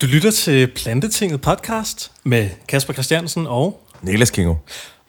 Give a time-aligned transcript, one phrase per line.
[0.00, 3.80] Du lytter til Plantetinget podcast med Kasper Christiansen og...
[4.02, 4.54] Niklas Kingo.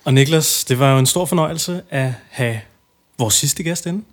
[0.06, 2.60] Og Niklas, det var jo en stor fornøjelse at have
[3.20, 4.04] vores sidste gæst inde.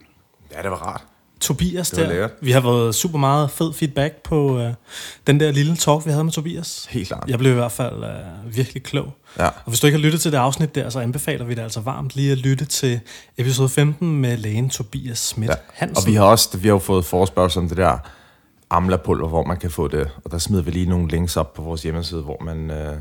[0.57, 1.03] Ja, det var rart.
[1.41, 2.11] Tobias Det var der.
[2.11, 2.31] lækkert.
[2.41, 4.73] Vi har været super meget fed feedback på uh,
[5.27, 6.87] den der lille talk, vi havde med Tobias.
[6.91, 7.25] Helt klart.
[7.29, 9.13] Jeg blev i hvert fald uh, virkelig klog.
[9.39, 9.47] Ja.
[9.47, 11.81] Og hvis du ikke har lyttet til det afsnit der, så anbefaler vi dig altså
[11.81, 13.01] varmt lige at lytte til
[13.39, 15.57] episode 15 med lægen Tobias Schmidt ja.
[15.73, 15.97] Hansen.
[15.97, 17.99] Og vi har også vi har jo fået forespørgsel om det der
[18.77, 20.11] Amla-pulver, hvor man kan få det.
[20.25, 22.97] Og der smider vi lige nogle links op på vores hjemmeside, hvor man, øh,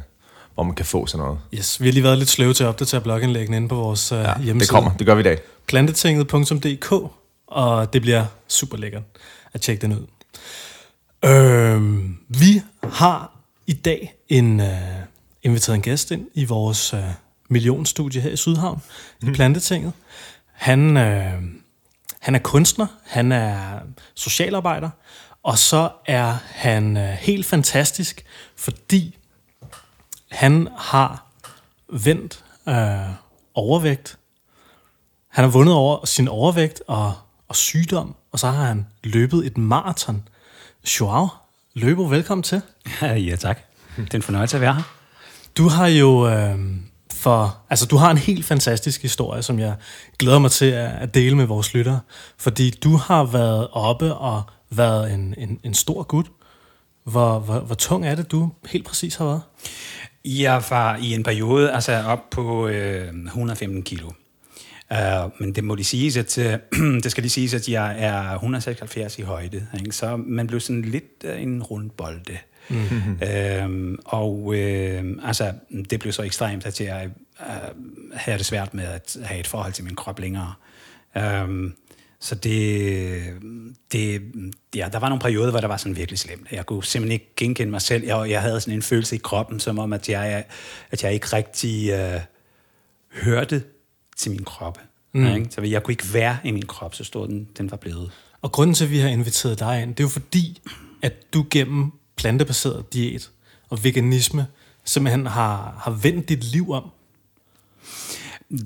[0.54, 1.40] hvor man kan få sådan noget.
[1.54, 4.18] Yes, vi har lige været lidt sløve til at opdatere blogindlæggene inde på vores uh,
[4.18, 4.60] Ja, hjemmeside.
[4.60, 4.98] det kommer.
[4.98, 5.40] Det gør vi i dag.
[5.68, 6.92] plantetinget.dk,
[7.48, 9.04] og det bliver super lækkert
[9.54, 10.08] at tjekke den ud.
[11.30, 12.62] Øhm, vi
[12.94, 14.68] har i dag en, øh,
[15.44, 17.00] inviteret en gæst ind i vores øh,
[17.50, 18.82] millionstudie her i Sydhavn,
[19.22, 19.30] mm.
[19.30, 19.92] i Plantetinget.
[20.54, 21.34] Han, øh,
[22.20, 23.80] han er kunstner, han er
[24.16, 24.90] socialarbejder,
[25.44, 28.26] og så er han øh, helt fantastisk,
[28.56, 29.18] fordi
[30.32, 31.26] han har
[31.90, 33.16] vendt øh,
[33.54, 34.18] overvægt
[35.34, 37.14] han har vundet over sin overvægt og,
[37.48, 40.28] og sygdom, og så har han løbet et maraton.
[41.00, 41.28] Joao,
[41.74, 42.62] løber, velkommen til.
[43.02, 43.60] Ja, tak.
[43.98, 44.84] Det er en fornøjelse at være her.
[45.58, 46.60] Du har jo øh,
[47.14, 49.76] for, altså du har en helt fantastisk historie, som jeg
[50.20, 52.00] glæder mig til at, at dele med vores lyttere,
[52.38, 54.44] fordi du har været oppe og
[54.78, 56.32] været en, en, en stor gut.
[57.04, 59.42] Hvor, hvor, hvor tung er det, du helt præcis har været?
[60.26, 64.12] Jeg var i en periode altså op på øh, 115 kilo.
[64.92, 68.34] Uh, men det må de sige, at uh, det skal lige siges, at jeg er
[68.34, 69.92] 176 i højde, ikke?
[69.92, 72.38] så man blev sådan lidt uh, en rundbolde.
[72.70, 73.20] Mm-hmm.
[73.22, 74.56] Uh, og uh,
[75.28, 75.54] altså,
[75.90, 77.76] det blev så ekstremt, at jeg uh,
[78.14, 80.54] havde det svært med at have et forhold til min krop længere.
[81.16, 81.22] Uh,
[82.24, 83.34] så det,
[83.92, 84.22] det,
[84.76, 86.52] ja, der var nogle perioder, hvor der var sådan virkelig slemt.
[86.52, 88.04] Jeg kunne simpelthen ikke genkende mig selv.
[88.04, 90.44] Jeg, jeg havde sådan en følelse i kroppen, som om, at jeg,
[90.92, 92.22] at jeg ikke rigtig uh,
[93.24, 93.64] hørte
[94.18, 94.80] til min krop.
[95.14, 95.26] Mm.
[95.26, 95.48] Ikke?
[95.50, 98.12] Så jeg kunne ikke være i min krop, så stor den, den var blevet.
[98.42, 100.62] Og grunden til, at vi har inviteret dig ind, det er jo fordi,
[101.02, 103.30] at du gennem plantebaseret diæt
[103.70, 104.48] og veganisme
[104.84, 106.84] simpelthen har, har vendt dit liv om.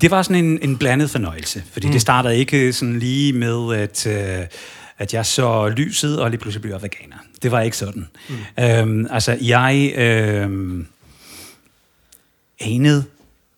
[0.01, 1.91] Det var sådan en, en blandet fornøjelse, fordi mm.
[1.91, 4.45] det startede ikke sådan lige med, at, øh,
[4.97, 7.17] at jeg så lyset, og lige pludselig blev jeg veganer.
[7.41, 8.07] Det var ikke sådan.
[8.29, 8.63] Mm.
[8.63, 10.85] Øhm, altså, jeg øh,
[12.59, 13.03] anede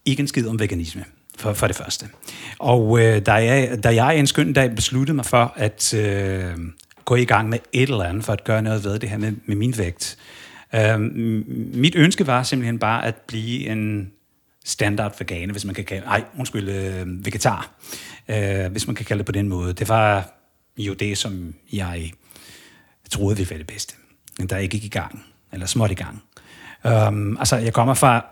[0.06, 1.04] ikke en skid om veganisme,
[1.38, 2.06] for, for det første.
[2.60, 6.54] Og øh, da, jeg, da jeg en skøn dag besluttede mig for at øh,
[7.06, 9.34] gå i gang med et eller andet, for at gøre noget ved det her med,
[9.46, 10.18] med min vægt,
[10.76, 11.00] øh,
[11.74, 14.12] mit ønske var simpelthen bare at blive en
[14.66, 17.72] standard veganer, hvis man kan kalde ej, undskyld, øh, vegetar,
[18.28, 19.74] øh, hvis man kan kalde det på den måde.
[19.74, 20.30] Det var
[20.78, 22.12] jo det, som jeg
[23.12, 23.96] troede ville være det bedste.
[24.40, 26.24] Men der ikke gik i gang, eller småt i gang.
[26.84, 28.26] Um, altså, jeg kommer fra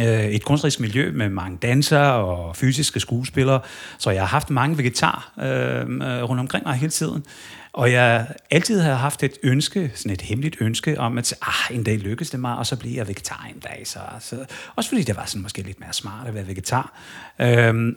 [0.06, 3.60] øh, et kunstnerisk miljø med mange dansere og fysiske skuespillere,
[3.98, 7.24] så jeg har haft mange vegetar øhm, øh, rundt omkring mig hele tiden.
[7.72, 11.84] Og jeg altid har haft et ønske, sådan et hemmeligt ønske, om at ah, en
[11.84, 13.82] dag lykkes det mig, og så bliver jeg vegetar en dag.
[13.86, 14.44] Så, så,
[14.76, 16.92] også fordi det var sådan måske lidt mere smart at være vegetar,
[17.38, 17.48] øh,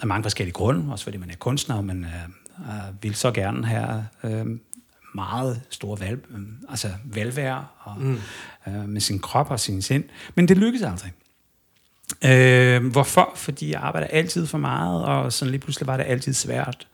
[0.02, 3.32] af mange forskellige grunde, også fordi man er kunstner, og man øh, øh, vil så
[3.32, 4.46] gerne have øh,
[5.16, 8.22] meget store valg, øh, altså velvære og, mm.
[8.68, 10.04] øh, med sin krop og sin sind.
[10.36, 11.12] Men det lykkedes aldrig.
[12.24, 13.32] Øh, hvorfor?
[13.36, 16.88] Fordi jeg arbejder altid for meget, og sådan lige pludselig var det altid svært.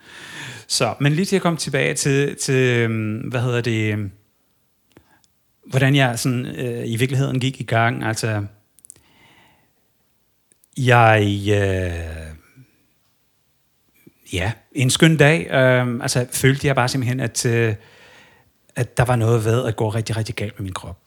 [0.71, 4.11] Så, men lige til at komme tilbage til, til øhm, hvad hedder det, øhm,
[5.65, 8.03] hvordan jeg sådan, øh, i virkeligheden gik i gang.
[8.03, 8.45] Altså,
[10.77, 12.35] jeg, øh,
[14.33, 17.75] ja, en skøn dag, øh, altså følte jeg bare simpelthen, at, øh,
[18.75, 20.99] at der var noget ved at gå rigtig, rigtig galt med min krop.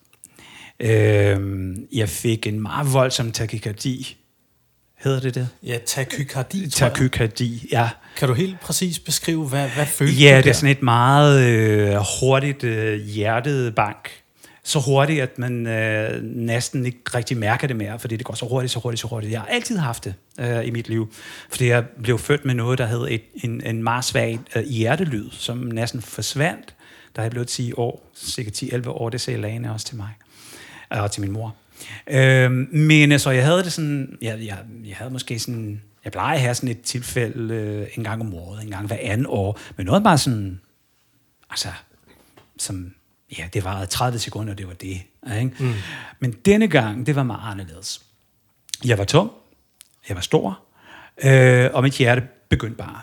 [0.80, 4.16] Øh, jeg fik en meget voldsom takykardi.
[5.04, 5.48] Hedder det det?
[5.62, 6.70] Ja, takykardi.
[6.70, 7.88] Takykardi, ja.
[8.16, 10.50] Kan du helt præcis beskrive, hvad, hvad følte Ja, det der?
[10.50, 14.10] er sådan et meget øh, hurtigt øh, hjertet bank.
[14.62, 18.46] Så hurtigt, at man øh, næsten ikke rigtig mærker det mere, fordi det går så
[18.46, 19.32] hurtigt, så hurtigt, så hurtigt.
[19.32, 21.12] Jeg har altid haft det øh, i mit liv,
[21.50, 25.30] fordi jeg blev født med noget, der hed et, en, en meget svag øh, hjertelyd,
[25.30, 26.74] som næsten forsvandt,
[27.16, 30.10] da jeg blev 10 år, cirka 10-11 år, det sagde Lane også til mig,
[30.90, 31.54] og til min mor.
[32.06, 36.34] Øh, men så jeg havde det sådan, jeg, jeg, jeg havde måske sådan, jeg plejer
[36.34, 39.60] at have sådan et tilfælde øh, en gang om året, en gang hver anden år,
[39.76, 40.60] men noget bare sådan,
[41.50, 41.68] altså,
[42.58, 42.94] som,
[43.38, 45.02] ja, det var 30 sekunder, og det var det.
[45.40, 45.52] Ikke?
[45.60, 45.72] Mm.
[46.20, 48.02] Men denne gang, det var meget anderledes.
[48.84, 49.30] Jeg var tung,
[50.08, 50.60] jeg var stor,
[51.24, 53.00] øh, og mit hjerte begyndte bare.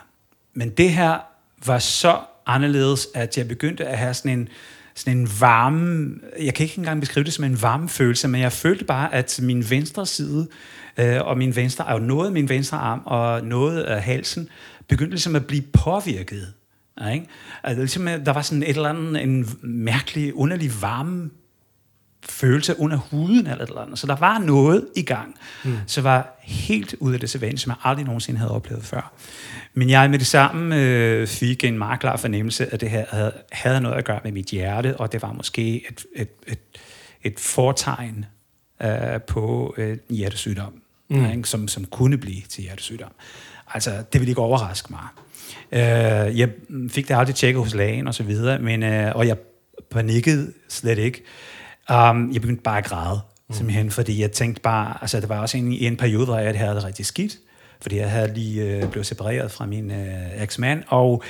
[0.54, 1.18] Men det her
[1.66, 4.48] var så anderledes, at jeg begyndte at have sådan en
[4.94, 8.52] sådan en varme, jeg kan ikke engang beskrive det som en varme følelse, men jeg
[8.52, 10.48] følte bare, at min venstre side,
[10.96, 14.48] øh, og min venstre, og noget af min venstre arm, og noget af halsen,
[14.88, 16.52] begyndte ligesom at blive påvirket.
[17.12, 17.26] Ikke?
[17.62, 21.30] Altså, ligesom, der var sådan et eller andet, en mærkelig, underlig varme
[22.24, 23.98] følelse under huden eller et eller andet.
[23.98, 25.34] Så der var noget i gang,
[25.64, 25.76] mm.
[25.86, 29.12] så var helt ud af det sædvanlige, som jeg aldrig nogensinde havde oplevet før.
[29.74, 33.32] Men jeg med det samme øh, fik en meget klar fornemmelse, at det her havde,
[33.52, 36.58] havde noget at gøre med mit hjerte, og det var måske et, et, et,
[37.22, 38.24] et fortegn
[38.82, 40.72] øh, på øh, hjertesygdom,
[41.10, 41.30] mm.
[41.30, 41.48] ikke?
[41.48, 43.12] Som, som kunne blive til hjertesygdom.
[43.74, 45.06] Altså, det ville ikke overraske mig.
[45.72, 46.48] Øh, jeg
[46.90, 49.36] fik det aldrig tjekket hos lægen og så videre, men, øh, og jeg
[49.90, 51.22] panikkede slet ikke.
[51.90, 53.54] Um, jeg begyndte bare at græde, mm.
[53.54, 56.74] simpelthen, fordi jeg tænkte bare, altså det var også en, en periode, hvor jeg havde
[56.74, 57.38] det rigtig skidt,
[57.82, 61.22] fordi jeg havde lige øh, blevet separeret fra min øh, eksmand, og,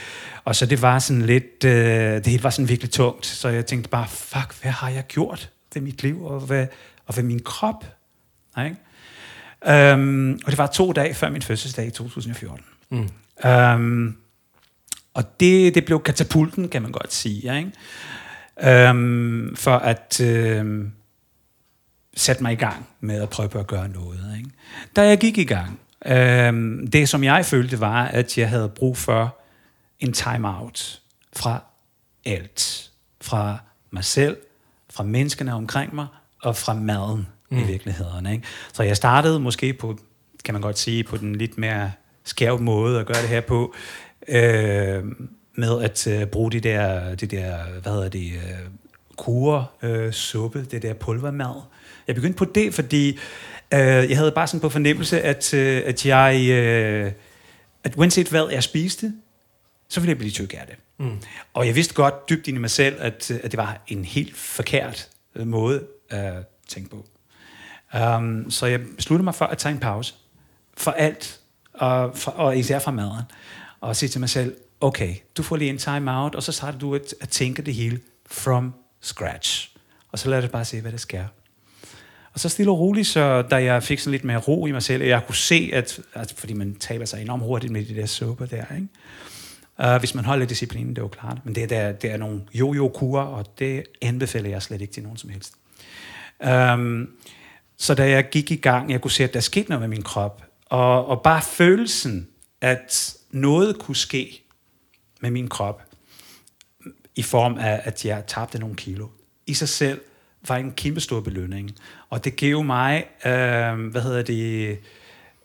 [0.44, 1.72] og så det var sådan lidt, øh,
[2.16, 5.50] det hele var sådan virkelig tungt, så jeg tænkte bare, fuck, hvad har jeg gjort
[5.74, 6.66] ved mit liv, og hvad,
[7.06, 7.84] og ved min krop?
[8.58, 8.76] Ikke?
[9.94, 12.64] Um, og det var to dage før min fødselsdag i 2014.
[12.90, 13.08] Mm.
[13.50, 14.16] Um,
[15.14, 17.58] og det, det blev katapulten, kan man godt sige.
[17.58, 17.72] Ikke?
[18.60, 20.84] øhm, for at øh,
[22.16, 24.34] sætte mig i gang med at prøve at gøre noget.
[24.38, 24.50] Ikke?
[24.96, 28.96] Da jeg gik i gang, øh, det som jeg følte var, at jeg havde brug
[28.96, 29.38] for
[30.00, 31.00] en time-out
[31.32, 31.64] fra
[32.24, 32.90] alt.
[33.20, 33.58] Fra
[33.90, 34.36] mig selv,
[34.90, 36.06] fra menneskene omkring mig,
[36.42, 37.58] og fra maden mm.
[37.58, 38.26] i virkeligheden.
[38.26, 38.44] Ikke?
[38.72, 39.98] Så jeg startede måske på,
[40.44, 41.92] kan man godt sige, på den lidt mere
[42.24, 43.74] skæv måde at gøre det her på.
[44.28, 45.04] Øh,
[45.54, 48.68] med at øh, bruge de der, de der, hvad hedder det, øh,
[49.16, 51.62] kure, øh, suppe, det der pulvermad.
[52.06, 53.18] Jeg begyndte på det, fordi
[53.72, 57.12] øh, jeg havde bare sådan på fornemmelse, at, øh, at jeg, øh,
[57.84, 59.12] at uanset hvad jeg spiste,
[59.88, 60.76] så ville jeg blive tyk af det.
[60.98, 61.18] Mm.
[61.54, 64.36] Og jeg vidste godt dybt ind i mig selv, at, at det var en helt
[64.36, 66.34] forkert øh, måde at
[66.68, 67.06] tænke på.
[68.16, 70.14] Um, så jeg besluttede mig for at tage en pause
[70.76, 71.40] for alt,
[71.74, 73.22] og, for, og især fra maden,
[73.80, 76.78] og sige til mig selv, okay, du får lige en time out, og så starter
[76.78, 79.76] du at, at tænke det hele from scratch.
[80.12, 81.24] Og så lader det bare se, hvad det sker.
[82.34, 84.82] Og så stille og roligt, så da jeg fik sådan lidt mere ro i mig
[84.82, 88.06] selv, jeg kunne se, at, at fordi man taber sig enormt hurtigt med de der
[88.06, 88.88] supper der, ikke?
[89.78, 91.38] Uh, hvis man holder disciplinen, det er jo klart.
[91.44, 95.18] Men det, der, det er nogle jojo-kurer, og det anbefaler jeg slet ikke til nogen
[95.18, 95.54] som helst.
[96.74, 97.08] Um,
[97.76, 100.02] så da jeg gik i gang, jeg kunne se, at der skete noget med min
[100.02, 100.44] krop.
[100.66, 102.28] Og, og bare følelsen,
[102.60, 104.42] at noget kunne ske,
[105.20, 105.82] med min krop,
[107.16, 109.08] i form af, at jeg tabte nogle kilo.
[109.46, 110.00] I sig selv
[110.48, 111.70] var en kæmpe stor belønning.
[112.10, 114.78] Og det gav mig, øh, hvad hedder det,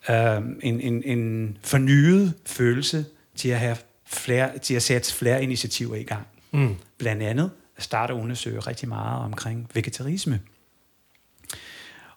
[0.09, 3.05] øh, en, en, en fornyet følelse
[3.35, 3.77] til at have
[4.07, 6.27] flere, til at sætte flere initiativer i gang.
[6.51, 6.75] Mm.
[6.97, 10.39] Blandt andet at starte at undersøge rigtig meget omkring vegetarisme.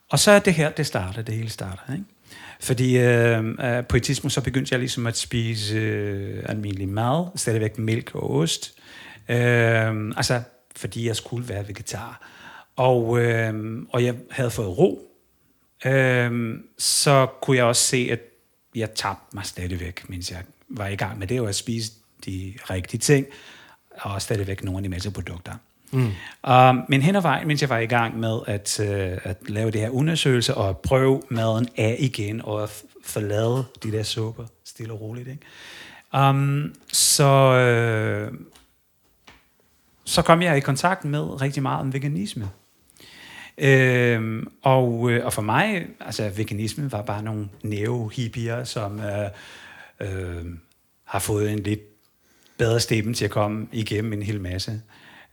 [0.08, 1.92] Og så er det her, det starter, det hele starter.
[1.92, 2.04] Ikke?
[2.60, 7.26] Fordi øh, øh, på et tidspunkt så begyndte jeg ligesom at spise øh, almindelig mad,
[7.36, 8.74] stadigvæk mælk og ost.
[9.28, 9.36] Øh,
[10.16, 10.42] altså,
[10.76, 12.26] fordi jeg skulle være vegetar.
[12.80, 15.10] Og, øh, og jeg havde fået ro.
[15.84, 18.20] Øh, så kunne jeg også se, at
[18.74, 21.92] jeg tabte mig stadigvæk, mens jeg var i gang med det, og at spise
[22.26, 23.26] de rigtige ting,
[23.96, 25.52] og stadigvæk nogle af de masse produkter.
[25.90, 26.10] Mm.
[26.50, 29.70] Um, men hen ad vejen, mens jeg var i gang med at, uh, at lave
[29.70, 32.70] det her undersøgelse og prøve maden af igen og
[33.04, 36.28] forlade de der supper stille og roligt, ikke?
[36.28, 38.36] Um, så, uh,
[40.04, 42.50] så kom jeg i kontakt med rigtig meget om veganisme.
[43.62, 50.46] Uh, og, uh, og for mig, altså veganisme var bare nogle neo-hippier, som uh, uh,
[51.04, 51.80] har fået en lidt
[52.58, 54.80] bedre stemme til at komme igennem en hel masse.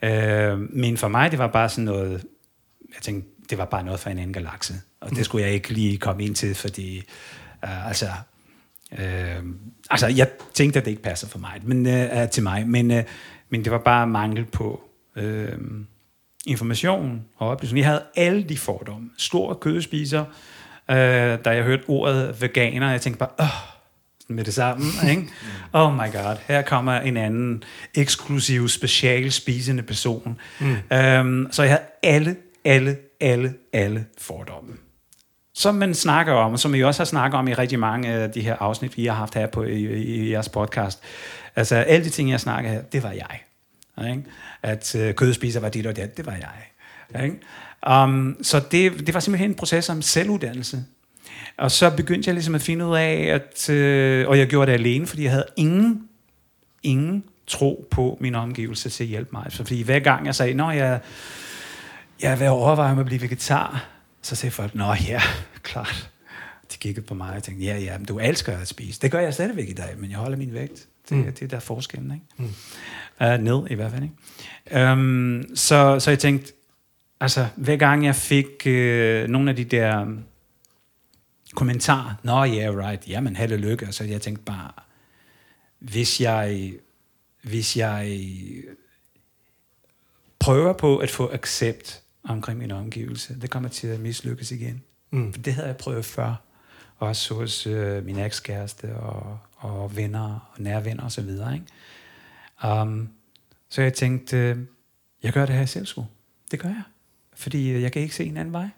[0.03, 2.25] Øh, men for mig, det var bare sådan noget,
[2.95, 4.73] jeg tænkte, det var bare noget for en anden galakse.
[4.99, 6.97] Og det skulle jeg ikke lige komme ind til, fordi,
[7.63, 8.07] øh, altså,
[8.99, 9.43] øh,
[9.89, 13.03] altså, jeg tænkte, at det ikke passer for mig, men, øh, til mig, men, øh,
[13.49, 14.83] men det var bare mangel på
[15.15, 15.57] øh,
[16.47, 17.79] information og oplysning.
[17.79, 19.09] Jeg havde alle de fordomme.
[19.17, 20.25] Stor kødspiser,
[20.89, 20.95] øh,
[21.45, 23.77] da jeg hørte ordet veganer, jeg tænkte bare, åh,
[24.27, 24.85] med det samme.
[25.09, 25.27] Ikke?
[25.73, 27.63] Oh my god, her kommer en anden
[27.95, 30.39] eksklusiv, special spisende person.
[30.59, 30.75] Mm.
[30.97, 32.35] Um, så jeg havde alle,
[32.65, 34.73] alle, alle, alle fordomme.
[35.53, 38.31] Som man snakker om, og som vi også har snakket om i rigtig mange af
[38.31, 41.03] de her afsnit, vi har haft her på i, i, i jeres podcast.
[41.55, 43.39] Altså, alle de ting, jeg snakker her, det var jeg.
[44.05, 44.23] Ikke?
[44.63, 47.23] At uh, kødspiser var dit og det, det var jeg.
[47.23, 47.37] Ikke?
[48.03, 50.85] Um, så det, det var simpelthen en proces om selvuddannelse.
[51.57, 54.77] Og så begyndte jeg ligesom at finde ud af, at, øh, og jeg gjorde det
[54.77, 56.07] alene, fordi jeg havde ingen,
[56.83, 59.45] ingen tro på min omgivelse til at hjælpe mig.
[59.49, 60.99] Så fordi hver gang jeg sagde, når jeg,
[62.21, 63.89] jeg at overveje mig at blive vegetar,
[64.21, 65.21] så sagde folk, nå ja,
[65.63, 66.09] klart.
[66.71, 69.01] De kiggede på mig og tænkte, ja, ja, men du elsker at spise.
[69.01, 70.87] Det gør jeg stadigvæk i dag, men jeg holder min vægt.
[71.09, 71.23] Det, mm.
[71.23, 72.25] det er der forskellen, ikke?
[72.37, 72.53] Mm.
[73.21, 74.91] Uh, ned i hvert fald, ikke?
[74.91, 76.53] Um, så, så jeg tænkte,
[77.19, 80.23] altså, hver gang jeg fik uh, nogle af de der um,
[81.55, 84.71] kommentarer, nå, ja, yeah, right, jamen, held og lykke, så jeg tænkte bare,
[85.79, 86.73] hvis jeg,
[87.43, 88.19] hvis jeg
[90.39, 94.83] prøver på at få accept omkring min omgivelse, det kommer til at mislykkes igen.
[95.11, 95.33] Mm.
[95.33, 96.35] For det havde jeg prøvet før,
[96.97, 101.53] også hos øh, min ekskæreste og, og venner og nærvenner og så videre.
[101.53, 101.65] Ikke?
[102.63, 103.09] Um,
[103.69, 104.57] så jeg tænkte,
[105.23, 106.05] jeg gør det her selv sgu.
[106.51, 106.83] Det gør jeg.
[107.33, 108.69] Fordi øh, jeg kan ikke se en anden vej.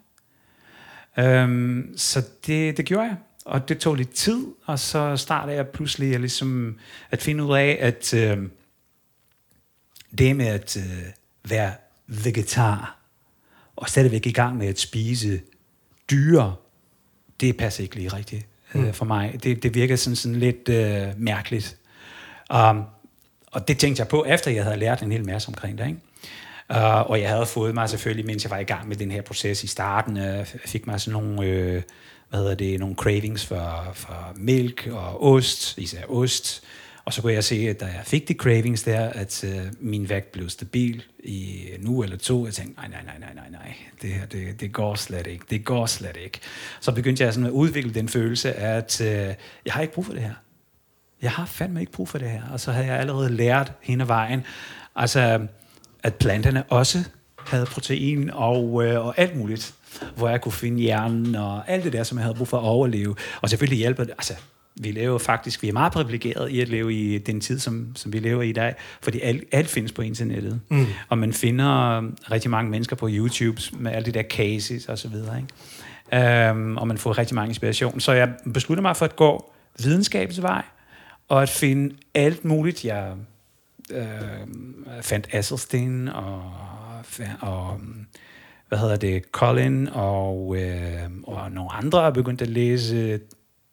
[1.43, 3.17] Um, så det, det gjorde jeg.
[3.45, 6.77] Og det tog lidt tid, og så startede jeg pludselig at, ligesom,
[7.11, 8.37] at finde ud af, at øh,
[10.17, 11.05] det med at øh,
[11.43, 11.73] være
[12.07, 12.99] vegetar,
[13.75, 15.41] og stadigvæk i gang med at spise
[16.11, 16.55] dyre,
[17.39, 18.93] det passer ikke lige rigtigt øh, mm.
[18.93, 19.43] for mig.
[19.43, 21.77] Det, det virker sådan, sådan lidt øh, mærkeligt.
[22.53, 22.83] Um,
[23.51, 25.87] og det tænkte jeg på, efter jeg havde lært en hel masse omkring det.
[25.87, 25.99] Ikke?
[26.69, 29.21] Uh, og jeg havde fået mig selvfølgelig, mens jeg var i gang med den her
[29.21, 31.81] proces i starten, uh, fik mig sådan nogle, uh,
[32.29, 36.63] hvad hedder det, nogle cravings for, for mælk og ost, især ost.
[37.05, 40.09] Og så kunne jeg se, at da jeg fik de cravings der, at uh, min
[40.09, 42.45] vægt blev stabil i nu eller to.
[42.45, 45.45] Jeg tænkte, nej, nej, nej, nej, nej, nej, det her, det, det går slet ikke,
[45.49, 46.39] det går slet ikke.
[46.79, 49.07] Så begyndte jeg sådan at udvikle den følelse, at uh,
[49.65, 50.33] jeg har ikke brug for det her.
[51.21, 52.41] Jeg har fandme ikke brug for det her.
[52.51, 54.43] Og så havde jeg allerede lært hen ad vejen,
[54.95, 55.39] altså,
[56.03, 57.03] at planterne også
[57.47, 59.73] havde protein og, øh, og alt muligt,
[60.15, 62.63] hvor jeg kunne finde hjernen og alt det der, som jeg havde brug for at
[62.63, 63.15] overleve.
[63.41, 64.33] Og selvfølgelig hjælper det, altså
[64.81, 68.13] vi lever faktisk, vi er meget privilegeret i at leve i den tid, som, som
[68.13, 70.61] vi lever i i dag, fordi alt, alt findes på internettet.
[70.69, 70.85] Mm.
[71.09, 75.07] Og man finder rigtig mange mennesker på YouTube med alle de der cases og så
[75.07, 75.37] videre.
[75.37, 76.51] Ikke?
[76.51, 77.99] Um, og man får rigtig mange inspiration.
[77.99, 80.63] Så jeg beslutter mig for at gå videnskabens vej,
[81.29, 82.85] og at finde alt muligt.
[82.85, 83.15] Jeg
[83.91, 84.47] øh,
[85.01, 86.53] fandt Asselstein og,
[87.41, 87.81] og
[88.67, 93.19] hvad hedder det, Colin og, øh, og nogle andre er begyndt at læse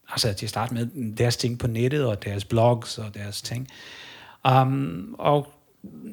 [0.09, 3.69] altså til at starte med deres ting på nettet, og deres blogs og deres ting.
[4.51, 5.53] Um, og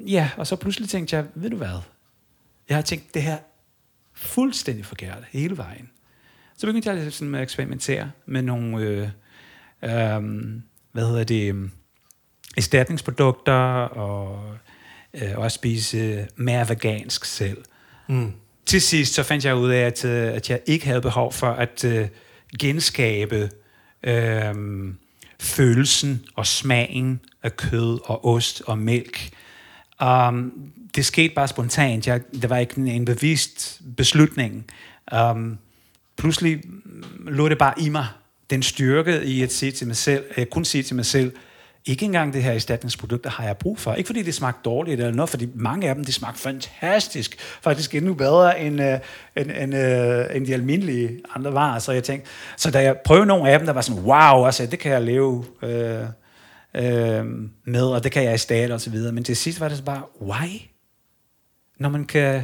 [0.08, 1.80] ja, og så pludselig tænkte jeg, ved du hvad?
[2.70, 3.38] Jeg har tænkt det her
[4.14, 5.90] fuldstændig forkert hele vejen.
[6.58, 9.10] Så begyndte jeg sådan at eksperimentere med nogle, øh,
[9.84, 10.22] øh,
[10.94, 11.70] hvad hedder det,
[12.58, 14.44] erstatningsprodukter, og
[15.14, 17.58] øh, også spise mere vegansk selv.
[18.08, 18.32] Mm.
[18.66, 21.50] Til sidst så fandt jeg ud af, at, øh, at jeg ikke havde behov for
[21.50, 22.08] at øh,
[22.60, 23.50] genskabe
[24.04, 24.54] øh,
[25.40, 29.30] følelsen og smagen af kød og ost og mælk.
[30.06, 30.52] Um,
[30.96, 32.08] det skete bare spontant.
[32.08, 34.66] Jeg, det var ikke en, en bevidst beslutning.
[35.16, 35.58] Um,
[36.18, 36.62] pludselig
[37.20, 38.08] lå det bare i mig,
[38.50, 41.32] den styrke i at sige til mig selv, jeg kun sige til mig selv,
[41.86, 43.94] ikke engang det her erstatningsprodukt, har jeg brug for.
[43.94, 47.40] Ikke fordi det smagte dårligt eller noget, fordi mange af dem, det smagte fantastisk.
[47.40, 49.00] Faktisk endnu bedre end, øh,
[49.36, 51.80] end, end, øh, end de almindelige andre varer.
[51.80, 54.66] Så jeg tænkte, så da jeg prøvede nogle af dem, der var sådan, wow, altså,
[54.66, 56.06] det kan jeg leve øh,
[56.76, 57.26] øh,
[57.66, 59.12] med, og det kan jeg erstatte og så videre.
[59.12, 60.62] Men til sidst var det så bare, why?
[61.80, 62.44] Når man kan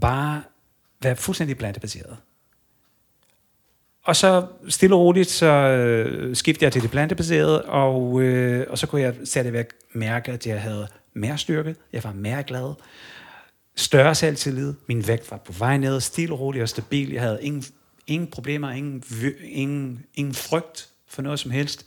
[0.00, 0.42] bare
[1.02, 2.16] være fuldstændig plantebaseret.
[4.04, 8.78] Og så stille og roligt, så øh, skiftede jeg til det plantebaserede, og, øh, og
[8.78, 12.74] så kunne jeg stadigvæk mærke, at jeg havde mere styrke, jeg var mere glad,
[13.76, 17.38] større selvtillid, min vægt var på vej ned, stille og roligt og stabil, jeg havde
[17.42, 17.64] ingen,
[18.06, 19.04] ingen problemer, ingen,
[19.42, 21.86] ingen, ingen frygt for noget som helst,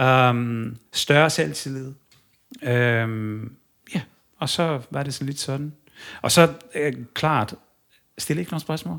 [0.00, 1.92] um, større selvtillid,
[2.62, 3.52] um,
[3.94, 4.00] ja,
[4.38, 5.72] og så var det sådan lidt sådan.
[6.22, 7.54] Og så øh, klart,
[8.18, 8.98] Stille ikke nogen spørgsmål.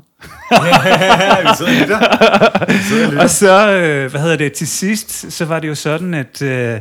[2.68, 3.22] vi sidder der.
[3.22, 6.80] Og så, øh, hvad hedder det, til sidst, så var det jo sådan, at, øh,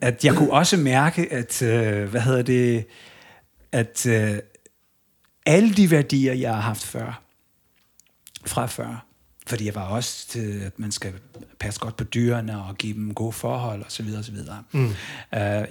[0.00, 2.86] at jeg kunne også mærke, at, øh, hvad hedder det,
[3.72, 4.38] at øh,
[5.46, 7.22] alle de værdier, jeg har haft før,
[8.46, 9.06] fra før,
[9.50, 11.12] fordi jeg var også til, at man skal
[11.58, 14.06] passe godt på dyrene og give dem gode forhold osv.
[14.18, 14.36] osv.
[14.72, 14.84] Mm.
[14.86, 14.92] Uh,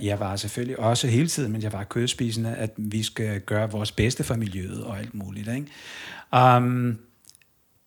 [0.06, 3.92] jeg var selvfølgelig også hele tiden, men jeg var kødspisende, at vi skal gøre vores
[3.92, 5.48] bedste for miljøet og alt muligt.
[5.48, 6.58] Ikke?
[6.58, 7.00] Um,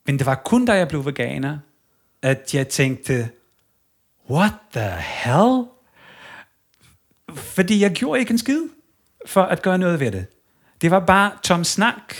[0.06, 1.58] men det var kun da jeg blev veganer,
[2.22, 3.30] at jeg tænkte,
[4.30, 5.64] what the hell?
[7.34, 8.62] Fordi jeg gjorde ikke en skid
[9.26, 10.26] for at gøre noget ved det.
[10.82, 12.14] Det var bare tom snak.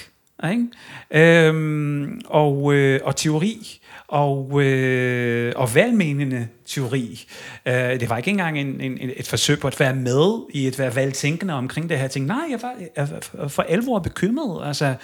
[0.50, 1.46] Ikke?
[1.46, 7.26] Øhm, og, øh, og teori, og, øh, og valgmenende teori.
[7.66, 10.78] Øh, det var ikke engang en, en, et forsøg på at være med i et
[10.78, 12.08] være valgtænkende omkring det her.
[12.08, 12.26] ting.
[12.26, 14.68] nej, jeg var, jeg var for alvor bekymret.
[14.68, 14.94] Altså,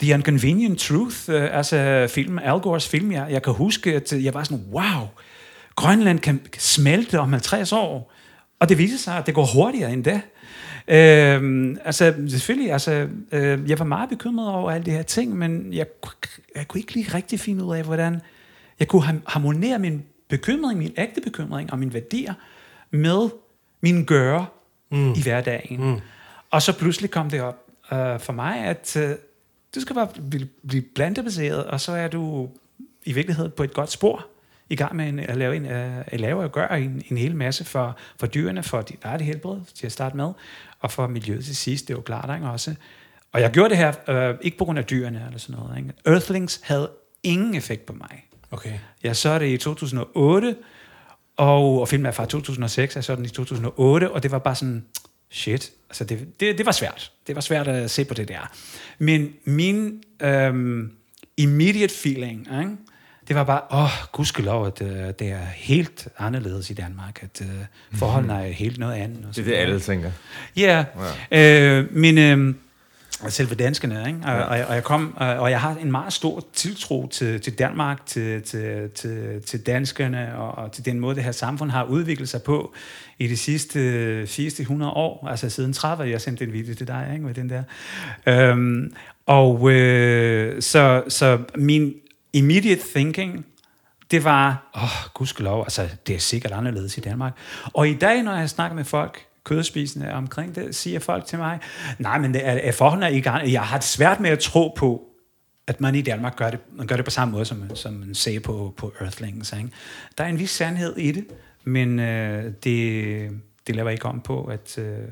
[0.00, 4.34] The Inconvenient Truth, øh, altså film, Al Gore's film, jeg, jeg kan huske, at jeg
[4.34, 5.08] var sådan, wow,
[5.76, 8.12] Grønland kan smelte om 50 år.
[8.60, 10.20] Og det viser sig, at det går hurtigere end det.
[10.88, 15.72] Øhm, altså, selvfølgelig, altså, øh, jeg var meget bekymret over alle de her ting, men
[15.72, 15.86] jeg,
[16.54, 18.20] jeg kunne ikke lige rigtig finde ud af, hvordan
[18.78, 22.34] jeg kunne harmonere min bekymring, min ægte bekymring og mine værdier
[22.90, 23.28] med
[23.80, 24.46] min gøre
[24.90, 25.12] mm.
[25.12, 25.90] i hverdagen.
[25.90, 26.00] Mm.
[26.50, 29.10] Og så pludselig kom det op øh, for mig, at øh,
[29.74, 32.48] du skal bare blive, blive plantebaseret, og så er du
[33.04, 34.26] i virkeligheden på et godt spor
[34.68, 37.64] i gang med en, at lave, en, at lave og gøre en, en hel masse
[37.64, 40.32] for, for dyrene, for er det helbred til at starte med,
[40.80, 42.74] og for miljøet til sidst, det er jo klart ikke, også.
[43.32, 45.78] Og jeg gjorde det her, øh, ikke på grund af dyrene eller sådan noget.
[45.78, 45.92] Ikke?
[46.06, 46.90] Earthlings havde
[47.22, 48.24] ingen effekt på mig.
[48.50, 48.78] Okay.
[49.02, 50.56] Jeg så det i 2008,
[51.36, 54.54] og, og filmen er fra 2006, jeg så den i 2008, og det var bare
[54.54, 54.84] sådan,
[55.30, 57.12] shit, altså det, det, det var svært.
[57.26, 58.52] Det var svært at se på det der.
[58.98, 60.92] Men min øhm,
[61.36, 62.76] immediate feeling, ikke?
[63.28, 67.40] Det var bare, åh, oh, gudskelov, at uh, det er helt anderledes i Danmark, at
[67.40, 69.26] uh, forholdene er helt noget andet.
[69.36, 70.10] Det er det, alle tænker.
[70.58, 70.84] Yeah.
[71.30, 72.54] Ja, øh, men øh,
[73.28, 74.18] selve danskerne, ikke?
[74.24, 74.42] Og, ja.
[74.42, 78.42] og, og, jeg kom, og jeg har en meget stor tiltro til, til Danmark, til,
[78.42, 82.42] til, til, til danskerne, og, og til den måde, det her samfund har udviklet sig
[82.42, 82.74] på
[83.18, 87.10] i de sidste 80 100 år, altså siden 30, jeg sendte en video til dig,
[87.12, 87.62] ikke, med den der.
[88.26, 88.94] Øhm,
[89.26, 91.94] og øh, så, så min
[92.34, 93.46] immediate thinking,
[94.10, 97.36] det var, åh, oh, gudskelov, altså, det er sikkert anderledes i Danmark.
[97.64, 101.60] Og i dag, når jeg snakker med folk, kødspisende omkring det, siger folk til mig,
[101.98, 103.52] nej, men det er, er forholdene i gang.
[103.52, 105.08] Jeg har det svært med at tro på,
[105.66, 108.14] at man i Danmark gør det, man gør det på samme måde, som, som man
[108.14, 109.52] ser på, på Earthlings.
[109.52, 109.70] Ikke?
[110.18, 111.26] Der er en vis sandhed i det,
[111.64, 113.30] men øh, det,
[113.66, 115.08] det laver ikke om på, at, øh,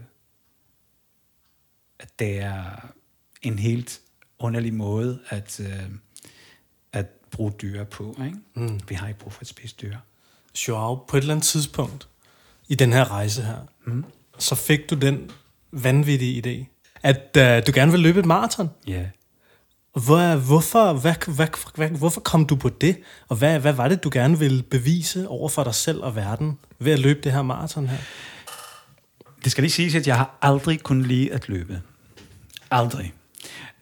[2.00, 2.90] at det er
[3.42, 4.00] en helt
[4.38, 6.11] underlig måde at, øh, at
[7.32, 8.16] bruge dyr på.
[8.24, 8.38] Ikke?
[8.54, 8.80] Mm.
[8.88, 9.96] Vi har ikke brug for at spise dyr.
[10.68, 12.08] Joao, på et eller andet tidspunkt
[12.68, 14.04] i den her rejse her, mm
[14.38, 15.30] så fik du den
[15.72, 16.66] vanvittige idé,
[17.02, 18.70] at uh, du gerne vil løbe et maraton.
[18.86, 18.92] Ja.
[18.92, 19.06] Yeah.
[19.92, 22.98] Hvor, hvorfor, hvad, hvad, hvad, hvorfor kom du på det?
[23.28, 26.58] Og hvad, hvad var det, du gerne ville bevise over for dig selv og verden
[26.78, 27.98] ved at løbe det her maraton her?
[29.44, 31.82] Det skal lige siges, at jeg har aldrig kunnet lide at løbe.
[32.70, 33.12] Aldrig.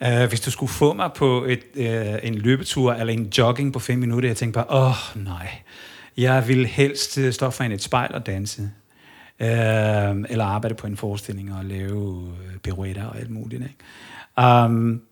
[0.06, 3.78] Uh, hvis du skulle få mig på et, uh, en løbetur eller en jogging på
[3.78, 5.48] fem minutter, jeg tænkte bare, åh oh, nej,
[6.16, 8.70] jeg vil helst stå foran et spejl og danse.
[9.42, 13.62] Øh, eller arbejde på en forestilling og lave øh, pirouetter og alt muligt.
[13.62, 14.48] Ikke?
[14.48, 15.02] Um,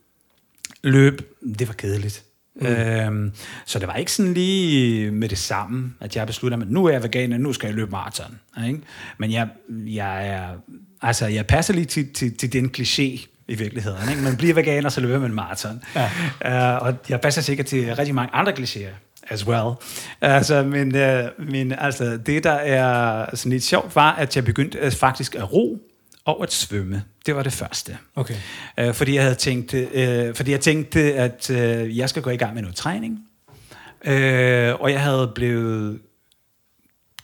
[0.82, 1.20] løb,
[1.58, 2.24] det var kedeligt.
[2.60, 2.66] Mm.
[2.66, 3.32] Øhm,
[3.66, 6.90] så det var ikke sådan lige med det samme, at jeg besluttede, at nu er
[6.90, 8.38] jeg veganer, nu skal jeg løbe maraton.
[8.66, 8.80] Ikke?
[9.18, 10.48] Men jeg, jeg, er,
[11.02, 14.08] altså, jeg passer lige til, til, til den kliché i virkeligheden.
[14.10, 14.22] Ikke?
[14.22, 15.82] Man bliver veganer, så løber man maraton.
[15.94, 16.76] Ja.
[16.78, 18.94] Uh, og jeg passer sikkert til rigtig mange andre klichéer
[19.28, 19.74] as well.
[20.20, 24.86] Altså, men, uh, men altså, det, der er sådan lidt sjovt, var, at jeg begyndte
[24.86, 25.78] uh, faktisk at ro
[26.24, 27.02] og at svømme.
[27.26, 27.98] Det var det første.
[28.14, 28.34] Okay.
[28.82, 32.36] Uh, fordi jeg havde tænkt, uh, fordi jeg tænkte, at uh, jeg skal gå i
[32.36, 33.18] gang med noget træning.
[34.06, 35.98] Uh, og jeg havde blevet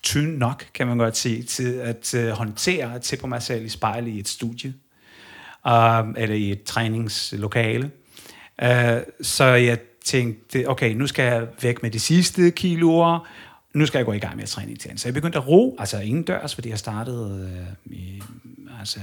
[0.03, 3.65] tynd nok, kan man godt sige, til at uh, håndtere at se på mig selv
[3.65, 4.75] i spejlet i et studie,
[5.65, 7.91] um, eller i et træningslokale.
[8.63, 8.69] Uh,
[9.23, 13.29] så jeg tænkte, okay, nu skal jeg væk med de sidste kiloer,
[13.75, 14.99] nu skal jeg gå i gang med at træne igen.
[14.99, 17.51] Så jeg begyndte at ro, altså indendørs, fordi jeg startede
[17.87, 18.23] øh, i,
[18.79, 19.01] altså,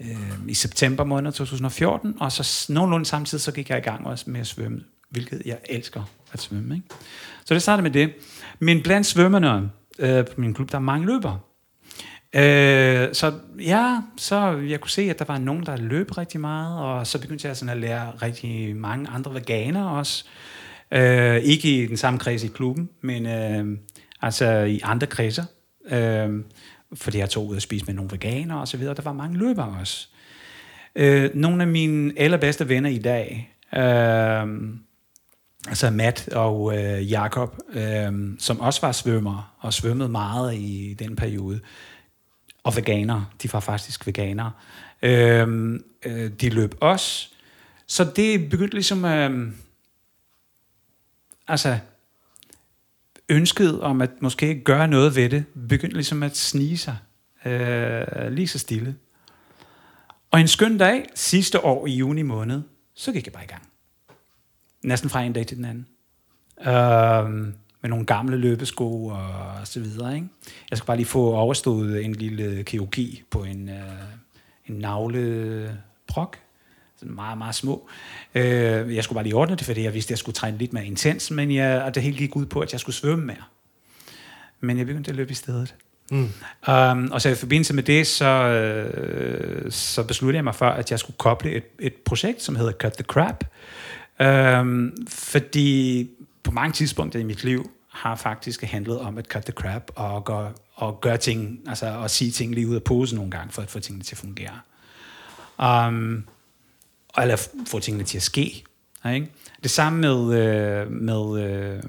[0.00, 4.30] øh, i september måned 2014, og så nogenlunde samtidig så gik jeg i gang også
[4.30, 6.74] med at svømme, hvilket jeg elsker at svømme.
[6.74, 6.86] Ikke?
[7.44, 8.14] Så det startede med det.
[8.58, 11.38] Men blandt svømmerne øh, på min klub, der er mange løbere.
[12.34, 16.80] Øh, så ja, så jeg kunne se, at der var nogen, der løb rigtig meget,
[16.80, 20.24] og så begyndte jeg sådan at lære rigtig mange andre veganer også.
[20.90, 23.78] Øh, ikke i den samme kreds i klubben, men øh,
[24.22, 25.44] altså i andre kredser.
[25.90, 26.28] Øh,
[26.94, 28.94] fordi jeg tog ud og spise med nogle veganer og så videre.
[28.94, 30.08] Der var mange løbere også.
[30.96, 34.46] Øh, nogle af mine allerbedste venner i dag, øh,
[35.68, 41.16] altså Matt og øh, Jakob, øh, som også var svømmer og svømmede meget i den
[41.16, 41.60] periode,
[42.64, 43.34] og veganer.
[43.42, 44.52] De var faktisk veganere.
[45.02, 47.28] Øh, øh, de løb også.
[47.86, 49.04] Så det begyndte ligesom...
[49.04, 49.52] Øh,
[51.48, 51.78] altså,
[53.28, 56.96] ønsket om at måske gøre noget ved det, begyndte ligesom at snige sig
[57.44, 58.96] øh, lige så stille.
[60.30, 62.62] Og en skøn dag sidste år i juni måned,
[62.94, 63.68] så gik jeg bare i gang.
[64.82, 65.86] Næsten fra en dag til den anden.
[66.68, 69.20] Øhm, med nogle gamle løbesko og
[69.64, 70.14] så videre.
[70.14, 70.28] Ikke?
[70.70, 73.74] Jeg skal bare lige få overstået en lille kirurgi på en, øh,
[74.66, 76.38] en navlebrok.
[76.96, 77.88] Sådan meget, meget små.
[78.34, 80.72] Øh, jeg skulle bare lige ordne det, fordi jeg vidste, at jeg skulle træne lidt
[80.72, 83.44] mere intens, men jeg, og det hele gik ud på, at jeg skulle svømme mere.
[84.60, 85.74] Men jeg begyndte at løbe i stedet.
[86.10, 86.28] Mm.
[86.68, 90.90] Um, og så i forbindelse med det, så, øh, så besluttede jeg mig for, at
[90.90, 93.44] jeg skulle koble et, et projekt, som hedder Cut the Crap.
[94.20, 96.10] Um, fordi
[96.44, 100.24] på mange tidspunkter i mit liv har faktisk handlet om at cut the crap og
[100.24, 103.62] gøre, og gøre ting, altså at sige ting lige ud af posen nogle gange, for
[103.62, 104.60] at få tingene til at fungere.
[105.58, 106.24] Um,
[107.18, 108.64] eller få tingene til at ske.
[109.12, 109.30] Ikke?
[109.62, 111.82] Det samme med, øh, med, øh,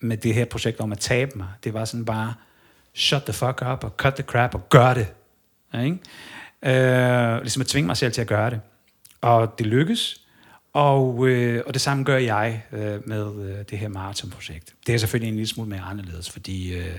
[0.00, 1.48] med det her projekt om at tabe mig.
[1.64, 2.34] Det var sådan bare,
[2.94, 5.06] shut the fuck up, og cut the crap, og gør det.
[5.74, 5.98] Ikke?
[6.62, 8.60] Øh, ligesom at tvinge mig selv til at gøre det.
[9.20, 10.21] Og det lykkes.
[10.72, 14.74] Og, øh, og det samme gør jeg øh, med øh, det her maratonprojekt.
[14.86, 16.98] Det er selvfølgelig en lille smule mere anderledes, fordi øh,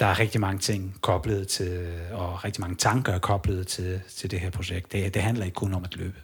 [0.00, 4.40] der er rigtig mange ting koblet til, og rigtig mange tanker koblet til, til det
[4.40, 4.92] her projekt.
[4.92, 6.16] Det, det handler ikke kun om at løbe.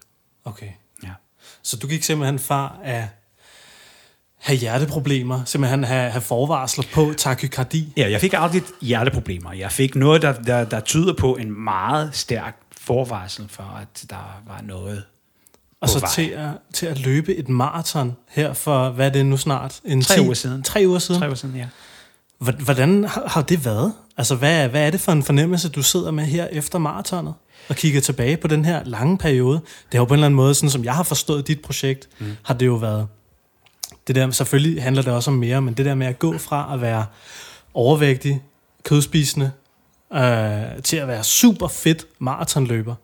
[0.44, 0.68] Okay.
[1.02, 1.10] Ja.
[1.62, 3.04] Så du gik simpelthen fra at
[4.36, 7.92] have hjerteproblemer, simpelthen have, have forvarsler på takykardi?
[7.96, 9.52] Ja, jeg fik aldrig hjerteproblemer.
[9.52, 14.42] Jeg fik noget, der, der, der tyder på en meget stærk forvarsel for, at der
[14.46, 15.04] var noget
[15.84, 19.36] Og så til at, til at løbe et maraton her for, hvad er det nu
[19.36, 19.80] snart?
[19.84, 20.62] En Tre 10 uger siden.
[20.62, 21.20] Tre uger siden?
[21.20, 21.66] Tre år siden, ja.
[22.38, 23.92] Hvor- Hvordan har, har det været?
[24.16, 27.34] Altså, hvad, hvad er det for en fornemmelse, du sidder med her efter maratonet?
[27.68, 29.54] Og kigger tilbage på den her lange periode.
[29.60, 32.08] Det har jo på en eller anden måde, sådan som jeg har forstået dit projekt,
[32.18, 32.26] mm.
[32.42, 33.06] har det jo været...
[34.06, 36.70] Det der, selvfølgelig handler det også om mere, men det der med at gå fra
[36.74, 37.06] at være
[37.74, 38.42] overvægtig,
[38.82, 39.50] kødspisende,
[40.14, 42.94] øh, til at være super fedt maratonløber.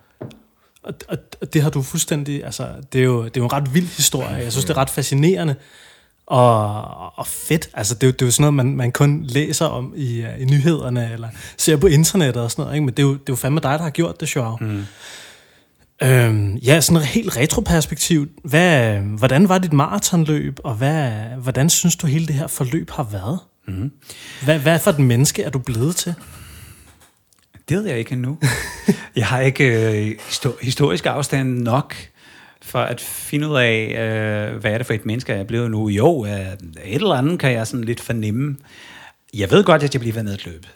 [0.82, 2.44] Og, og, og det har du fuldstændig...
[2.44, 4.34] Altså, det er, jo, det er jo en ret vild historie.
[4.34, 5.54] Jeg synes, det er ret fascinerende
[6.26, 7.68] og, og fedt.
[7.74, 10.22] Altså, det, er jo, det er jo sådan noget, man, man kun læser om i,
[10.22, 12.74] uh, i nyhederne, eller ser på internettet og sådan noget.
[12.74, 12.84] Ikke?
[12.84, 14.56] Men det er, jo, det er jo fandme dig, der har gjort det, Joao.
[14.60, 14.84] Mm.
[16.02, 18.28] Øhm, ja, sådan et helt retroperspektiv.
[18.44, 21.10] Hvad, hvordan var dit maratonløb, og hvad,
[21.42, 23.38] hvordan synes du, hele det her forløb har været?
[23.68, 23.92] Mm.
[24.44, 26.14] Hvad, hvad for et menneske er du blevet til?
[27.70, 28.38] Det ved jeg ikke endnu.
[29.16, 31.94] jeg har ikke øh, histo- historisk afstand nok
[32.62, 35.70] for at finde ud af, øh, hvad er det for et menneske, jeg er blevet
[35.70, 35.88] nu.
[35.88, 36.40] Jo, øh,
[36.84, 38.56] et eller andet kan jeg sådan lidt fornemme.
[39.34, 40.68] Jeg ved godt, at jeg bliver ved med at løbe.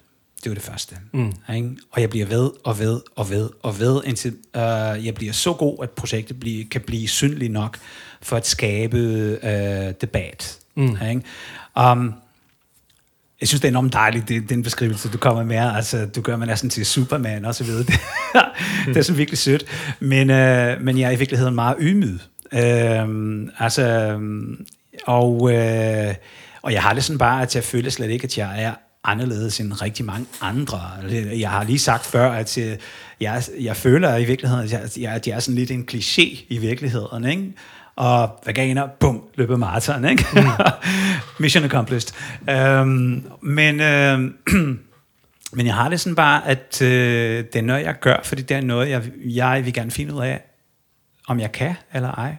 [0.45, 0.97] Det var det første.
[1.13, 1.33] Mm.
[1.55, 1.71] Ikke?
[1.91, 5.53] Og jeg bliver ved og ved og ved og ved, indtil øh, jeg bliver så
[5.53, 7.79] god, at projektet bliver, kan blive synligt nok
[8.23, 8.99] for at skabe
[9.43, 10.59] øh, debat.
[10.75, 10.97] Mm.
[11.09, 11.23] Ikke?
[11.91, 12.15] Um,
[13.45, 15.57] jeg synes, det er enormt dejligt, det, den beskrivelse, du kommer med.
[15.57, 17.85] Altså, du gør mig næsten til Superman og så videre.
[17.85, 17.97] Det,
[18.87, 19.65] det er sådan virkelig sødt.
[20.01, 22.21] Men, øh, men jeg er i virkeligheden meget ydmyg.
[22.53, 24.67] Øh, altså, øhm,
[25.07, 26.15] og, øh,
[26.63, 29.61] og jeg har det sådan bare, at jeg føler slet ikke, at jeg er anderledes
[29.61, 30.81] end rigtig mange andre.
[31.03, 32.77] Altså, jeg har lige sagt før, at øh,
[33.21, 36.59] jeg, jeg, føler i virkeligheden, at jeg, at jeg er sådan lidt en kliché i
[36.59, 37.53] virkeligheden, ikke?
[37.97, 40.27] Og veganer, bum, løber maraton, ikke?
[40.33, 40.41] Mm.
[41.41, 42.13] Mission accomplished.
[42.81, 44.31] Um, men, uh,
[45.57, 48.57] men jeg har det sådan bare, at uh, det er noget, jeg gør, fordi det
[48.57, 50.43] er noget, jeg, jeg vil gerne finde ud af,
[51.29, 52.37] om jeg kan eller ej.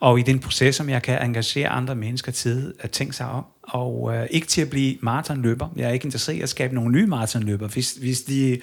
[0.00, 3.44] Og i den proces, om jeg kan engagere andre mennesker til at tænke sig om,
[3.62, 5.68] og uh, ikke til at blive maratonløber.
[5.76, 7.68] Jeg er ikke interesseret i at skabe nogle nye maratonløber.
[7.68, 8.60] Hvis, hvis de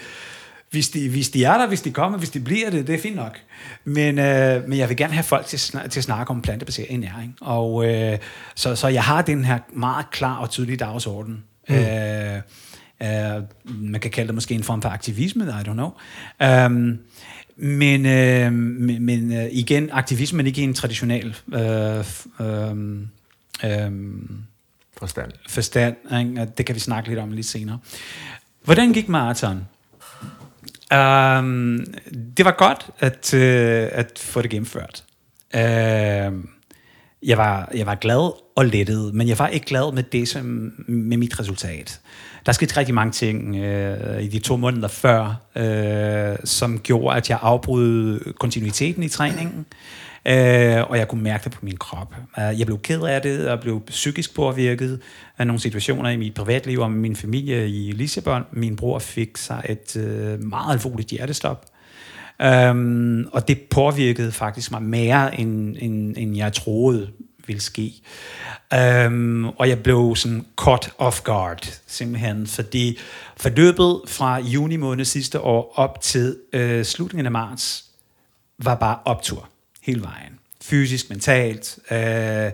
[0.75, 3.01] hvis de, hvis de er der, hvis de kommer, hvis de bliver det, det er
[3.01, 3.37] fint nok.
[3.83, 6.93] Men, øh, men jeg vil gerne have folk til, snak, til at snakke om plantebaseret
[6.93, 7.35] ernæring.
[7.41, 8.17] Og, øh,
[8.55, 11.43] så, så jeg har den her meget klar og tydelig dagsorden.
[11.69, 11.75] Mm.
[11.75, 12.35] Øh,
[13.03, 15.91] øh, man kan kalde det måske en form for aktivisme, I don't know.
[16.65, 16.99] Um,
[17.55, 22.05] men, øh, men, men øh, igen, aktivisme er ikke en traditionel øh,
[22.41, 22.71] øh,
[23.63, 23.91] øh,
[24.97, 25.31] Forstand.
[25.49, 25.95] forstand.
[26.19, 26.51] Ikke?
[26.57, 27.79] Det kan vi snakke lidt om lidt senere.
[28.63, 29.67] Hvordan gik maraton?
[30.93, 31.85] Um,
[32.37, 35.03] det var godt at, uh, at få det gennemført.
[35.53, 35.59] Uh,
[37.23, 40.45] jeg, var, jeg var glad og lettet, men jeg var ikke glad med det som,
[40.87, 41.99] med mit resultat.
[42.45, 47.29] Der skete rigtig mange ting uh, i de to måneder før, uh, som gjorde, at
[47.29, 49.59] jeg afbrød kontinuiteten i træningen.
[49.59, 52.15] Uh, Øh, og jeg kunne mærke det på min krop.
[52.39, 55.01] Øh, jeg blev ked af det, og blev psykisk påvirket
[55.37, 58.43] af nogle situationer i mit privatliv og med min familie i Lissabon.
[58.51, 61.65] Min bror fik sig et øh, meget alvorligt hjertestop.
[62.41, 67.11] Øhm, og det påvirkede faktisk mig mere, end, end, end jeg troede
[67.47, 67.93] ville ske.
[68.73, 72.97] Øhm, og jeg blev sådan caught off guard, simpelthen, fordi
[73.37, 77.85] forløbet fra juni måned sidste år op til øh, slutningen af marts
[78.59, 79.49] var bare optur
[79.85, 80.39] hele vejen.
[80.61, 81.79] fysisk, mentalt.
[81.91, 82.51] Øh,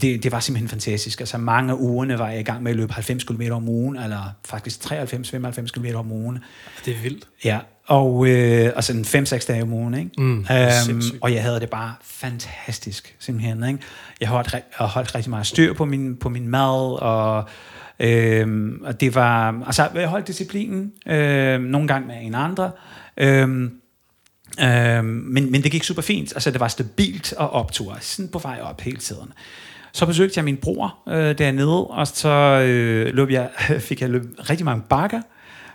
[0.00, 1.20] det, det var simpelthen fantastisk.
[1.20, 3.96] Altså mange af ugerne var jeg i gang med at løbe 90 km om ugen,
[3.96, 6.38] eller faktisk 93-95 km om ugen.
[6.84, 7.28] Det er vildt.
[7.44, 10.10] Ja, og øh, altså en 5-6 dage om ugen, ikke?
[10.18, 13.78] Mm, øhm, og jeg havde det bare fantastisk, simpelthen, ikke?
[14.20, 17.48] Jeg holdt, jeg holdt rigtig meget styr på min, på min mad, og,
[18.00, 22.70] øhm, og det var, altså jeg holdt disciplinen, øh, nogle gange med en andre,
[23.16, 23.72] øhm,
[24.60, 26.32] Øhm, men, men det gik super fint.
[26.32, 27.96] Altså, det var stabilt og optur.
[28.00, 29.32] Sådan på vej op hele tiden.
[29.92, 32.28] Så besøgte jeg min bror øh, dernede, og så
[32.66, 33.50] øh, løb jeg,
[33.88, 35.20] fik jeg løb rigtig mange bakker,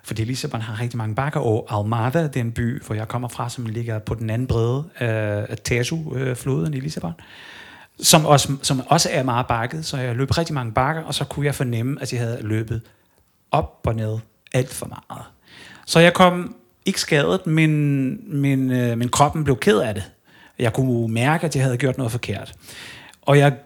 [0.03, 3.65] fordi Lissabon har rigtig mange bakker, og Almada, den by, hvor jeg kommer fra, som
[3.65, 7.13] ligger på den anden brede af øh, Tejo-floden i Lissabon,
[8.01, 11.25] som også, som også er meget bakket, så jeg løb rigtig mange bakker, og så
[11.25, 12.81] kunne jeg fornemme, at jeg havde løbet
[13.51, 14.17] op og ned
[14.53, 15.25] alt for meget.
[15.85, 20.03] Så jeg kom ikke skadet, men, men, øh, men kroppen blev ked af det.
[20.59, 22.53] Jeg kunne mærke, at jeg havde gjort noget forkert.
[23.21, 23.57] Og jeg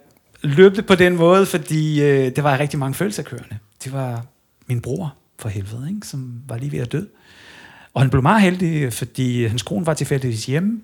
[0.41, 3.57] løbte på den måde, fordi øh, det var rigtig mange følelser kørende.
[3.83, 4.25] Det var
[4.67, 6.07] min bror, for helvede, ikke?
[6.07, 7.01] som var lige ved at dø.
[7.93, 10.81] Og han blev meget heldig, fordi hans kone var tilfældigvis hjemme,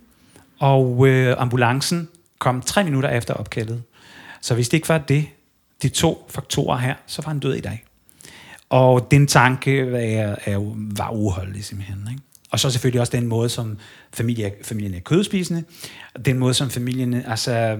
[0.59, 3.83] og øh, ambulancen kom tre minutter efter opkaldet.
[4.41, 5.25] Så hvis det ikke var det,
[5.81, 7.85] de to faktorer her, så var han død i dag.
[8.71, 12.07] Og den tanke er, er, var uholdelig simpelthen.
[12.11, 12.21] Ikke?
[12.51, 13.77] Og så selvfølgelig også den måde, som
[14.13, 15.63] familie, familien er kødspisende,
[16.13, 17.77] og den måde, som familien altså,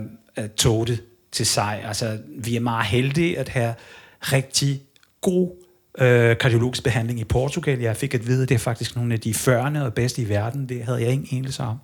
[0.58, 1.84] tog det til sig.
[1.88, 3.74] Altså, vi er meget heldige at have
[4.20, 4.82] rigtig
[5.22, 5.52] god
[5.98, 7.80] øh, kardiologisk behandling i Portugal.
[7.80, 10.30] Jeg fik at vide, at det er faktisk nogle af de førende og bedste i
[10.30, 10.70] verden.
[10.70, 11.78] Det havde jeg ingen enelse om.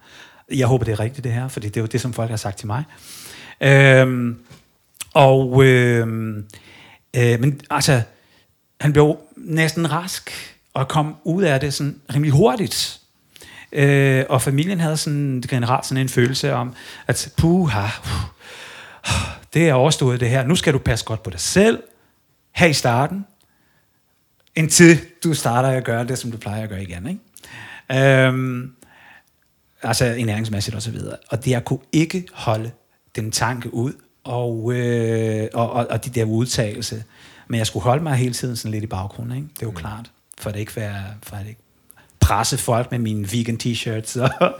[0.52, 2.38] Jeg håber, det er rigtigt det her, for det er jo det, som folk har
[2.38, 2.84] sagt til mig.
[3.62, 4.38] Øhm,
[5.14, 6.08] og øh,
[7.18, 8.02] øh, men altså,
[8.82, 10.32] han blev næsten rask
[10.74, 13.00] og kom ud af det sådan rimelig hurtigt.
[13.72, 16.76] Øh, og familien havde sådan generelt sådan en følelse om,
[17.08, 19.12] at puha, uh,
[19.54, 20.44] det er overstået det her.
[20.44, 21.84] Nu skal du passe godt på dig selv
[22.52, 23.26] her i starten,
[24.56, 27.08] indtil du starter at gøre det, som du plejer at gøre igen.
[27.08, 28.26] Ikke?
[28.26, 28.72] Øhm,
[29.84, 31.18] altså ernæringsmæssigt og så videre.
[31.30, 32.72] Og det jeg kunne ikke holde
[33.16, 37.02] den tanke ud, og, øh, og, og, og de der udtalelser.
[37.48, 39.48] Men jeg skulle holde mig hele tiden sådan lidt i baggrunden, ikke?
[39.54, 39.78] det er jo mm.
[39.78, 41.62] klart, for det ikke være, for at ikke
[42.20, 44.60] presse folk med mine vegan t-shirts og,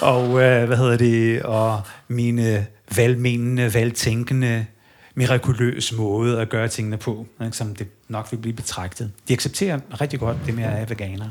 [0.12, 4.66] og øh, hvad hedder det, og mine velmenende, veltænkende,
[5.14, 7.56] mirakuløs måde at gøre tingene på, ikke?
[7.56, 9.10] som det nok vil blive betragtet.
[9.28, 11.28] De accepterer rigtig godt det med at være veganer.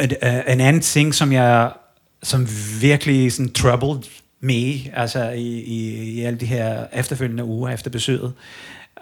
[0.00, 1.72] En, øh, en anden ting, som jeg
[2.22, 2.48] som
[2.80, 4.02] virkelig sådan troubled
[4.40, 8.32] me, altså i, i, i alle de her efterfølgende uger efter besøget,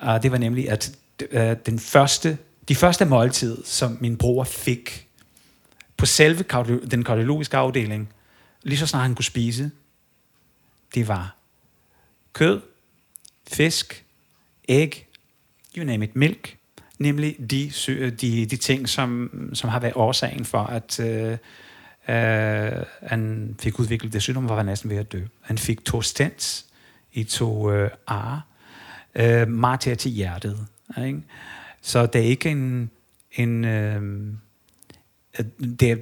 [0.00, 0.96] og det var nemlig, at
[1.30, 5.08] øh, den første, de første måltid, som min bror fik
[5.96, 6.44] på selve
[6.90, 8.12] den kardiologiske afdeling,
[8.62, 9.70] lige så snart han kunne spise,
[10.94, 11.36] det var
[12.32, 12.60] kød,
[13.48, 14.04] fisk,
[14.68, 15.06] æg,
[15.76, 16.56] you name it, mælk,
[16.98, 17.72] nemlig de,
[18.10, 21.32] de, de ting, som, som har været årsagen for, at øh,
[22.08, 25.20] øh, han fik udviklet det sygdom, var han næsten ved at dø.
[25.40, 26.66] Han fik to stents
[27.12, 28.49] i to øh, ar,
[29.14, 30.66] øh, martyr til hjertet.
[31.06, 31.22] Ikke?
[31.82, 32.90] Så det er ikke en,
[33.32, 34.02] en øh,
[35.80, 35.96] det er,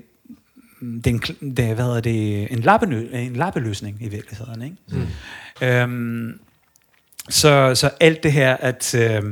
[0.80, 1.20] det er, en,
[1.56, 4.62] det er, hvad hedder det, en, lappenø, en lappeløsning i virkeligheden.
[4.62, 4.76] Ikke?
[4.90, 5.66] Mm.
[5.66, 6.40] Øhm,
[7.28, 9.22] så, så alt det her, at øh,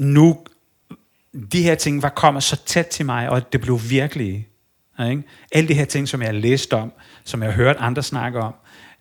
[0.00, 0.38] nu
[1.52, 4.48] de her ting var kommet så tæt til mig, og det blev virkelige.
[5.10, 5.22] Ikke?
[5.52, 6.92] Alle de her ting, som jeg har læst om,
[7.24, 8.54] som jeg har hørt andre snakke om.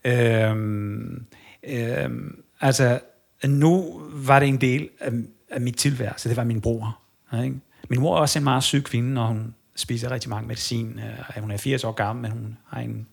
[0.03, 1.25] Øhm,
[1.63, 2.99] øhm, altså,
[3.45, 5.11] nu var det en del af,
[5.51, 6.29] af mit tilværelse.
[6.29, 6.99] Det var min bror.
[7.43, 7.55] Ikke?
[7.89, 10.99] Min mor er også en meget syg kvinde, og hun spiser rigtig mange medicin.
[11.35, 13.07] Øh, hun er 80 år gammel, men hun, har en,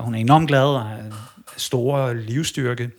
[0.00, 1.00] hun er enormt glad og har
[1.56, 2.90] stor livsstyrke.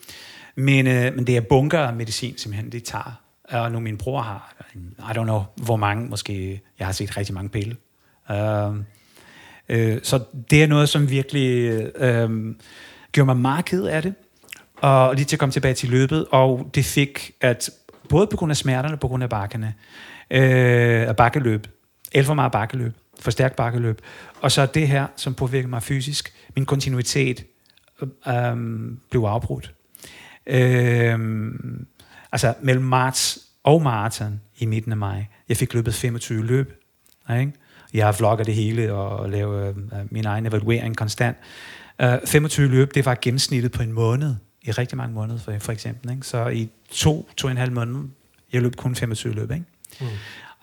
[0.55, 3.21] Men, øh, men det er bunker af medicin, simpelthen, det tager.
[3.43, 4.55] Og nu min bror har,
[4.99, 7.75] I don't know, hvor mange, måske, jeg har set rigtig mange pille.
[8.29, 8.77] Uh,
[9.69, 12.55] øh, så det er noget, som virkelig øh, øh
[13.11, 14.13] gjorde mig meget ked af det.
[14.83, 17.69] Og lige til at komme tilbage til løbet, og det fik, at
[18.09, 19.73] både på grund af smerterne, på grund af bakkerne,
[20.31, 21.67] øh, bakkeløb,
[22.13, 24.01] alt for meget bakkeløb, for stærkt bakkeløb,
[24.41, 27.45] og så det her, som påvirker mig fysisk, min kontinuitet
[28.27, 28.55] øh,
[29.09, 29.73] blev afbrudt.
[30.47, 31.19] Øh,
[32.31, 35.25] altså mellem marts og maraton i midten af maj.
[35.49, 36.73] Jeg fik løbet 25 løb.
[37.39, 37.51] Ikke?
[37.93, 39.75] Jeg har vlogget det hele og laver øh,
[40.11, 41.37] min egen evaluering konstant.
[42.01, 44.35] Øh, uh, 25 løb, det var gennemsnittet på en måned.
[44.63, 46.11] I rigtig mange måneder, for, for eksempel.
[46.11, 46.27] Ikke?
[46.27, 48.03] Så i to, to og en halv måned,
[48.53, 49.51] jeg løb kun 25 løb.
[49.51, 49.65] Ikke?
[50.01, 50.07] Mm.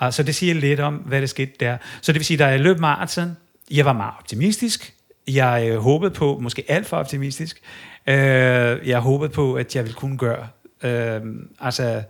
[0.03, 1.77] Uh, så det siger lidt om, hvad der skete der.
[2.01, 3.37] Så det vil sige, da jeg løb maraton,
[3.71, 4.95] jeg var meget optimistisk.
[5.29, 7.61] jeg øh, håbede på, måske alt for optimistisk,
[8.07, 10.49] øh, jeg håbede på, at jeg ville kunne gøre
[10.83, 11.21] øh,
[11.61, 12.03] altså,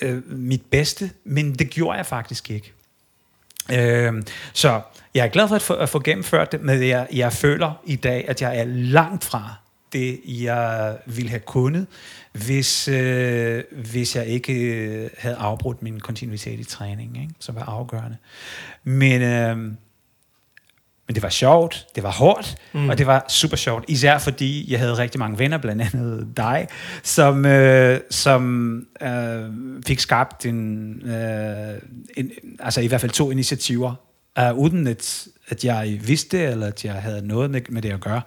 [0.00, 2.72] øh, mit bedste, men det gjorde jeg faktisk ikke.
[3.72, 4.80] Øh, så
[5.14, 7.96] jeg er glad for at få, at få gennemført det, men jeg, jeg føler i
[7.96, 9.54] dag, at jeg er langt fra
[9.92, 11.86] det, jeg ville have kunnet,
[12.32, 17.34] hvis, øh, hvis jeg ikke øh, havde afbrudt min kontinuitet i træning, ikke?
[17.38, 18.16] som var afgørende.
[18.84, 19.56] Men, øh,
[21.08, 22.88] men det var sjovt, det var hårdt, mm.
[22.88, 23.84] og det var super sjovt.
[23.88, 26.68] Især fordi jeg havde rigtig mange venner, blandt andet dig,
[27.02, 29.44] som, øh, som øh,
[29.86, 31.78] fik skabt en, øh,
[32.16, 33.94] en, altså i hvert fald to initiativer,
[34.38, 38.00] øh, uden at, at jeg vidste, eller at jeg havde noget med, med det at
[38.00, 38.22] gøre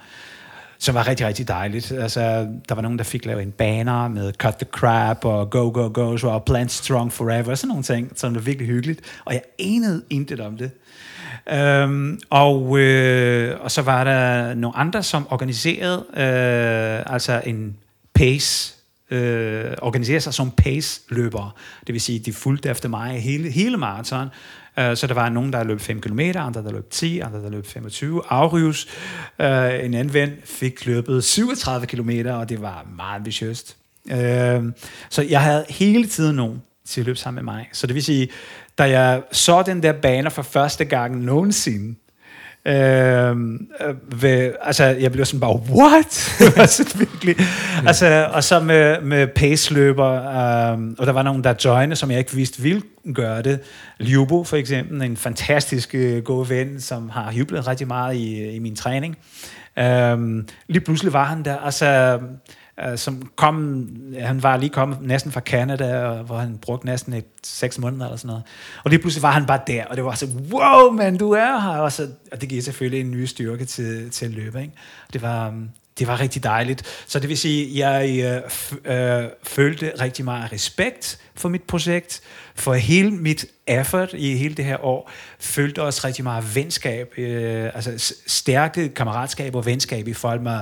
[0.82, 1.92] som var rigtig, rigtig dejligt.
[1.92, 5.72] Altså, der var nogen, der fik lavet en banner med Cut the Crap og Go,
[5.74, 9.02] Go, Go, så og Plant Strong Forever, sådan nogle ting, som var virkelig hyggeligt.
[9.26, 10.72] Og jeg enede intet om det.
[11.54, 17.78] Øhm, og, øh, og så var der nogle andre, som organiserede øh, altså en
[18.14, 18.76] pace
[19.12, 21.52] øh, organisere sig som pace-løbere.
[21.88, 24.28] Det vil sige, de fulgte efter mig hele, hele maraton.
[24.80, 27.50] Øh, så der var nogen, der løb 5 km, andre der løb 10, andre der
[27.50, 28.22] løb 25.
[28.30, 28.88] Afrives,
[29.40, 33.78] øh, en anden ven, fik løbet 37 km, og det var meget ambitiøst.
[34.12, 34.64] Øh,
[35.10, 37.70] så jeg havde hele tiden nogen til at løbe sammen med mig.
[37.74, 38.30] Så det vil sige,
[38.78, 41.96] da jeg så den der baner for første gang nogensinde,
[42.66, 46.34] Øhm, øh, ved, altså, jeg blev sådan bare, what?
[46.58, 47.36] altså, virkelig.
[47.88, 52.20] Altså, og så med, med paceløber, øh, og der var nogen, der joinede, som jeg
[52.20, 52.82] ikke vidste ville
[53.14, 53.60] gøre det.
[54.00, 58.60] Ljubo for eksempel, en fantastisk øh, god ven, som har jublet rigtig meget i, i
[58.60, 59.18] min træning.
[59.80, 62.20] Øh, lige pludselig var han der, altså
[62.88, 63.88] Øh, som kom,
[64.20, 68.06] han var lige kommet næsten fra Canada, og, hvor han brugte næsten et seks måneder
[68.06, 68.44] eller sådan noget.
[68.84, 71.60] Og lige pludselig var han bare der, og det var så, wow, man, du er
[71.60, 71.78] her.
[71.78, 74.62] Og, så, og det giver selvfølgelig en ny styrke til, til at løbe.
[74.62, 74.74] Ikke?
[75.14, 76.84] Det var, um, det var rigtig dejligt.
[77.08, 78.20] Så det vil sige, jeg
[78.86, 82.22] øh, øh, følte rigtig meget respekt for mit projekt,
[82.56, 87.66] for hele mit effort i hele det her år, følte også rigtig meget venskab, øh,
[87.76, 90.60] altså stærke kammeratskab og venskab i forhold med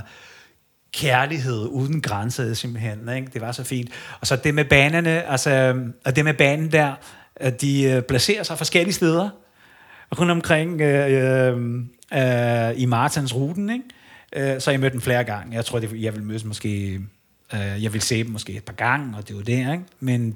[0.93, 3.09] kærlighed uden grænser simpelthen.
[3.15, 3.27] Ikke?
[3.33, 3.89] Det var så fint.
[4.21, 5.75] Og så det med banerne, altså,
[6.05, 6.93] og det med banen der,
[7.35, 9.29] at de øh, placerer sig forskellige steder
[10.19, 11.57] rundt omkring øh, øh,
[12.13, 14.53] øh, i Martins ruten, ikke?
[14.53, 15.55] Øh, så jeg mødte dem flere gange.
[15.55, 17.01] Jeg tror, det, jeg vil mødes måske,
[17.53, 19.83] øh, jeg vil se dem måske et par gange, og det var det, ikke?
[19.99, 20.35] Men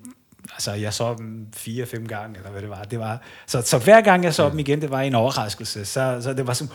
[0.53, 2.83] altså, jeg så dem fire-fem gange, eller hvad det var.
[2.83, 5.85] Det var så, så hver gang jeg så dem igen, det var en overraskelse.
[5.85, 6.73] Så, så det var sådan,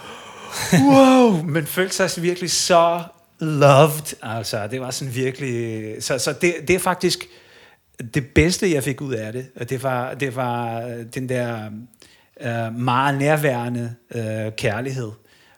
[0.85, 3.03] wow, men følte sig virkelig så
[3.41, 4.67] loved, altså.
[4.67, 6.03] Det var sådan virkelig...
[6.03, 7.25] Så, så det, det er faktisk
[8.15, 9.47] det bedste, jeg fik ud af det.
[9.57, 11.71] Og det var, det var øh, den der
[12.41, 15.11] øh, meget nærværende øh, kærlighed.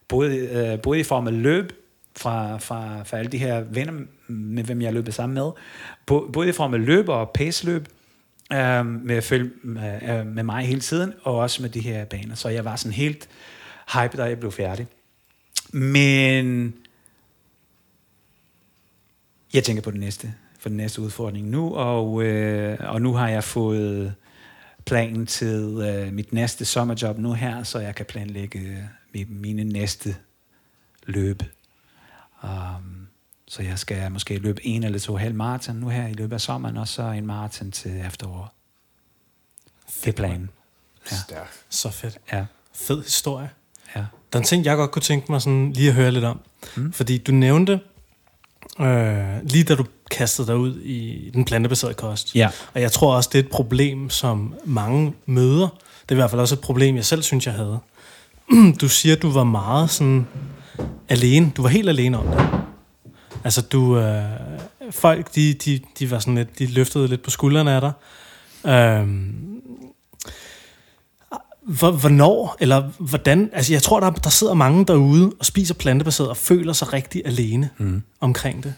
[0.09, 1.73] Både, øh, både i form af løb,
[2.17, 3.93] fra, fra, fra alle de her venner,
[4.29, 5.51] med hvem jeg løb sammen med.
[6.33, 7.89] Både i form af løb og paceløb,
[8.53, 12.05] øh, med at følge med, øh, med mig hele tiden, og også med de her
[12.05, 12.35] baner.
[12.35, 13.29] Så jeg var sådan helt
[13.93, 14.87] hype, da jeg blev færdig.
[15.73, 16.75] Men
[19.55, 23.29] jeg tænker på det næste, for den næste udfordring nu, og, øh, og nu har
[23.29, 24.15] jeg fået
[24.85, 30.17] planen til øh, mit næste sommerjob nu her, så jeg kan planlægge øh, mine næste
[31.07, 31.43] løb.
[32.43, 33.09] Um,
[33.49, 36.41] så jeg skal måske løbe en eller to halv maraton nu her i løbet af
[36.41, 38.49] sommeren, og så en maraton til efteråret.
[40.05, 40.51] Det er planen.
[41.11, 41.17] Ja.
[41.69, 42.19] Så fedt.
[42.33, 42.47] Ja.
[42.75, 43.51] Fed historie.
[43.97, 44.01] Ja.
[44.01, 46.41] Der er en ting, jeg godt kunne tænke mig sådan lige at høre lidt om.
[46.77, 46.93] Mm.
[46.93, 47.81] Fordi du nævnte,
[48.81, 52.35] øh, lige da du kastede dig ud i den plantebaserede kost.
[52.35, 52.49] Ja.
[52.75, 55.69] Og jeg tror også, det er et problem, som mange møder.
[56.03, 57.79] Det er i hvert fald også et problem, jeg selv synes, jeg havde.
[58.81, 60.27] Du siger, du var meget sådan
[61.09, 61.53] alene.
[61.57, 62.47] Du var helt alene om det.
[63.45, 63.99] Altså, du...
[63.99, 64.25] Øh,
[64.91, 66.59] folk, de, de, de var sådan lidt...
[66.59, 67.93] De løftede lidt på skuldrene af dig.
[68.67, 69.09] Øh,
[71.79, 76.37] hvornår, eller hvordan, altså jeg tror, der, der sidder mange derude og spiser plantebaseret og
[76.37, 78.03] føler sig rigtig alene mm.
[78.21, 78.75] omkring det.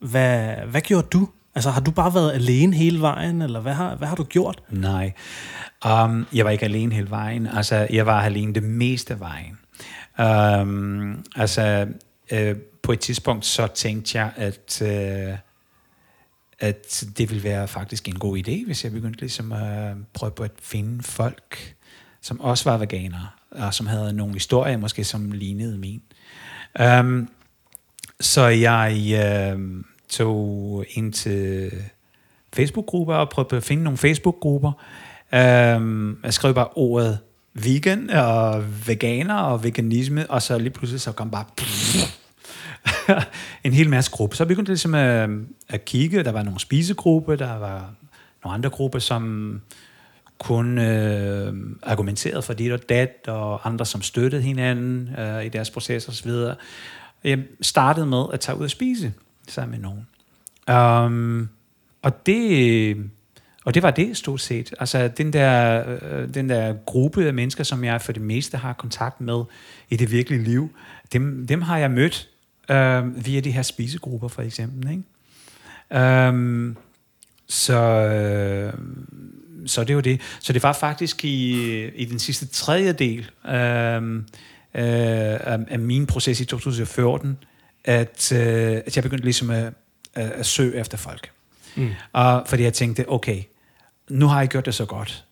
[0.00, 1.28] Hvad, hvad gjorde du?
[1.54, 4.62] Altså har du bare været alene hele vejen, eller hvad har, hvad har du gjort?
[4.70, 5.12] Nej,
[5.86, 7.46] um, jeg var ikke alene hele vejen.
[7.46, 9.58] Altså jeg var alene det meste af vejen.
[10.62, 11.86] Um, altså
[12.32, 14.82] uh, på et tidspunkt så tænkte jeg, at...
[14.82, 15.38] Uh,
[16.58, 20.42] at det ville være faktisk en god idé, hvis jeg begyndte ligesom at prøve på
[20.42, 21.74] at finde folk,
[22.22, 26.02] som også var veganere, og som havde nogle historier måske, som lignede min.
[27.00, 27.28] Um,
[28.20, 29.18] så jeg
[29.54, 29.60] uh,
[30.08, 31.72] tog ind til
[32.52, 34.72] Facebook-grupper og prøvede at finde nogle Facebook-grupper.
[35.32, 37.18] Um, jeg skrev bare ordet
[37.54, 41.44] vegan og veganer og veganisme, og så lige pludselig så kom bare
[43.64, 44.36] en hel masse grupper.
[44.36, 45.30] Så begyndte jeg ligesom at,
[45.68, 46.24] at kigge.
[46.24, 47.94] Der var nogle spisegrupper, der var
[48.44, 49.60] nogle andre grupper, som
[50.42, 55.70] kun øh, argumenteret for dit og dat, og andre, som støttede hinanden øh, i deres
[55.70, 56.30] proces osv.
[57.24, 59.12] Jeg startede med at tage ud og spise
[59.48, 60.06] sammen med nogen.
[60.78, 61.48] Um,
[62.02, 62.96] og det
[63.64, 64.74] og det var det stort set.
[64.80, 68.72] Altså den der, øh, den der gruppe af mennesker, som jeg for det meste har
[68.72, 69.44] kontakt med
[69.90, 70.70] i det virkelige liv,
[71.12, 72.28] dem, dem har jeg mødt
[72.70, 74.90] øh, via de her spisegrupper for eksempel.
[74.90, 76.28] Ikke?
[76.28, 76.76] Um,
[77.48, 78.72] så, øh,
[79.66, 80.20] så det var det.
[80.40, 84.22] Så det var faktisk i, i den sidste tredje del øh, øh,
[84.74, 87.38] af, af min proces i 2014,
[87.84, 88.40] at, øh,
[88.86, 89.72] at jeg begyndte ligesom at,
[90.14, 91.30] at, at søge efter folk.
[91.76, 91.90] Mm.
[92.12, 93.42] Og fordi jeg tænkte, okay,
[94.10, 95.24] nu har jeg gjort det så godt,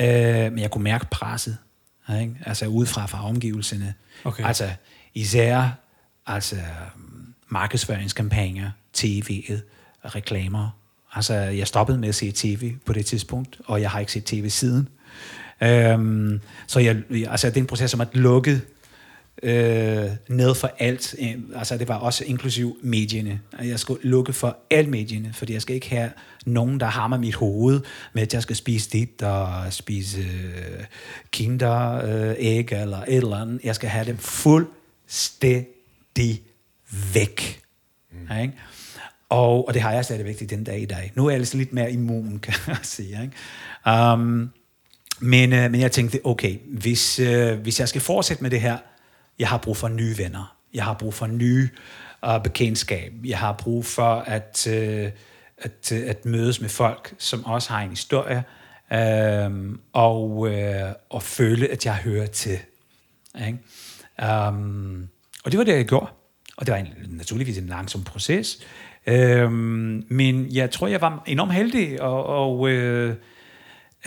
[0.00, 0.08] øh,
[0.52, 1.58] men jeg kunne mærke presset,
[2.20, 2.36] ikke?
[2.46, 3.94] altså udefra fra omgivelserne.
[4.24, 4.44] Okay.
[4.44, 4.70] Altså
[5.14, 5.70] især
[6.26, 6.56] altså,
[7.48, 9.60] markedsføringskampagner, tv'et,
[10.04, 10.77] reklamer.
[11.14, 14.24] Altså, jeg stoppede med at se tv på det tidspunkt, og jeg har ikke set
[14.24, 14.88] tv siden.
[15.62, 18.60] Øhm, så jeg, altså, det er en proces som at lukke
[19.42, 21.14] øh, ned for alt.
[21.56, 23.40] Altså, det var også inklusiv medierne.
[23.62, 26.10] Jeg skulle lukke for alt medierne, fordi jeg skal ikke have
[26.46, 27.80] nogen, der hammer mit hoved
[28.12, 30.84] med, at jeg skal spise dit og spise øh,
[31.30, 33.60] kinder, øh, æg eller et eller andet.
[33.64, 36.42] Jeg skal have dem fuldstændig
[37.14, 37.62] væk.
[38.12, 38.38] Mm.
[38.42, 38.54] Ikke?
[39.28, 41.12] Og, og det har jeg stadigvæk i den dag i dag.
[41.14, 43.22] Nu er jeg altså lidt mere immun, kan jeg sige.
[43.22, 44.12] Ikke?
[44.12, 44.50] Um,
[45.20, 48.78] men, øh, men jeg tænkte, okay, hvis, øh, hvis jeg skal fortsætte med det her,
[49.38, 50.56] jeg har brug for nye venner.
[50.74, 51.68] Jeg har brug for nye
[52.26, 53.12] uh, bekendtskab.
[53.24, 55.10] Jeg har brug for at, uh,
[55.58, 58.44] at, uh, at mødes med folk, som også har en historie,
[58.90, 60.52] uh, og, uh,
[61.10, 62.58] og føle, at jeg hører til.
[63.46, 63.58] Ikke?
[64.48, 65.08] Um,
[65.44, 66.10] og det var det, jeg gjorde.
[66.56, 68.58] Og det var en, naturligvis en langsom proces.
[69.08, 73.14] Øhm, men jeg tror, jeg var enormt heldig, og, og øh,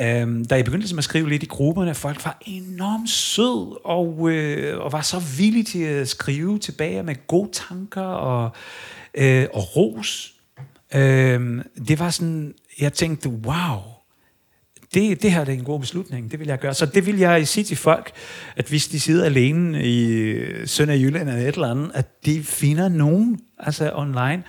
[0.01, 4.31] Øhm, da jeg begyndte ligesom at skrive lidt i grupperne, folk var enormt sød og,
[4.31, 8.49] øh, og var så villige til at skrive tilbage med gode tanker og,
[9.13, 10.33] øh, og ros.
[10.95, 13.77] Øhm, det var sådan, jeg tænkte, wow,
[14.93, 16.73] det, det her er en god beslutning, det vil jeg gøre.
[16.73, 18.11] Så det vil jeg sige til folk,
[18.55, 20.35] at hvis de sidder alene i
[20.65, 24.43] Sønderjylland eller et eller andet, at de finder nogen altså online,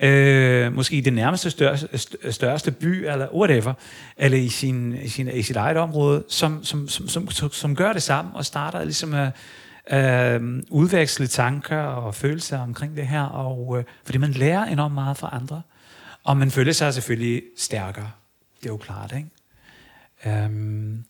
[0.00, 1.88] øh, måske i det nærmeste største,
[2.32, 3.72] største by, eller whatever,
[4.16, 7.76] eller i, sin, i, sin, i sit eget område, som, som, som, som, som, som
[7.76, 9.32] gør det sammen og starter ligesom at
[9.90, 15.16] øh, udveksle tanker og følelser omkring det her, og, øh, fordi man lærer enormt meget
[15.16, 15.62] fra andre,
[16.24, 18.10] og man føler sig selvfølgelig stærkere.
[18.60, 19.30] Det er jo klart, ikke?
[20.46, 21.04] Um,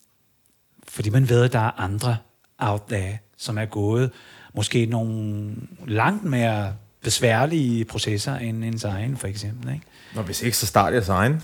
[0.87, 2.17] fordi man ved, at der er andre
[2.57, 4.11] out there, som er gået
[4.53, 5.55] måske nogle
[5.87, 6.73] langt mere
[7.05, 9.73] besværlige processer end ens egen, for eksempel.
[9.73, 9.85] Ikke?
[10.15, 11.43] Nå, hvis ikke, så start jeres egen.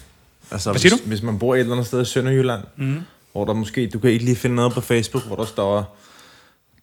[0.52, 0.98] Altså, hvis, du?
[1.06, 3.02] hvis man bor et eller andet sted i Sønderjylland, mm.
[3.32, 5.98] hvor der måske, du kan ikke lige finde noget på Facebook, hvor der står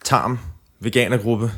[0.04, 0.38] Tarm,
[0.80, 1.50] veganergruppe,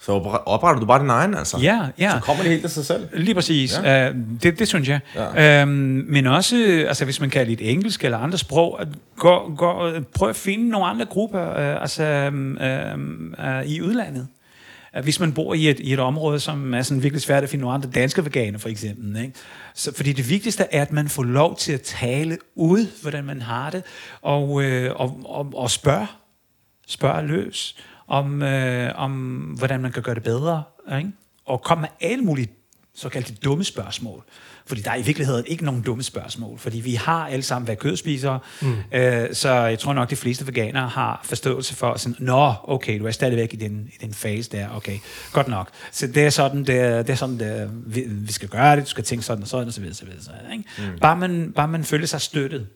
[0.00, 0.12] så
[0.46, 1.58] opretter du bare din egen, altså.
[1.58, 2.10] Ja, ja.
[2.10, 3.08] Så kommer det helt af sig selv.
[3.14, 3.78] Lige præcis.
[3.82, 4.10] Ja.
[4.10, 5.00] Uh, det, det synes jeg.
[5.36, 5.62] Ja.
[5.62, 5.68] Um,
[6.08, 10.28] men også, altså hvis man kan lidt engelsk eller andre sprog, at gå, gå, prøv
[10.28, 12.58] at finde nogle andre grupper uh, altså, um,
[13.38, 14.28] uh, i udlandet
[14.92, 17.48] at hvis man bor i et, i et område, som er sådan virkelig svært at
[17.48, 19.16] finde nogle andre danske veganer, for eksempel.
[19.22, 19.34] Ikke?
[19.74, 23.42] Så, fordi det vigtigste er, at man får lov til at tale ud, hvordan man
[23.42, 23.82] har det,
[24.22, 26.06] og, øh, og, og, og spørge.
[26.86, 27.76] Spørge løs
[28.06, 29.12] om, øh, om
[29.58, 30.62] hvordan man kan gøre det bedre,
[30.98, 31.12] ikke?
[31.44, 32.48] og komme med alle mulige
[32.94, 34.24] såkaldte dumme spørgsmål.
[34.66, 37.78] Fordi der er i virkeligheden ikke nogen dumme spørgsmål, fordi vi har alle sammen været
[37.78, 38.74] kødspisere, mm.
[38.92, 43.06] øh, så jeg tror nok, de fleste veganere har forståelse for sådan, nå, okay, du
[43.06, 44.98] er stadigvæk i den, i den fase der, okay,
[45.32, 45.68] godt nok.
[45.92, 48.84] Så det er sådan, det er, det er sådan det, vi, vi skal gøre det,
[48.84, 50.64] du skal tænke sådan og sådan og så videre, så videre, så videre ikke?
[50.78, 50.98] Mm.
[51.00, 52.66] Bare, man, bare man føler sig støttet.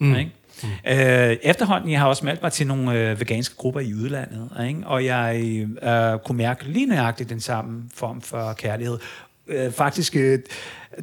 [0.00, 0.16] Mm.
[0.16, 0.32] Ikke?
[0.62, 0.68] Mm.
[0.86, 4.80] Øh, efterhånden, jeg har også meldt mig til nogle øh, veganske grupper i udlandet, ikke?
[4.86, 5.42] og jeg
[5.82, 8.98] øh, kunne mærke lige nøjagtigt den samme form for kærlighed.
[9.48, 10.38] Øh, faktisk, øh,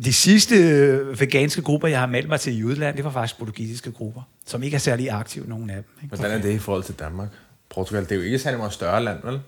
[0.06, 3.40] de sidste øh, veganske grupper, jeg har meldt mig til i udlandet, det var faktisk
[3.40, 5.86] portugisiske grupper, som ikke er særlig aktive, nogen af dem.
[6.04, 6.16] Ikke?
[6.16, 7.30] Hvordan er det i forhold til Danmark?
[7.70, 9.40] Portugal, det er jo ikke særlig meget større land, vel?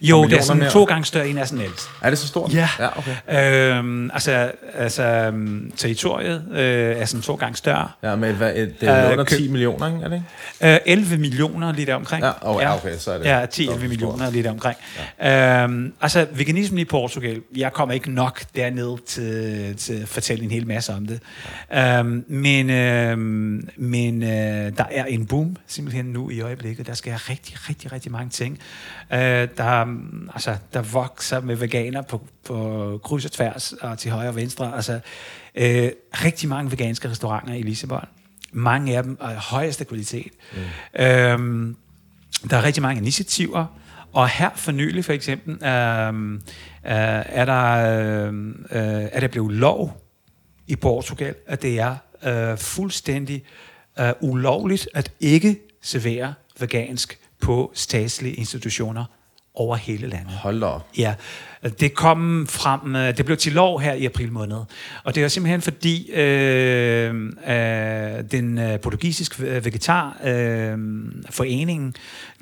[0.00, 0.70] Jo, det er sådan mere?
[0.70, 1.80] to gange større end nationalt.
[2.02, 2.54] Er det så stort?
[2.54, 2.68] Ja.
[2.78, 3.74] ja okay.
[3.78, 6.58] Øhm, altså, altså øhm, territoriet øh,
[6.96, 7.88] er sådan to gange større.
[8.02, 10.00] Ja, med hvad, et, det er Øh, under kø- 10 millioner, ikke?
[10.04, 10.22] Er det
[10.60, 10.74] ikke?
[10.74, 12.24] Øh, 11 millioner lige der omkring.
[12.24, 13.80] Ja, oh, ja, okay, så er det Ja, dobbelt 10-11 stort.
[13.88, 14.76] millioner lige der omkring.
[15.20, 15.62] Ja.
[15.64, 20.50] Øhm, altså, veganismen i Portugal, jeg kommer ikke nok derned til, til at fortælle en
[20.50, 21.20] hel masse om det.
[21.72, 21.98] Ja.
[21.98, 24.28] Øhm, men øhm, men øh,
[24.76, 26.86] der er en boom simpelthen nu i øjeblikket.
[26.86, 28.58] Der sker rigtig, rigtig, rigtig mange ting.
[29.12, 34.10] Øh, der, mm, altså, der vokser med veganer på, på kryds og tværs og til
[34.10, 34.74] højre og venstre.
[34.74, 35.00] Altså,
[35.54, 38.04] øh, rigtig mange veganske restauranter i Lissabon.
[38.52, 40.32] Mange af dem er af højeste kvalitet.
[40.52, 41.02] Mm.
[41.04, 41.76] Øhm,
[42.50, 43.66] der er rigtig mange initiativer,
[44.12, 46.40] og her for nylig for eksempel, øhm, øh,
[46.84, 47.72] er, der,
[48.26, 50.06] øh, øh, er der blevet lov
[50.66, 53.44] i Portugal, at det er øh, fuldstændig
[54.00, 59.04] øh, ulovligt at ikke servere vegansk på statslige institutioner
[59.54, 60.32] over hele landet.
[60.32, 60.88] Hold op.
[60.98, 61.14] Ja,
[61.80, 64.58] det kom frem, øh, det blev til lov her i april måned.
[65.04, 67.14] Og det er simpelthen fordi øh,
[67.48, 70.78] øh, den øh, portugisiske vegetar øh,
[71.30, 71.94] foreningen,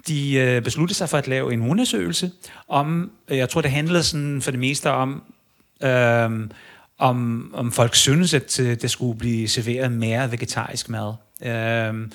[0.08, 2.30] de øh, besluttede sig for at lave en undersøgelse
[2.68, 5.22] om, øh, jeg tror det handlede sådan for det meste om,
[5.82, 6.30] øh,
[6.98, 11.14] om, om folk synes, at øh, der skulle blive serveret mere vegetarisk mad.
[11.42, 12.08] Øh,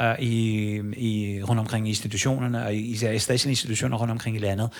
[0.00, 4.38] øh, i, i, rundt omkring i institutionerne, og især i statslige institutioner rundt omkring i
[4.38, 4.70] landet.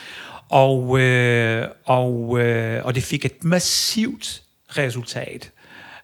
[0.49, 5.51] Og, øh, og, øh, og det fik et massivt resultat,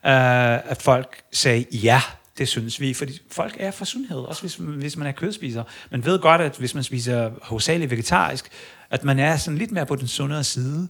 [0.07, 2.01] øh, at folk sagde, ja,
[2.39, 5.62] det synes vi, fordi folk er for sundhed, også hvis, hvis man er kødspiser.
[5.91, 8.49] Man ved godt, at hvis man spiser hovedsageligt vegetarisk,
[8.91, 10.89] at man er sådan lidt mere på den sundere side.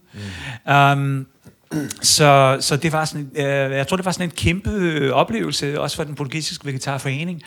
[0.65, 0.71] Mm.
[0.71, 1.27] Um,
[2.01, 5.95] så, så det var sådan, øh, jeg tror, det var sådan en kæmpe oplevelse, også
[5.95, 7.41] for den portugisiske vegetarforening.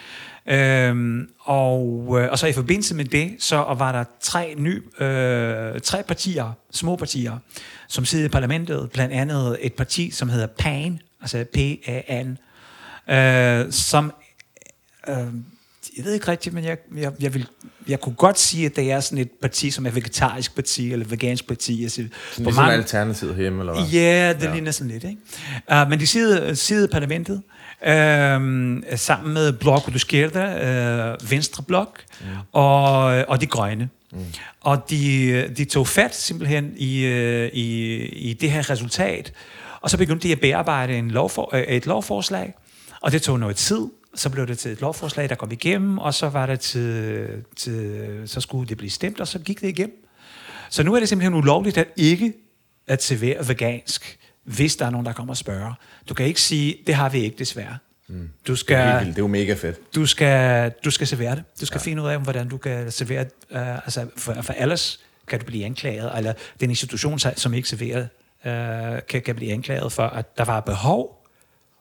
[0.51, 5.81] Øhm, og, øh, og så i forbindelse med det, så var der tre nye, øh,
[5.81, 7.39] tre partier, små partier,
[7.89, 12.39] som sidder i parlamentet, blandt andet et parti, som hedder PAN, altså P-A-N,
[13.15, 14.13] øh, som,
[15.09, 15.17] øh,
[15.97, 17.47] jeg ved ikke rigtigt, men jeg, jeg, jeg, vil,
[17.89, 21.07] jeg kunne godt sige, at det er sådan et parti, som er vegetarisk parti, eller
[21.07, 21.83] vegansk parti.
[21.83, 22.11] Altså, Sådan
[22.45, 23.91] ligesom alternativet hjemme, eller hvad?
[23.93, 24.53] Ja, det ja.
[24.53, 25.05] ligner sådan lidt.
[25.05, 25.19] Ikke?
[25.73, 27.43] Uh, men de sidder, sidder i parlamentet uh,
[28.97, 32.27] sammen med Bloc du Esquerda, uh, Venstre Blok, mm.
[32.53, 33.89] og, og de grønne.
[34.13, 34.25] Mm.
[34.61, 39.33] Og de, de tog fat simpelthen i, uh, i, i det her resultat,
[39.81, 42.55] og så begyndte de at bearbejde en lovfor, uh, et lovforslag,
[43.01, 43.81] og det tog noget tid,
[44.15, 47.27] så blev det til et lovforslag, der kom igennem, og så var det til,
[47.57, 50.05] til så skulle det blive stemt, og så gik det igennem.
[50.71, 52.33] Så nu er det simpelthen ulovligt at ikke
[52.87, 54.18] at servere vegansk,
[54.49, 55.75] hvis der er nogen, der kommer og spørger.
[56.09, 57.79] Du kan ikke sige, det har vi ikke desværre.
[58.09, 58.17] Mm.
[58.17, 59.95] Du Det er, skal, det er jo mega fedt.
[59.95, 61.45] du skal, du skal servere det.
[61.61, 61.91] Du skal ja.
[61.91, 65.65] finde ud af, hvordan du kan servere uh, altså for, for ellers kan du blive
[65.65, 68.01] anklaget, eller den institution, som ikke serverer,
[68.45, 71.27] uh, kan, kan blive anklaget for, at der var behov,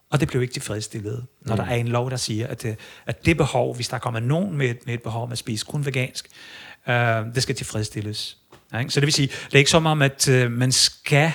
[0.09, 1.61] og det blev ikke tilfredsstillet, når mm.
[1.61, 4.57] der er en lov, der siger, at det, at det behov, hvis der kommer nogen
[4.57, 6.27] med, med et behov med at spise kun vegansk,
[6.87, 6.93] uh,
[7.35, 8.37] det skal tilfredsstilles.
[8.73, 8.91] Ja, ikke?
[8.91, 11.31] Så det vil sige, det er ikke som om, at uh, man skal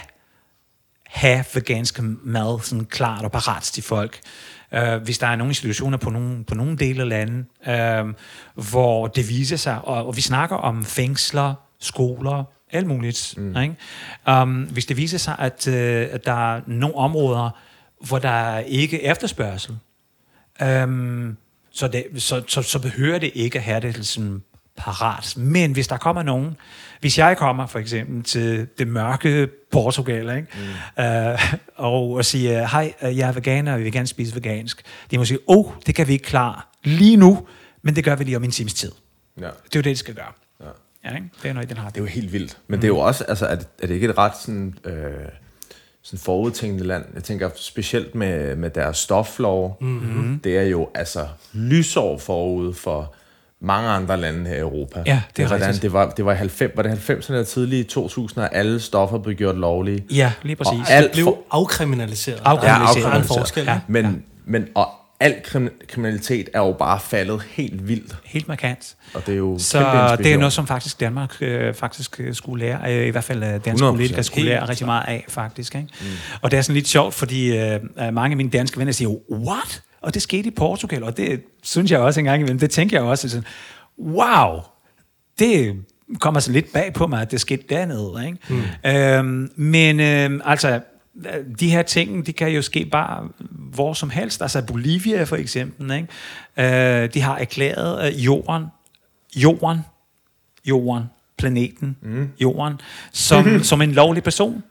[1.12, 4.20] have vegansk mad sådan klart og parat til folk.
[4.76, 8.14] Uh, hvis der er nogle institutioner på nogle, på nogle dele af landet, uh,
[8.70, 13.34] hvor det viser sig, og, og vi snakker om fængsler, skoler, alt muligt.
[13.36, 13.56] Mm.
[13.56, 13.76] Ikke?
[14.42, 17.50] Um, hvis det viser sig, at, uh, at der er nogle områder,
[18.00, 19.78] hvor der ikke er efterspørgsel,
[20.84, 21.36] um,
[21.70, 24.42] så, det, så, så, så behøver det ikke at have det sådan
[24.76, 25.36] parat.
[25.36, 26.56] Men hvis der kommer nogen,
[27.02, 30.48] hvis jeg kommer for eksempel til det mørke Portugal, ikke?
[30.96, 31.04] Mm.
[31.04, 34.82] Uh, og, og siger, hej, jeg er veganer, og vi vil gerne spise vegansk.
[35.10, 37.46] De må sige, åh, oh, det kan vi ikke klare lige nu,
[37.82, 38.92] men det gør vi lige om en times tid.
[39.40, 39.44] Ja.
[39.44, 40.32] Det er jo det, de skal gøre.
[40.60, 40.66] Ja.
[41.04, 41.30] Ja, ikke?
[41.42, 41.88] Det er noget den har.
[41.88, 42.58] Det er jo helt vildt.
[42.66, 42.80] Men mm.
[42.80, 45.12] det er jo også, altså, er det, er det ikke et ret sådan, øh,
[46.02, 47.04] sådan forudtænkende land?
[47.14, 49.78] Jeg tænker specielt med, med deres stoflov.
[49.80, 50.40] Mm-hmm.
[50.44, 53.14] Det er jo altså lysår forud for
[53.62, 55.02] mange andre lande her i Europa.
[55.06, 55.82] Ja, det er Hvordan rigtigt.
[55.82, 59.56] Det var, det var, 90, var det 90'erne eller tidlige 2000'ere, alle stoffer blev gjort
[59.56, 60.04] lovlige.
[60.10, 60.72] Ja, lige præcis.
[60.72, 62.40] Og alt Det blev for, afkriminaliseret.
[62.44, 62.96] Afkriminaliseret.
[63.04, 63.38] Der er en afkriminaliseret.
[63.38, 63.64] forskel.
[63.64, 63.72] Ja.
[63.72, 63.80] Ja.
[63.88, 64.88] men, men, og
[65.20, 68.16] al krim- kriminalitet er jo bare faldet helt vildt.
[68.24, 68.94] Helt markant.
[69.14, 69.78] Og det er jo Så
[70.18, 73.42] det er noget, som faktisk Danmark øh, faktisk øh, skulle lære, øh, i hvert fald
[73.44, 73.90] øh, danske 100%.
[73.90, 75.74] politikere skulle lære rigtig meget af, faktisk.
[75.74, 75.88] Ikke?
[76.00, 76.06] Mm.
[76.42, 79.10] Og det er sådan lidt sjovt, fordi øh, øh, mange af mine danske venner siger,
[79.30, 79.82] what?
[80.02, 83.08] Og det skete i Portugal, og det synes jeg også engang imellem, det tænker jeg
[83.08, 83.44] også sådan,
[83.98, 84.60] wow,
[85.38, 85.84] det
[86.20, 88.26] kommer så lidt bag på mig, at det skete dernede.
[88.26, 88.38] Ikke?
[88.84, 88.90] Mm.
[88.90, 90.80] Øhm, men øh, altså,
[91.60, 93.28] de her ting, de kan jo ske bare
[93.74, 94.42] hvor som helst.
[94.42, 97.02] Altså Bolivia for eksempel, ikke?
[97.02, 98.66] Øh, de har erklæret øh, jorden,
[99.36, 99.78] jorden,
[100.64, 101.04] jorden,
[101.38, 102.30] planeten, mm.
[102.40, 102.80] jorden,
[103.12, 104.62] som, som en lovlig person.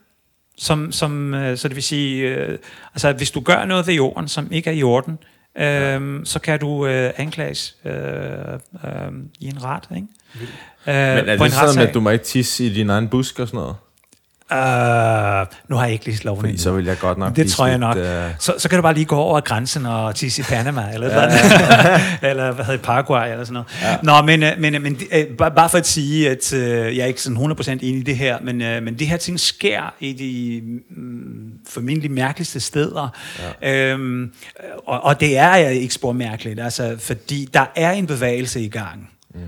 [0.62, 2.58] Som, som, øh, så det vil sige, øh,
[2.94, 5.18] altså hvis du gør noget ved jorden, som ikke er i orden,
[5.58, 9.84] øh, så kan du øh, anklages øh, øh, i en ret.
[9.96, 10.08] Ikke?
[10.86, 13.38] Men er på en det sådan, at du må ikke tisse i din egen busk
[13.38, 13.76] og sådan noget?
[14.52, 17.66] Uh, nu har jeg ikke læst loven Fordi så vil jeg godt nok Det tror
[17.66, 17.96] jeg nok.
[17.96, 21.08] øh, Så, så kan du bare lige gå over grænsen og tisse i Panama, eller,
[21.08, 22.00] ja, ja.
[22.30, 23.68] eller hvad hedder det, Paraguay, eller sådan noget.
[23.82, 23.96] Ja.
[24.02, 24.98] Nå, men, øh, men, men
[25.38, 28.58] bare, for at sige, at jeg er ikke sådan 100% enig i det her, men,
[28.84, 33.08] men de her ting sker i de mm, formentlig mærkeligste steder.
[33.62, 33.92] Ja.
[33.92, 34.32] Øhm,
[34.86, 39.10] og, og det er ikke spor mærkeligt, altså, fordi der er en bevægelse i gang.
[39.34, 39.40] Mm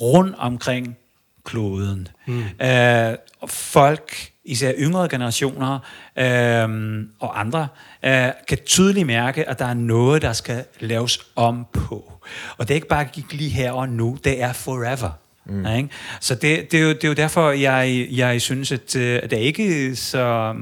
[0.00, 0.96] rundt omkring
[1.44, 2.08] kloden.
[2.26, 2.44] Mm.
[2.62, 3.14] Øh,
[3.46, 5.78] folk, især yngre generationer
[6.18, 7.68] øh, og andre,
[8.04, 12.12] øh, kan tydeligt mærke, at der er noget, der skal laves om på.
[12.56, 15.10] Og det er ikke bare gik lige her og nu, det er forever.
[15.44, 15.66] Mm.
[15.66, 15.88] Ja, ikke?
[16.20, 19.30] Så det, det, er jo, det er jo derfor, jeg, jeg synes, at, øh, at
[19.30, 20.54] det er ikke så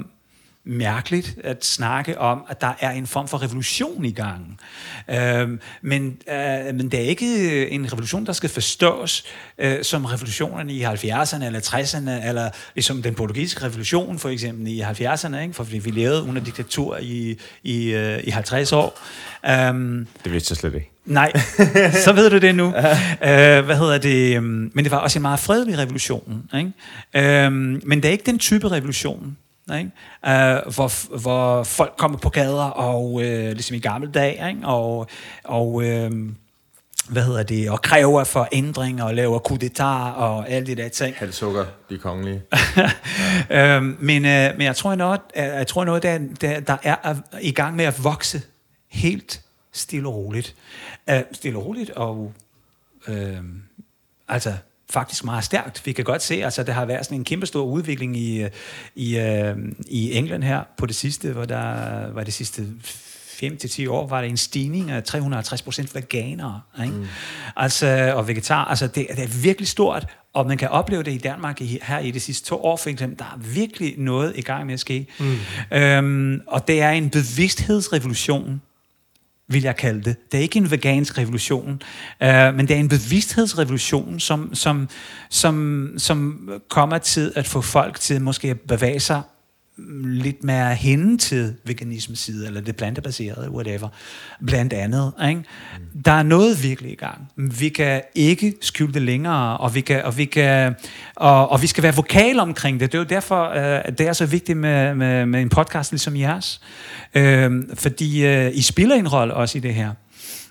[0.64, 4.60] mærkeligt at snakke om, at der er en form for revolution i gang.
[5.10, 9.24] Øhm, men, øh, men det er ikke en revolution, der skal forstås
[9.58, 14.80] øh, som revolutionerne i 70'erne eller 60'erne, eller ligesom den portugisiske revolution for eksempel i
[14.82, 15.54] 70'erne, ikke?
[15.54, 18.98] for vi levede under diktatur i, i, øh, i 50 år.
[19.50, 20.90] Øhm, Det vidste jeg slet ikke.
[21.06, 21.32] Nej,
[22.04, 22.66] så ved du det nu.
[22.66, 22.72] uh,
[23.64, 24.36] hvad hedder det?
[24.36, 26.42] øhm, Men det var også en meget fredelig revolution.
[26.54, 27.46] Ikke?
[27.46, 27.52] Um,
[27.86, 29.36] men det er ikke den type revolution,
[29.78, 29.90] ikke?
[30.26, 34.66] Uh, hvor, hvor folk kommer på gader og uh, ligesom i gamle dage, ikke?
[34.66, 35.06] og,
[35.44, 36.10] og uh,
[37.10, 40.88] hvad hedder det, og kræver for ændringer og laver coup d'etat og alle de der
[40.88, 41.16] ting.
[41.16, 42.42] Halsukker, de kongelige.
[43.50, 47.52] øhm, men, øh, men jeg tror noget, jeg tror noget der, der, der er i
[47.52, 48.42] gang med at vokse
[48.88, 49.42] helt
[49.72, 50.54] stille og roligt.
[51.10, 52.32] Øh, stille og roligt og
[53.08, 53.38] øh,
[54.28, 54.54] altså
[54.90, 55.86] faktisk meget stærkt.
[55.86, 58.46] Vi kan godt se, altså der har været sådan en kæmpe stor udvikling i,
[58.94, 62.66] i, øh, i England her på det sidste, hvor der var det sidste
[63.40, 66.94] 5 til 10 år var der en stigning af 350 procent veganere, ikke?
[66.94, 67.06] Mm.
[67.56, 68.64] Altså, og vegetar.
[68.64, 72.10] Altså, det, det er virkelig stort, og man kan opleve det i Danmark her i
[72.10, 73.18] de sidste to år, for eksempel.
[73.18, 75.06] Der er virkelig noget i gang med at ske.
[75.18, 75.36] Mm.
[75.76, 78.62] Øhm, og det er en bevidsthedsrevolution,
[79.50, 80.32] vil jeg kalde det.
[80.32, 81.82] Det er ikke en vegansk revolution,
[82.22, 84.88] øh, men det er en bevidsthedsrevolution, som, som,
[85.30, 89.22] som, som kommer til at få folk til måske at bevæge sig
[90.04, 93.88] lidt mere hen til veganismens side, eller det plantebaserede, whatever,
[94.46, 95.12] blandt andet.
[95.28, 95.42] Ikke?
[96.04, 97.28] Der er noget virkelig i gang.
[97.36, 100.74] Vi kan ikke skjule det længere, og vi, kan, og vi, kan,
[101.16, 102.92] og, og vi skal være vokale omkring det.
[102.92, 106.16] Det er jo derfor, øh, det er så vigtigt med, med, med en podcast ligesom
[106.16, 106.60] jeres.
[107.14, 109.90] Øh, fordi øh, I spiller en rolle også i det her.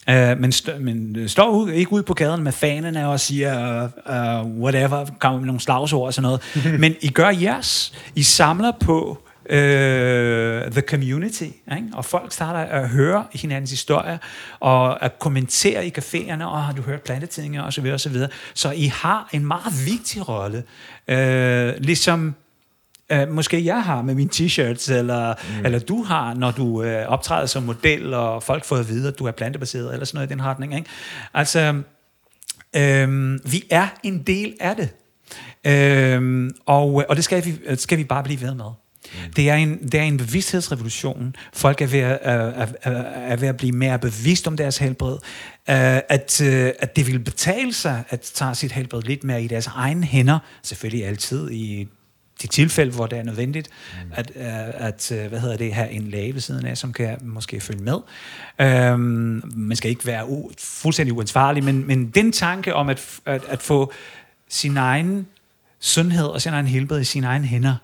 [0.07, 3.83] Uh, men, st- men øh, står ud, ikke ud på gaden med fanerne og siger
[3.83, 6.41] uh, uh, whatever, kommer med nogle slagsord og sådan noget.
[6.81, 7.93] men I gør jeres.
[8.15, 11.87] I samler på uh, the community, ikke?
[11.93, 14.17] og folk starter at høre hinandens historier,
[14.59, 17.01] og at kommentere i caféerne, og har du hørt
[17.73, 18.29] så videre, og så videre.
[18.53, 20.63] Så I har en meget vigtig rolle.
[21.07, 22.35] Uh, ligesom
[23.13, 25.65] Uh, måske jeg har med mine t-shirts, eller, mm.
[25.65, 29.19] eller du har, når du uh, optræder som model, og folk får at vide, at
[29.19, 30.75] du er plantebaseret, eller sådan noget i den retning.
[30.75, 30.89] Ikke?
[31.33, 31.81] Altså,
[32.75, 34.89] øhm, vi er en del af det.
[35.63, 38.65] Øhm, og, og det skal vi, skal vi bare blive ved med.
[38.65, 39.33] Mm.
[39.35, 41.35] Det, er en, det er en bevidsthedsrevolution.
[41.53, 45.13] Folk er ved at, er, er, er ved at blive mere bevidst om deres helbred.
[45.13, 45.19] Uh,
[45.67, 46.41] at,
[46.79, 50.39] at det vil betale sig at tage sit helbred lidt mere i deres egne hænder.
[50.63, 51.87] Selvfølgelig altid i
[52.41, 53.69] de tilfælde, hvor det er nødvendigt,
[54.05, 54.11] mm.
[54.15, 57.17] at, uh, at uh, hvad hedder det, have en læge ved siden af, som kan
[57.21, 57.97] måske følge med.
[58.93, 63.41] Um, man skal ikke være u- fuldstændig uansvarlig, men, men den tanke om at, at,
[63.47, 63.93] at få
[64.49, 65.27] sin egen
[65.79, 67.75] sundhed og sin egen helbred i sine egne hænder,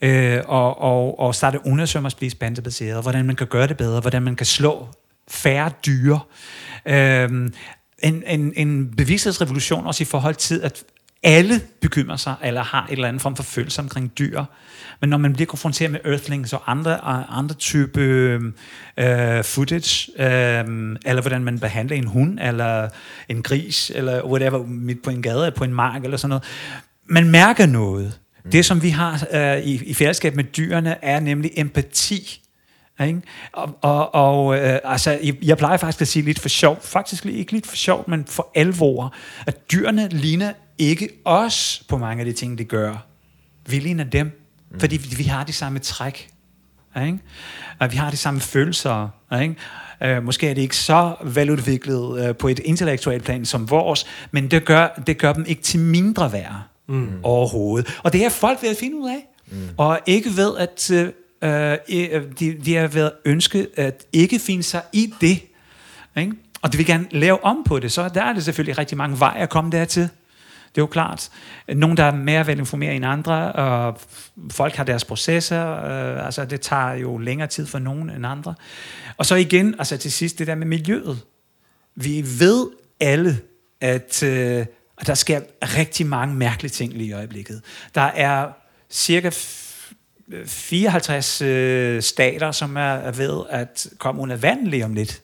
[0.00, 4.36] øh, og, og, og starte undersøgmersblids plantebaseret, hvordan man kan gøre det bedre, hvordan man
[4.36, 4.88] kan slå
[5.28, 6.20] færre dyre.
[6.86, 7.50] Øh,
[8.02, 10.84] en, en, en bevidsthedsrevolution også i forhold til, at
[11.22, 14.44] alle bekymrer sig, eller har et eller andet form for følelse omkring dyr.
[15.00, 17.00] Men når man bliver konfronteret med earthlings og andre,
[17.30, 18.00] andre type
[18.96, 22.88] øh, footage, øh, eller hvordan man behandler en hund, eller
[23.28, 26.44] en gris, eller whatever, midt på en gade, på en mark, eller sådan noget,
[27.06, 28.18] man mærker noget.
[28.44, 28.50] Mm.
[28.50, 32.42] Det, som vi har øh, i, i fællesskab med dyrene, er nemlig empati.
[33.06, 33.22] Ikke?
[33.52, 37.26] Og, og, og øh, altså, jeg, jeg plejer faktisk at sige lidt for sjov, faktisk
[37.26, 39.14] ikke lidt for sjov, men for alvor,
[39.46, 43.06] at dyrene ligner ikke os på mange af de ting, de gør.
[43.66, 44.26] Vi ligner dem,
[44.70, 44.80] mm.
[44.80, 46.30] fordi vi, vi har de samme træk.
[46.96, 47.18] Ikke?
[47.90, 49.08] Vi har de samme følelser.
[49.42, 50.16] Ikke?
[50.18, 54.50] Uh, måske er det ikke så veludviklet uh, på et intellektuelt plan som vores, men
[54.50, 57.08] det gør, det gør dem ikke til mindre værd mm.
[57.22, 57.98] overhovedet.
[58.02, 59.26] Og det er folk ved at finde ud af.
[59.50, 59.68] Mm.
[59.76, 61.48] Og ikke ved at uh,
[62.40, 65.42] de, de er ved at ønske at ikke finde sig i det.
[66.16, 66.32] Ikke?
[66.62, 67.92] Og de vil gerne lave om på det.
[67.92, 70.08] Så der er det selvfølgelig rigtig mange veje at komme dertil.
[70.74, 71.30] Det er jo klart.
[71.68, 74.00] Nogle, der er mere velinformeret end andre, og
[74.50, 78.54] folk har deres processer, øh, altså det tager jo længere tid for nogen end andre.
[79.16, 81.20] Og så igen, altså til sidst, det der med miljøet.
[81.94, 82.66] Vi ved
[83.00, 83.38] alle,
[83.80, 84.66] at, øh,
[85.06, 87.62] der sker rigtig mange mærkelige ting lige i øjeblikket.
[87.94, 88.48] Der er
[88.90, 89.30] cirka
[90.46, 95.22] 54 øh, øh, stater, som er ved at komme under vand lige om lidt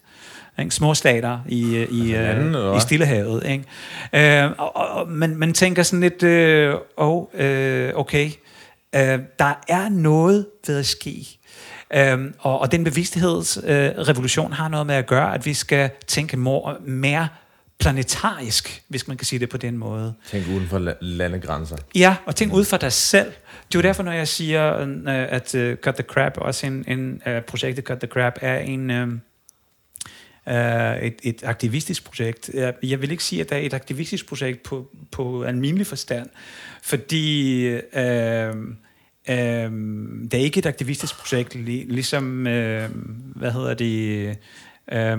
[0.58, 0.74] ikke?
[0.74, 3.46] små stater i, øh, i, altså øh, i Stillehavet.
[3.46, 4.44] Ikke?
[4.44, 8.30] Øh, og, og, man, man tænker sådan lidt, øh, oh, øh, okay,
[8.94, 11.38] øh, der er noget ved at ske.
[11.94, 16.36] Øh, og, og den bevidsthedsrevolution øh, har noget med at gøre, at vi skal tænke
[16.36, 17.28] more, mere
[17.78, 20.14] planetarisk, hvis man kan sige det på den måde.
[20.30, 21.76] Tænk uden for landegrænser.
[21.94, 23.26] Ja, og tænk ud for dig selv.
[23.68, 26.84] Det er jo derfor, når jeg siger, øh, at uh, Cut the Crap, også en,
[26.88, 28.90] en uh, projektet Cut the Crap, er en...
[28.90, 29.08] Uh,
[30.46, 32.50] uh, et, et aktivistisk projekt.
[32.82, 36.28] Jeg vil ikke sige, at det er et aktivistisk projekt på, på almindelig forstand,
[36.82, 38.54] fordi øh,
[39.28, 39.70] øh,
[40.30, 42.90] det er ikke et aktivistisk projekt, ligesom, øh,
[43.36, 44.38] hvad hedder det,
[44.92, 45.18] Øh,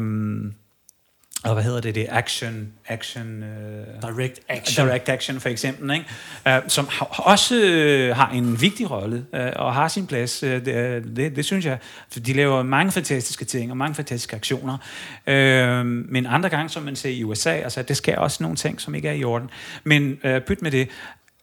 [1.48, 6.06] og hvad hedder det, det action, action uh, direct action, direct action for eksempel, ikke?
[6.46, 10.44] Uh, som ha- også uh, har en vigtig rolle uh, og har sin plads.
[10.44, 11.78] Uh, det, det, det synes jeg,
[12.12, 14.78] for de laver mange fantastiske ting og mange fantastiske aktioner.
[15.28, 18.82] Uh, men andre gange, som man ser i USA, altså det sker også nogle ting,
[18.82, 19.50] som ikke er i orden.
[19.84, 20.90] Men uh, pyt med det.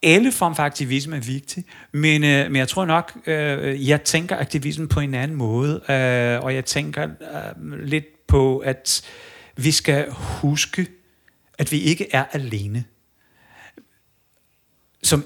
[0.06, 4.36] Alle form for aktivisme er vigtig, men, øh, men jeg tror nok, øh, jeg tænker
[4.36, 9.02] aktivisme på en anden måde, øh, og jeg tænker øh, lidt på, at
[9.56, 10.86] vi skal huske,
[11.58, 12.84] at vi ikke er alene.
[15.02, 15.24] Som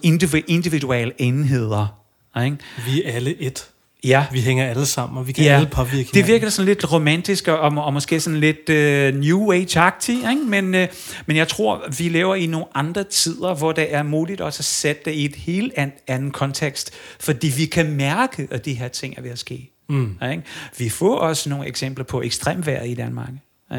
[0.48, 2.04] individuelle enheder.
[2.44, 2.58] Ikke?
[2.86, 3.70] Vi er alle et.
[4.04, 4.26] Ja.
[4.32, 5.56] Vi hænger alle sammen, og vi kan ja.
[5.56, 10.30] alle påvirke Det virker sådan lidt romantisk, og, og måske sådan lidt uh, new age-agtigt,
[10.30, 10.42] ikke?
[10.46, 10.80] Men, uh,
[11.26, 14.64] men jeg tror, vi lever i nogle andre tider, hvor det er muligt også at
[14.64, 18.88] sætte det i et helt an, anden kontekst, fordi vi kan mærke, at de her
[18.88, 19.70] ting er ved at ske.
[19.88, 20.18] Mm.
[20.30, 20.42] Ikke?
[20.78, 23.30] Vi får også nogle eksempler på ekstremvejr i Danmark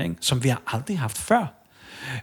[0.04, 0.16] ikke?
[0.22, 1.60] som vi har aldrig haft før.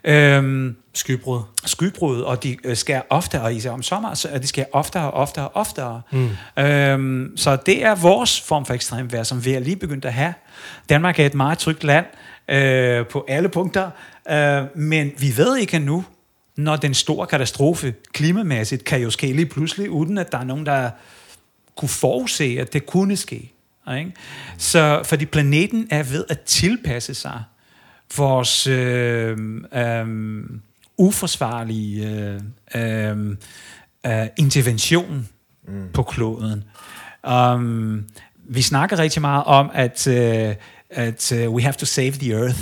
[0.04, 1.40] Øhm, skybrud.
[1.64, 5.12] Skybrud, og de øh, skærer oftere, og især om sommer, så de skærer oftere og
[5.12, 6.02] oftere og oftere.
[6.10, 6.30] Mm.
[6.58, 10.34] Øhm, så det er vores form for ekstremvejr, som vi er lige begyndt at have.
[10.88, 12.06] Danmark er et meget trygt land
[12.48, 13.90] øh, på alle punkter,
[14.30, 16.04] øh, men vi ved ikke endnu,
[16.56, 20.66] når den store katastrofe klimamæssigt kan jo ske lige pludselig, uden at der er nogen,
[20.66, 20.90] der
[21.76, 23.52] kunne forudse, at det kunne ske.
[23.98, 24.12] Ikke?
[24.58, 27.42] Så fordi planeten er ved at tilpasse sig
[28.16, 29.38] vores øh,
[29.74, 30.44] øh,
[30.96, 32.40] uforsvarlige øh,
[32.74, 33.36] øh,
[34.06, 35.28] øh, intervention
[35.68, 35.88] mm.
[35.92, 36.64] på kloden.
[37.30, 38.06] Um,
[38.48, 40.54] vi snakker rigtig meget om, at, uh,
[40.90, 42.60] at uh, we have to save the earth,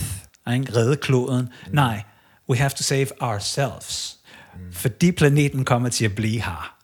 [0.55, 0.77] ikke?
[0.77, 1.49] redde kloden.
[1.67, 1.75] Mm.
[1.75, 2.03] Nej,
[2.51, 4.19] we have to save ourselves.
[4.55, 4.73] Mm.
[4.73, 6.77] Fordi planeten kommer til at blive her.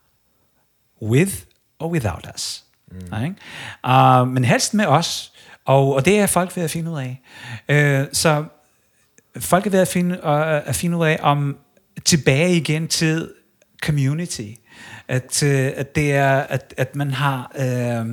[1.03, 1.35] With
[1.79, 2.65] or without us.
[2.91, 3.25] Mm.
[3.25, 3.37] Ikke?
[3.89, 5.33] Uh, men helst med os.
[5.65, 7.21] Og, og det er folk ved at finde ud af.
[7.69, 8.45] Øh, så
[9.39, 11.59] folk er ved at finde, øh, at finde ud af, om
[12.05, 13.33] tilbage igen til
[13.83, 14.49] community.
[15.09, 18.09] At, øh, at det er, at, at man har øh,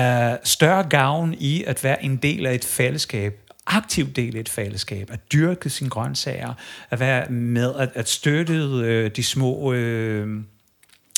[0.00, 4.48] øh, større gavn i at være en del af et fællesskab aktiv del i et
[4.48, 6.54] fællesskab, at dyrke sine grøntsager,
[6.90, 10.44] at være med, at, at støtte øh, de små øh,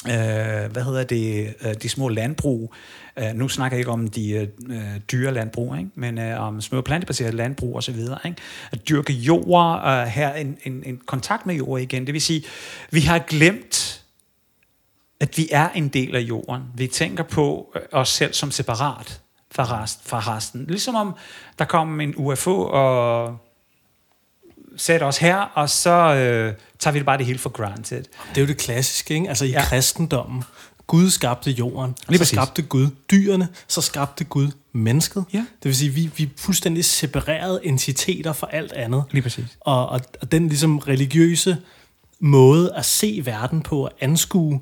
[0.07, 2.75] øh, hvad hedder det, øh, de små landbrug.
[3.19, 5.91] Øh, nu snakker jeg ikke om de øh, øh dyre landbrug, ikke?
[5.95, 7.99] men øh, om små plantebaserede landbrug osv.
[8.25, 8.37] Ikke?
[8.73, 12.07] At dyrke jord, øh, her en, en, en kontakt med jord igen.
[12.07, 12.45] Det vil sige,
[12.91, 14.05] vi har glemt,
[15.21, 16.63] at vi er en del af jorden.
[16.75, 20.65] Vi tænker på øh, os selv som separat fra, rest, fra resten.
[20.69, 21.15] Ligesom om
[21.59, 23.39] der kom en UFO og
[24.77, 28.05] sætter os her, og så øh, tager vi det bare det hele for granted.
[28.29, 29.29] Det er jo det klassiske, ikke?
[29.29, 29.65] Altså i ja.
[29.65, 30.45] kristendommen.
[30.87, 32.37] Gud skabte jorden, Lige så præcis.
[32.37, 35.25] skabte Gud dyrene, så skabte Gud mennesket.
[35.33, 35.39] Ja.
[35.39, 39.05] Det vil sige, vi, vi er fuldstændig separerede entiteter fra alt andet.
[39.11, 39.45] Lige præcis.
[39.61, 41.57] Og, og, og den ligesom religiøse
[42.21, 44.61] måde at se verden på, at anskue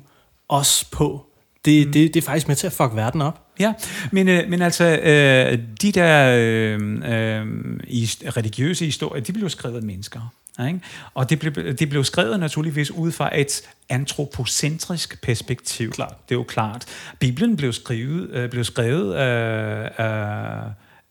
[0.49, 1.25] os på,
[1.65, 1.93] det, mm.
[1.93, 3.39] det, det er faktisk med til at fuck verden op.
[3.59, 3.73] Ja,
[4.11, 7.47] men, øh, men altså, øh, de der øh, øh,
[8.37, 10.33] religiøse historier, de blev skrevet af mennesker.
[10.67, 10.79] Ikke?
[11.13, 15.91] Og det blev, det blev skrevet naturligvis ud fra et antropocentrisk perspektiv.
[15.91, 16.29] Klart.
[16.29, 16.85] Det er jo klart.
[17.19, 20.05] Bibelen blev skrevet, øh, blev skrevet af, af,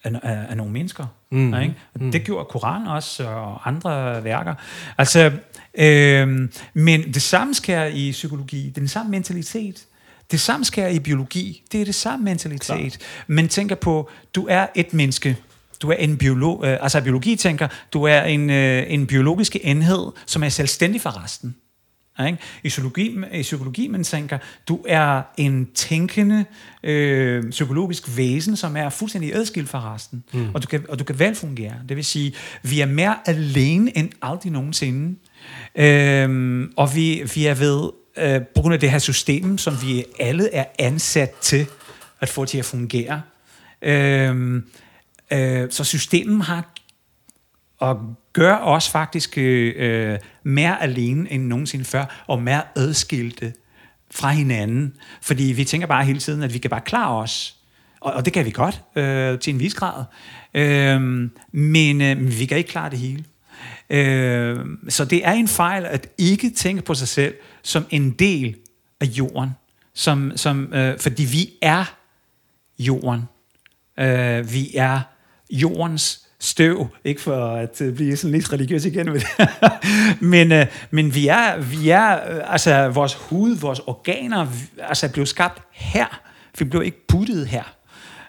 [0.05, 1.07] af, af, af nogle mennesker.
[1.31, 1.55] Mm.
[1.55, 1.75] Ikke?
[1.95, 2.13] Mm.
[2.13, 4.55] Det gjorde Koranen også, og andre værker.
[4.99, 5.33] Altså,
[5.75, 8.73] øh, men det samme sker i psykologi.
[8.77, 9.87] Den samme mentalitet.
[10.33, 11.63] Det samme sker i biologi.
[11.73, 12.99] Det er det samme mentalitet.
[12.99, 13.25] Klar.
[13.27, 15.37] Men tænker på, du er et menneske.
[15.83, 20.13] Du er en biolog, øh, altså biologi tænker, du er en, øh, en biologisk enhed,
[20.27, 21.57] som er selvstændig fra resten.
[22.27, 22.39] Ikke?
[22.65, 26.45] I, psykologi, I psykologi, man tænker, du er en tænkende
[26.83, 30.25] øh, psykologisk væsen, som er fuldstændig adskilt fra resten.
[30.33, 30.49] Mm.
[30.55, 31.75] Og, du kan, og du kan vel fungere.
[31.89, 35.19] Det vil sige, vi er mere alene end aldrig nogensinde.
[35.75, 40.05] Øh, og vi, vi er ved, øh, på grund af det her system, som vi
[40.19, 41.67] alle er ansat til
[42.21, 43.23] at få til at fungere.
[43.83, 44.63] Øh,
[45.33, 46.73] øh, så systemet har
[47.83, 53.53] og gør os faktisk øh, mere alene end nogensinde før, og mere adskilte
[54.11, 54.97] fra hinanden.
[55.23, 57.57] Fordi vi tænker bare hele tiden, at vi kan bare klare os.
[58.01, 60.05] Og, og det kan vi godt, øh, til en vis grad.
[60.55, 61.01] Øh,
[61.53, 63.25] men øh, vi kan ikke klare det hele.
[63.91, 68.57] Øh, så det er en fejl at ikke tænke på sig selv som en del
[69.01, 69.51] af jorden.
[69.95, 71.95] Som, som, øh, fordi vi er
[72.79, 73.23] jorden.
[73.99, 75.01] Øh, vi er
[75.51, 79.23] jordens støv, ikke for at øh, blive sådan lidt religiøs igen men,
[80.31, 84.47] men, øh, men vi er, vi er, øh, altså vores hud, vores organer,
[84.79, 86.21] altså blev skabt her.
[86.59, 87.75] Vi blev ikke puttet her.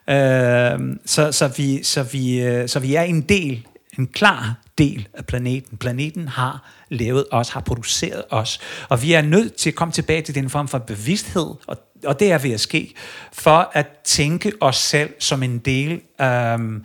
[0.09, 3.67] Øh, så, så, vi, så, vi, øh, så vi er en del,
[3.99, 5.78] en klar del af planeten.
[5.78, 8.59] Planeten har lavet os, har produceret os,
[8.89, 12.19] og vi er nødt til at komme tilbage til den form for bevidsthed, og, og
[12.19, 12.93] det er ved at ske,
[13.34, 16.82] for at tænke os selv som en del øh,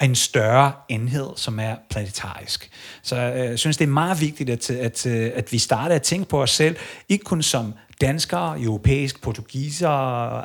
[0.00, 2.70] af en større enhed, som er planetarisk.
[3.02, 6.28] Så øh, jeg synes, det er meget vigtigt, at, at, at vi starter at tænke
[6.28, 6.76] på os selv,
[7.08, 9.88] ikke kun som danskere, europæisk, portugiser,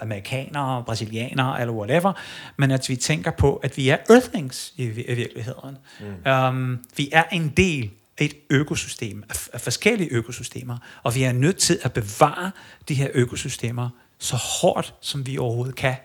[0.02, 2.14] amerikanere, brasilianere eller whatever,
[2.58, 5.78] men at vi tænker på, at vi er earthlings i, i virkeligheden.
[6.00, 6.32] Mm.
[6.32, 11.32] Um, vi er en del af et økosystem, af, af forskellige økosystemer, og vi er
[11.32, 12.52] nødt til at bevare
[12.88, 13.90] de her økosystemer
[14.20, 15.96] så hårdt, som vi overhovedet kan.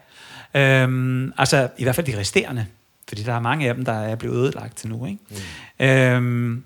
[0.55, 2.67] Øhm, altså i hvert fald de resterende,
[3.09, 5.07] fordi der er mange af dem, der er blevet ødelagt til nu.
[5.07, 5.19] Ikke?
[5.81, 5.87] Mm.
[5.87, 6.65] Øhm,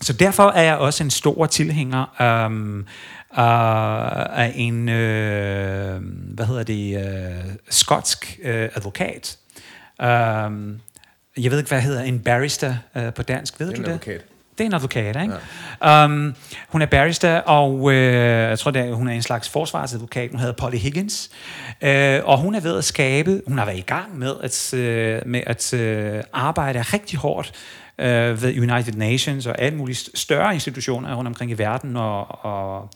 [0.00, 2.86] så derfor er jeg også en stor tilhænger øhm,
[3.36, 6.00] af en, øh,
[6.34, 9.36] hvad hedder det, øh, skotsk øh, advokat.
[10.02, 10.80] Øhm,
[11.38, 13.60] jeg ved ikke, hvad hedder en barrister øh, på dansk.
[13.60, 13.90] Ved Det er du en det?
[13.90, 14.24] advokat.
[14.58, 15.34] Det er en advokat, ikke?
[15.82, 16.04] Ja.
[16.04, 16.34] Um,
[16.68, 18.14] hun er barrister, og øh,
[18.48, 20.30] jeg tror, det er, hun er en slags forsvarsadvokat.
[20.30, 21.30] Hun hedder Polly Higgins.
[21.82, 25.22] Øh, og hun er ved at skabe, hun har været i gang med at, øh,
[25.26, 27.52] med at øh, arbejde rigtig hårdt
[27.98, 32.90] øh, ved United Nations og alle mulige større institutioner rundt omkring i verden, og, og,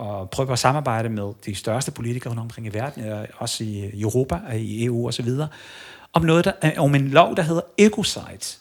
[0.00, 4.00] og prøve at samarbejde med de største politikere rundt omkring i verden, øh, også i
[4.00, 5.28] Europa, og i EU osv.,
[6.12, 8.58] om, noget, der, øh, om en lov, der hedder Ecocide.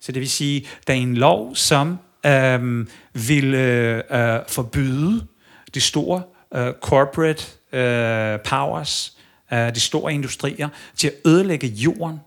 [0.00, 5.26] Så det vil sige, der er en lov, som øhm, vil øh, øh, forbyde
[5.74, 6.22] de store
[6.54, 9.16] øh, corporate øh, powers,
[9.52, 12.20] øh, de store industrier, til at ødelægge jorden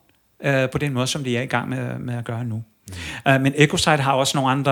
[0.44, 2.64] øh, på den måde, som de er i gang med, med at gøre nu.
[2.88, 3.36] Mm.
[3.36, 4.72] Uh, men Ecocide har også nogle andre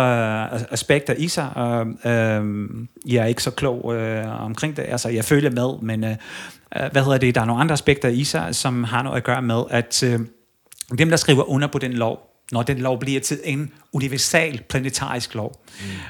[0.54, 1.50] uh, aspekter i sig.
[1.56, 4.86] Uh, uh, jeg er ikke så klog uh, omkring det.
[4.88, 7.36] Altså, jeg følger med, men uh, uh, hvad hedder det?
[7.36, 10.20] Der er nogle andre aspekter i sig, som har noget at gøre med, at uh,
[10.98, 12.20] dem, der skriver under på den lov,
[12.52, 15.64] når den lov bliver til en universal planetarisk lov.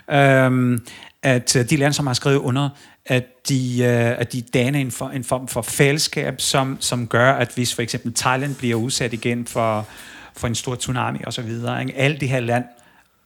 [0.10, 0.16] Mm.
[0.16, 0.86] Øhm,
[1.24, 2.70] at øh, de lande, som har skrevet under,
[3.06, 7.32] at de, øh, at de danner en, for, en form for fællesskab, som, som gør,
[7.32, 9.88] at hvis for eksempel Thailand bliver udsat igen for,
[10.38, 11.94] for en stor tsunami osv., ikke?
[11.96, 12.66] alle de her land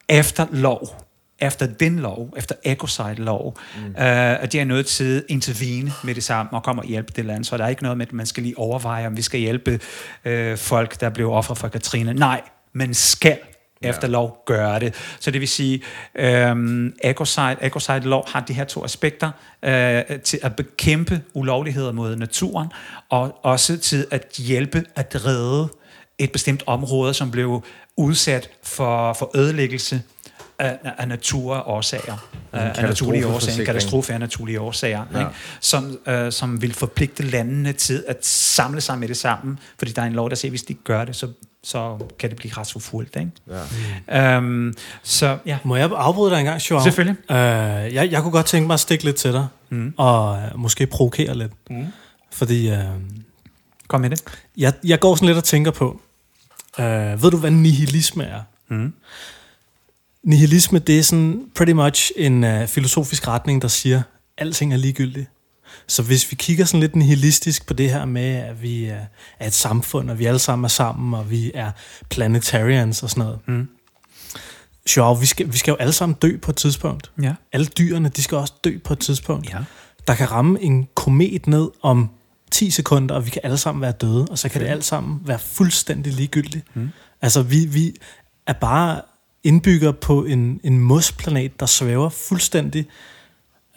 [0.09, 1.07] efter lov,
[1.39, 3.89] efter den lov, efter Ecocide-lov, mm.
[3.89, 7.13] øh, at de er nødt til at intervene med det samme og komme og hjælpe
[7.15, 7.43] det land.
[7.43, 9.79] Så der er ikke noget med, at man skal lige overveje, om vi skal hjælpe
[10.25, 12.13] øh, folk, der blev offer for Katrine.
[12.13, 12.41] Nej,
[12.73, 13.37] men skal
[13.81, 14.95] efter lov gøre det.
[15.19, 15.81] Så det vil sige,
[16.15, 19.31] øhm, Ecocide, Ecocide lov har de her to aspekter
[19.63, 22.67] øh, til at bekæmpe ulovligheder mod naturen,
[23.09, 25.69] og også til at hjælpe at redde
[26.19, 27.63] et bestemt område, som blev
[27.97, 30.01] udsat for, for ødelæggelse
[30.59, 32.27] af, af naturårsager.
[32.53, 33.59] Af, af naturlige årsager.
[33.59, 35.05] En katastrofe af naturlige årsager.
[35.13, 35.19] Ja.
[35.19, 35.31] Ikke?
[35.59, 40.01] Som, øh, som vil forpligte landene til at samle sig med det sammen, fordi der
[40.01, 41.27] er en lov, der siger, at hvis de ikke gør det, så
[41.63, 43.15] så kan det blive retsforfulgt.
[43.15, 43.31] Ikke?
[44.09, 44.35] Ja.
[44.37, 45.57] Øhm, så, ja.
[45.63, 46.83] Må jeg afbryde dig en gang, Joao?
[46.83, 47.31] Selvfølgelig.
[47.31, 47.37] Øh,
[47.93, 49.93] jeg, jeg kunne godt tænke mig at stikke lidt til dig, mm.
[49.97, 51.51] og øh, måske provokere lidt.
[51.69, 51.85] Mm.
[52.31, 52.77] Fordi øh,
[53.87, 54.23] Kom med det.
[54.57, 56.01] jeg, jeg går sådan lidt og tænker på,
[56.79, 58.41] øh, ved du, hvad nihilisme er?
[58.69, 58.93] Mm.
[60.23, 64.01] nihilisme, det er sådan pretty much en uh, filosofisk retning, der siger,
[64.37, 65.29] alting er ligegyldigt.
[65.87, 69.01] Så hvis vi kigger sådan lidt nihilistisk på det her med, at vi er,
[69.39, 71.71] er et samfund, og vi alle sammen er sammen, og vi er
[72.09, 73.39] planetarians og sådan noget.
[73.45, 73.67] Mm.
[74.85, 77.11] Sjov, vi skal, vi skal jo alle sammen dø på et tidspunkt.
[77.21, 77.33] Ja.
[77.53, 79.49] Alle dyrene, de skal også dø på et tidspunkt.
[79.49, 79.57] Ja.
[80.07, 82.09] Der kan ramme en komet ned om
[82.51, 85.21] 10 sekunder, og vi kan alle sammen være døde, og så kan det alt sammen
[85.25, 86.65] være fuldstændig ligegyldigt.
[86.75, 86.89] Mm.
[87.21, 87.95] Altså, vi, vi
[88.47, 89.01] er bare
[89.43, 92.87] indbygger på en, en mosplanet, der svæver fuldstændig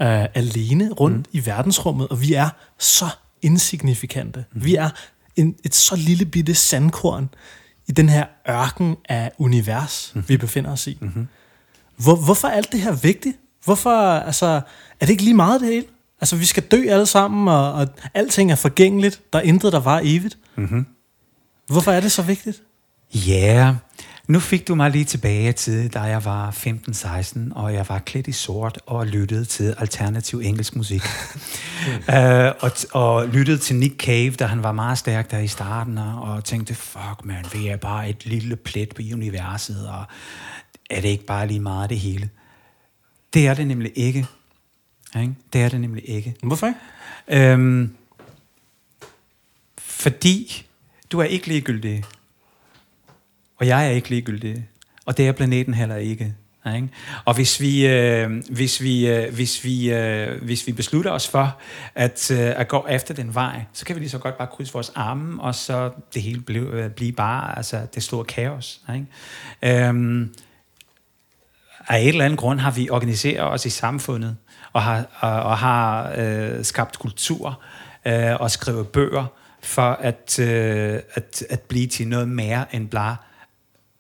[0.03, 1.39] øh, alene rundt mm.
[1.39, 2.49] i verdensrummet, og vi er
[2.79, 3.07] så
[3.43, 4.45] insignifikante.
[4.53, 4.65] Mm.
[4.65, 4.91] Vi er
[5.37, 7.29] en, et så lille bitte sandkorn
[7.87, 10.25] i den her ørken af univers, mm.
[10.29, 10.99] vi befinder os i.
[11.01, 11.29] Mm-hmm.
[11.97, 13.37] Hvor, hvorfor er alt det her vigtigt?
[13.65, 14.47] Hvorfor, altså,
[15.01, 15.87] er det ikke lige meget det hele?
[16.21, 19.21] Altså, vi skal dø alle sammen, og, og alting er forgængeligt.
[19.33, 20.39] Der er intet, der var evigt.
[20.57, 20.87] Mm-hmm.
[21.67, 22.63] Hvorfor er det så vigtigt?
[23.15, 23.75] Ja, yeah.
[24.29, 28.27] nu fik du mig lige tilbage til, da jeg var 15-16, og jeg var klædt
[28.27, 31.03] i sort og lyttede til alternativ engelsk musik.
[32.09, 32.15] uh,
[32.65, 36.45] og, og lyttede til Nick Cave, da han var meget stærk der i starten, og
[36.45, 40.05] tænkte, fuck man, vi er bare et lille plet på universet, og
[40.91, 42.31] er det ikke bare lige meget det hele?
[43.35, 44.27] Det er det nemlig ikke.
[45.17, 45.35] Ikke?
[45.53, 46.35] Det er det nemlig ikke.
[46.43, 47.53] Hvorfor ikke?
[47.53, 47.97] Øhm,
[49.79, 50.67] fordi
[51.13, 52.05] du er ikke ligegyldig.
[53.57, 54.69] Og jeg er ikke ligegyldig.
[55.05, 56.35] Og det er planeten heller ikke.
[56.77, 56.89] Ikke?
[57.25, 61.59] Og hvis vi, øh, hvis, vi, øh, hvis, vi, øh, hvis vi beslutter os for
[61.95, 64.73] at, øh, at gå efter den vej, så kan vi lige så godt bare krydse
[64.73, 68.81] vores arme, og så det hele blive, øh, blive bare altså, det store kaos.
[68.95, 69.87] Ikke?
[69.87, 70.35] Øhm,
[71.89, 74.37] af et eller andet grund har vi organiseret os i samfundet,
[74.73, 77.63] og har, og, og har øh, skabt kultur
[78.07, 79.27] øh, og skrevet bøger
[79.63, 83.17] for at, øh, at, at blive til noget mere end bare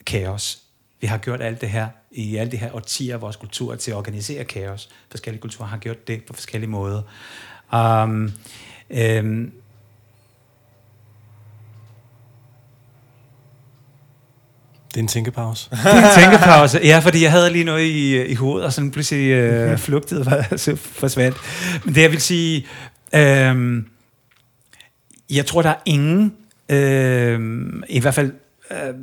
[0.06, 0.62] kaos.
[1.00, 3.90] Vi har gjort alt det her i alle de her årtier af vores kultur til
[3.90, 4.88] at organisere kaos.
[5.10, 7.02] Forskellige kulturer har gjort det på forskellige måder.
[7.72, 8.32] Um,
[8.90, 9.52] um,
[14.91, 15.70] Det er en tænkepause.
[15.70, 16.80] det er en tænkepause.
[16.84, 20.47] Ja, fordi jeg havde lige noget i, i hovedet, og sådan pludselig øh, flugtede var,
[20.57, 21.36] så forsvandt.
[21.84, 22.66] Men det jeg vil sige,
[23.14, 23.82] øh,
[25.30, 26.32] jeg tror, der er ingen,
[26.68, 27.41] øh,
[27.88, 28.32] i hvert fald
[28.70, 28.95] øh,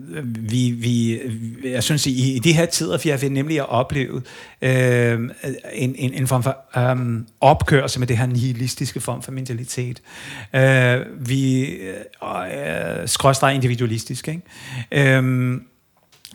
[0.52, 1.20] vi, vi,
[1.64, 4.22] jeg synes, i, i de her tider, for jeg vil nemlig at opleve
[4.62, 5.20] øh,
[5.74, 10.02] en, en, en form for øh, opkørelse med det her nihilistiske form for mentalitet.
[10.56, 15.18] Øh, vi øh, skråstrej individualistisk, ikke?
[15.18, 15.60] Øh,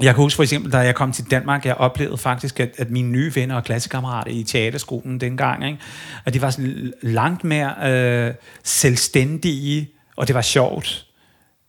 [0.01, 2.91] jeg kan huske for eksempel, da jeg kom til Danmark, jeg oplevede faktisk, at, at
[2.91, 5.79] mine nye venner og klassekammerater i teaterskolen dengang, ikke?
[6.25, 8.35] at de var sådan langt mere øh,
[8.65, 11.07] selvstændige, og det var sjovt,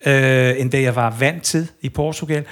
[0.06, 2.46] øh, end det jeg var vant til i Portugal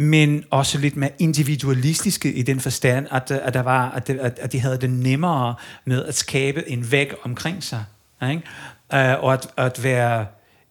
[0.00, 4.52] men også lidt mere individualistiske i den forstand, at, at, der var, at, at, at
[4.52, 5.54] de havde det nemmere
[5.84, 7.84] med at skabe en væg omkring sig,
[8.22, 8.42] ikke?
[8.94, 10.26] Uh, og at, at være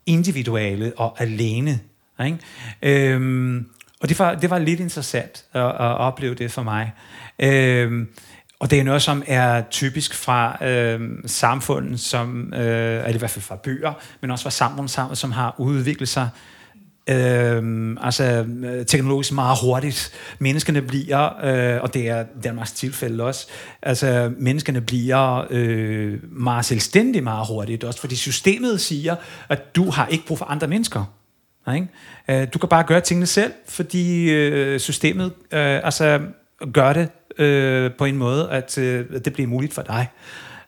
[0.06, 1.80] individuelle og alene.
[2.26, 2.38] Ikke?
[2.82, 3.68] Øhm,
[4.02, 6.94] og det var, det var lidt interessant at, at opleve det for mig.
[7.40, 8.08] Øhm,
[8.60, 13.32] og det er noget, som er typisk fra øh, samfundet, som, øh, eller i hvert
[13.32, 16.30] fald fra byer, men også fra samfund, som har udviklet sig
[17.08, 20.12] øhm, altså, øh, altså, teknologisk meget hurtigt.
[20.40, 23.48] Menneskene bliver, øh, og det er Danmarks tilfælde også,
[23.82, 29.16] altså menneskene bliver øh, meget selvstændige meget hurtigt, også fordi systemet siger,
[29.50, 31.14] at du har ikke brug for andre mennesker.
[31.76, 31.88] Ikke?
[32.28, 36.20] Øh, du kan bare gøre tingene selv, fordi øh, systemet øh, altså,
[36.74, 40.08] gør det øh, på en måde, at øh, det bliver muligt for dig.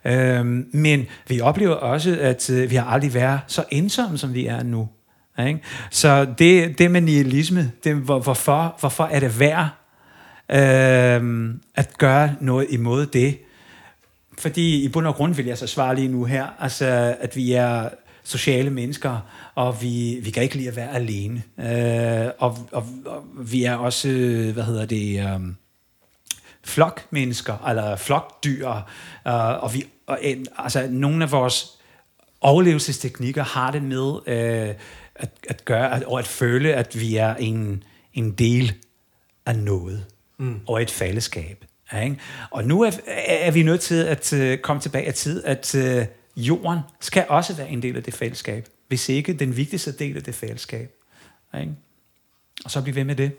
[0.06, 4.46] Øh, men vi oplever også, at øh, vi har aldrig været så ensomme, som vi
[4.46, 4.90] er nu.
[5.48, 5.60] Ikke?
[5.92, 9.68] Så det, det med nihilisme, det, hvor, hvorfor, hvorfor er det værd
[10.52, 13.38] øh, at gøre noget imod det?
[14.38, 17.54] Fordi i bund og grund vil jeg så svare lige nu her, altså at vi
[17.54, 17.90] er
[18.30, 19.20] sociale mennesker,
[19.56, 21.44] og vi, vi kan ikke lide at være alene.
[21.60, 24.08] Øh, og, og, og vi er også,
[24.54, 25.40] hvad hedder det, øh,
[26.64, 28.70] flokmennesker, eller flokdyr,
[29.28, 30.20] øh, og vi, og,
[30.58, 31.68] altså nogle af vores
[32.42, 34.76] overlevelsesteknikker har det med øh,
[35.16, 38.74] at, at gøre, at, og at føle, at vi er en, en del
[39.46, 40.06] af noget,
[40.38, 40.60] mm.
[40.68, 41.66] og et fællesskab.
[42.04, 42.18] Ikke?
[42.52, 42.92] Og nu er,
[43.28, 46.06] er vi nødt til at uh, komme tilbage af tid, at uh,
[46.40, 50.24] jorden skal også være en del af det fællesskab, hvis ikke den vigtigste del af
[50.24, 50.92] det fællesskab.
[51.60, 51.74] Ikke?
[52.66, 53.32] Og så blive ved med det.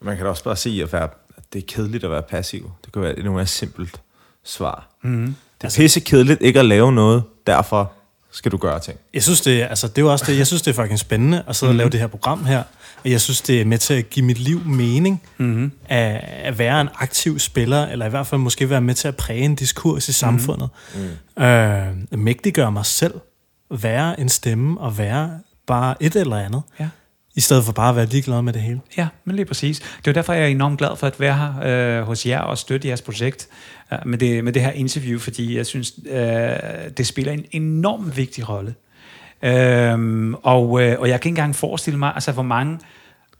[0.00, 2.70] Man kan da også bare sige, at, være, at det er kedeligt at være passiv.
[2.84, 4.00] Det kan være et endnu mere simpelt
[4.44, 4.88] svar.
[5.02, 5.26] Mm-hmm.
[5.26, 7.92] Det er altså, pisse kedeligt ikke at lave noget, derfor
[8.30, 8.98] skal du gøre ting.
[9.14, 11.44] Jeg synes, det, altså, det er jo også det, jeg synes, det er fucking spændende
[11.46, 12.62] at sidde og lave det her program her.
[13.04, 15.72] Og jeg synes, det er med til at give mit liv mening mm-hmm.
[15.88, 19.16] at, at være en aktiv spiller, eller i hvert fald måske være med til at
[19.16, 20.68] præge en diskurs i samfundet.
[21.36, 21.42] Mm.
[21.42, 21.86] Øh,
[22.18, 23.14] mægtiggøre mig selv,
[23.70, 25.30] være en stemme og være
[25.66, 26.88] bare et eller andet, Ja.
[27.36, 28.80] i stedet for bare at være ligeglad med det hele.
[28.96, 29.78] Ja, men lige præcis.
[29.98, 32.58] Det er derfor, jeg er enormt glad for at være her øh, hos jer og
[32.58, 33.48] støtte jeres projekt
[33.92, 36.18] øh, med, det, med det her interview, fordi jeg synes, øh,
[36.96, 38.74] det spiller en enormt vigtig rolle.
[39.42, 42.78] Øhm, og, øh, og jeg kan ikke engang forestille mig, altså, hvor mange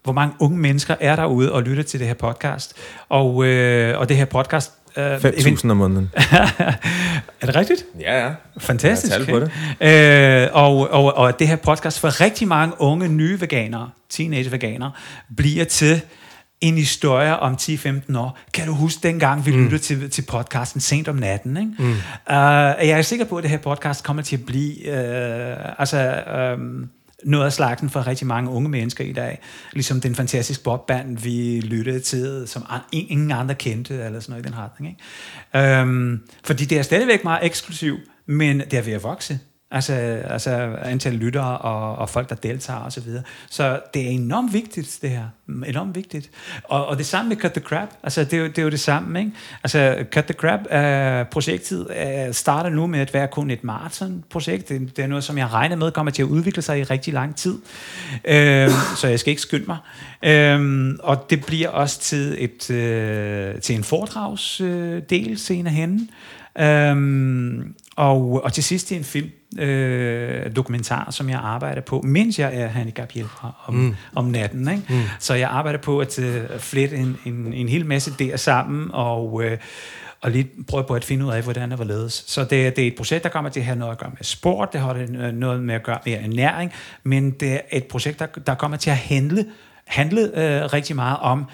[0.08, 2.74] hvor mange unge mennesker er derude og lytter til det her podcast.
[3.08, 4.72] Og, øh, og det her podcast...
[4.96, 6.10] Øh, 5.000 om måneden.
[7.40, 7.84] er det rigtigt?
[8.00, 8.32] Ja, ja.
[8.58, 9.18] Fantastisk.
[9.18, 9.50] Jeg på det.
[9.80, 14.90] Øh, og, og, og det her podcast for rigtig mange unge, nye veganere, teenage-veganere,
[15.36, 16.00] bliver til
[16.60, 18.38] en historie om 10-15 år.
[18.54, 19.62] Kan du huske dengang, vi mm.
[19.62, 21.56] lyttede til, til podcasten sent om natten?
[21.56, 21.72] Ikke?
[21.78, 21.90] Mm.
[21.90, 21.96] Uh,
[22.26, 26.22] jeg er sikker på, at det her podcast kommer til at blive uh, altså,
[26.58, 26.90] um,
[27.24, 29.40] noget af slagten for rigtig mange unge mennesker i dag.
[29.72, 34.48] Ligesom den fantastiske bobband, vi lyttede til, som ingen andre kendte, eller sådan noget i
[34.48, 34.96] den retning.
[35.54, 35.82] Ikke?
[35.82, 39.38] Um, fordi det er stadigvæk meget eksklusiv, men det er ved at vokse.
[39.70, 39.92] Altså,
[40.24, 40.50] altså
[40.82, 42.90] antal lyttere og, og folk, der deltager osv.
[42.90, 43.22] Så, videre.
[43.50, 45.24] så det er enormt vigtigt, det her.
[45.66, 46.30] Enormt vigtigt.
[46.64, 47.88] Og, og det samme med Cut the Crap.
[48.02, 49.32] Altså, det er, jo, det er jo det samme, ikke?
[49.64, 51.86] Altså, Cut the Crap-projektet
[52.32, 54.68] starter nu med at være kun et maraton-projekt.
[54.68, 57.14] Det, det er noget, som jeg regner med kommer til at udvikle sig i rigtig
[57.14, 57.54] lang tid.
[57.54, 59.78] Uh, så jeg skal ikke skynde mig.
[60.58, 66.10] Uh, og det bliver også til, et, øh, til en foredragsdel uh, senere hen.
[66.60, 72.56] Øhm, og, og til sidst en film, øh, dokumentar, som jeg arbejder på, mens jeg
[72.56, 73.96] er handicaphjælper om, mm.
[74.14, 74.68] om natten.
[74.68, 74.82] Ikke?
[74.88, 75.02] Mm.
[75.18, 79.44] Så jeg arbejder på at øh, flette en, en, en hel masse der sammen, og,
[79.44, 79.58] øh,
[80.20, 82.24] og lige prøve på at finde ud af, hvordan det var ledes.
[82.26, 84.24] Så det, det er et projekt, der kommer til at have noget at gøre med
[84.24, 86.72] sport, det har det noget med at gøre med ernæring,
[87.02, 89.46] men det er et projekt, der, der kommer til at handle,
[89.84, 91.44] handle øh, rigtig meget om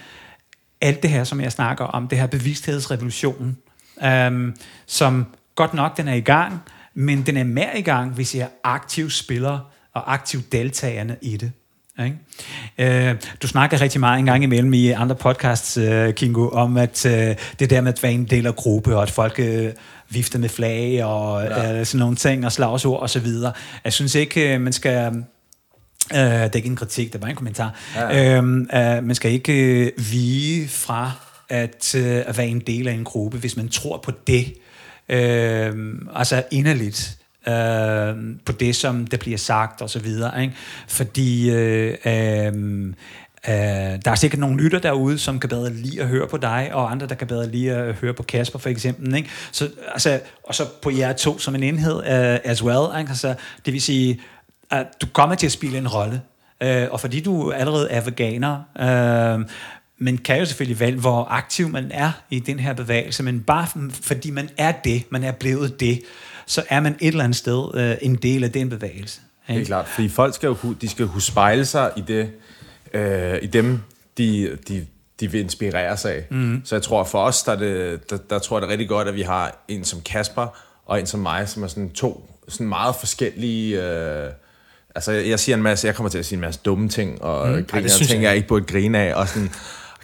[0.81, 3.57] alt det her, som jeg snakker om, det her bevidsthedsrevolution,
[4.05, 4.53] øh,
[4.87, 6.63] som godt nok, den er i gang,
[6.95, 11.37] men den er mere i gang, hvis jeg er aktiv spiller og aktiv deltagende i
[11.37, 11.53] det.
[12.05, 13.09] Ikke?
[13.09, 17.07] Øh, du snakker rigtig meget en gang imellem i andre podcasts, uh, Kingo, om at
[17.07, 17.13] uh,
[17.59, 19.67] det der med at være en del af gruppe, og at folk uh,
[20.09, 21.81] vifter med flag og ja.
[21.81, 23.53] uh, sådan nogle ting, og slagsord og så videre.
[23.85, 25.09] Jeg synes ikke, uh, man skal...
[26.11, 27.75] Uh, det er ikke en kritik, det er bare en kommentar.
[27.97, 28.39] Ja.
[28.39, 31.13] Uh, uh, man skal ikke uh, vige fra
[31.49, 34.55] at, uh, at være en del af en gruppe, hvis man tror på det,
[35.09, 40.43] øh, altså inderligt øh, på det, som der bliver sagt og så videre.
[40.43, 40.55] Ikke?
[40.89, 42.95] Fordi øh, øhm, øh,
[43.49, 43.53] Uh,
[44.05, 46.91] der er sikkert nogle lytter derude, som kan bedre lide at høre på dig, og
[46.91, 49.15] andre, der kan bedre lide at høre på Kasper, for eksempel.
[49.15, 49.29] Ikke?
[49.53, 52.99] Så, altså, og så på jer to som en enhed uh, as well.
[53.01, 53.09] Ikke?
[53.09, 53.35] Altså,
[53.65, 54.21] det vil sige,
[54.71, 56.21] at du kommer til at spille en rolle.
[56.65, 58.55] Uh, og fordi du allerede er veganer,
[59.39, 59.47] uh,
[60.05, 63.67] man kan jo selvfølgelig vælge, hvor aktiv man er i den her bevægelse, men bare
[63.91, 66.01] fordi man er det, man er blevet det,
[66.47, 69.21] så er man et eller andet sted øh, en del af den bevægelse.
[69.49, 69.59] Ikke?
[69.59, 72.31] Det er klart, fordi folk skal jo de skal kunne spejle sig i, det,
[72.95, 73.81] øh, i dem,
[74.19, 74.87] de, de,
[75.21, 76.27] de vil inspirere sig af.
[76.31, 76.63] Mm.
[76.65, 79.09] Så jeg tror, for os, der, det, der, der tror jeg det er rigtig godt,
[79.09, 80.47] at vi har en som Kasper,
[80.87, 83.83] og en som mig, som er sådan to sådan meget forskellige...
[83.83, 84.31] Øh,
[84.95, 87.49] altså, jeg siger en masse, jeg kommer til at sige en masse dumme ting, og
[87.49, 87.65] mm.
[87.65, 89.51] griner ting, jeg, jeg ikke burde grine af, og sådan...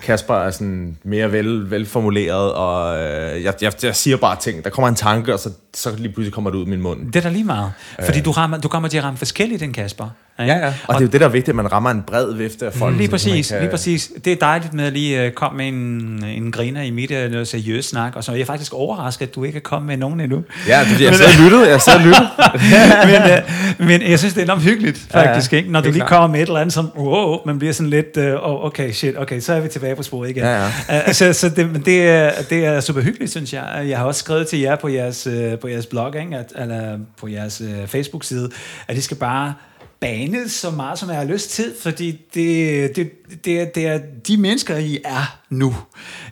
[0.03, 4.64] Kasper er sådan mere vel, velformuleret, og øh, jeg, jeg, jeg siger bare ting.
[4.64, 7.07] Der kommer en tanke, og så, så lige pludselig kommer det ud af min mund.
[7.12, 7.72] Det er da lige meget.
[8.05, 8.24] Fordi øh.
[8.24, 10.09] du, rammer, du kommer til at ramme forskelligt end Kasper.
[10.47, 10.66] Ja, ja.
[10.66, 12.66] Og, og det er jo det, der er vigtigt, at man rammer en bred vifte
[12.66, 12.97] af folk.
[12.97, 13.61] Lige præcis, kan...
[13.61, 14.12] lige præcis.
[14.24, 17.30] Det er dejligt med at lige uh, komme med en, en griner i midt af
[17.30, 19.97] noget seriøst snak, og så er jeg faktisk overrasket, at du ikke er kommet med
[19.97, 20.45] nogen endnu.
[20.68, 22.28] Ja, det, jeg sidder og lyttet, jeg og lyttet.
[23.11, 23.38] men,
[23.80, 25.61] uh, men jeg synes, det er enormt hyggeligt, faktisk, ja, ja.
[25.61, 25.72] ikke?
[25.72, 26.09] når du lige klar.
[26.09, 29.41] kommer med et eller andet, som, wow, man bliver sådan lidt, oh, okay, shit, okay,
[29.41, 30.43] så er vi tilbage på sporet igen.
[30.43, 31.09] Ja, ja.
[31.09, 33.84] Uh, så så det, det, er, det er super hyggeligt, synes jeg.
[33.88, 35.28] Jeg har også skrevet til jer på jeres,
[35.61, 36.36] på jeres blog, ikke?
[36.36, 38.51] At, eller på jeres Facebook-side,
[38.88, 39.55] at I skal bare
[40.01, 43.11] banet så meget, som jeg har lyst til, fordi det, det,
[43.44, 45.68] det, er, det er de mennesker, I er nu.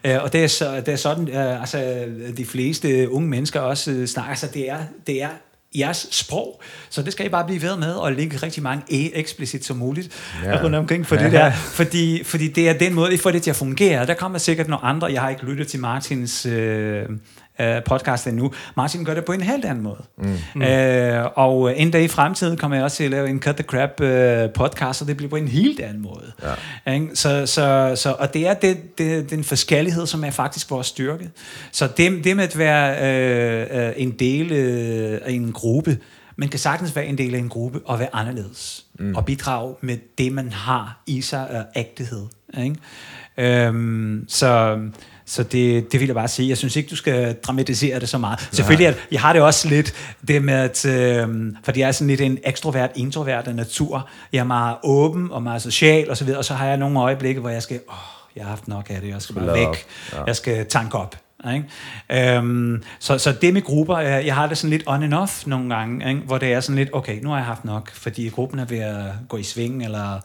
[0.09, 2.05] Uh, og det er, så, det er sådan, uh, altså
[2.37, 5.29] de fleste unge mennesker også snakker, så det er, det er
[5.77, 6.61] jeres sprog.
[6.89, 9.77] Så det skal I bare blive ved med, og lægge rigtig mange e eksplicit som
[9.77, 10.11] muligt
[10.45, 10.63] ja.
[10.63, 11.53] rundt omkring for det der.
[11.79, 14.07] Fordi, fordi det er den måde, I får det til at fungere.
[14.07, 17.07] Der kommer sikkert nogle andre, jeg har ikke lyttet til Martins øh,
[17.87, 18.53] podcast endnu.
[18.77, 20.03] Martin gør det på en helt anden måde.
[20.55, 20.63] Mm.
[20.63, 23.65] Øh, og en dag i fremtiden kommer jeg også til at lave en Cut the
[23.65, 26.33] Crap øh, podcast, og det bliver på en helt anden måde.
[26.87, 27.01] Ja.
[27.15, 31.31] Så, så, så, og det er det, det, den forskellighed, som er faktisk vores styrke.
[31.73, 35.99] Så det, det med at være øh, en del øh, af en gruppe,
[36.37, 38.85] man kan sagtens være en del af en gruppe og være anderledes.
[38.99, 39.15] Mm.
[39.15, 42.27] Og bidrage med det, man har i sig af ægthed.
[42.59, 42.77] Ikke?
[43.39, 44.79] Øhm, så
[45.29, 46.49] så det, det vil jeg bare sige.
[46.49, 48.41] Jeg synes ikke, du skal dramatisere det så meget.
[48.41, 48.49] Nej.
[48.53, 49.95] Selvfølgelig, at jeg har det også lidt
[50.29, 54.09] det med, at, øh, fordi jeg er sådan lidt en ekstrovert, introvert af natur.
[54.33, 57.01] Jeg er meget åben og meget social og så videre, og så har jeg nogle
[57.01, 57.95] øjeblikke, hvor jeg skal, åh,
[58.37, 60.25] jeg har haft nok af det, jeg skal bare væk, ja.
[60.27, 61.17] jeg skal tanke op.
[61.55, 62.37] Ikke?
[62.37, 65.47] Øhm, så, så det med grupper, jeg, jeg har det sådan lidt on and off
[65.47, 66.21] nogle gange, ikke?
[66.21, 68.79] hvor det er sådan lidt, okay, nu har jeg haft nok, fordi gruppen er ved
[68.79, 70.21] at gå i sving, eller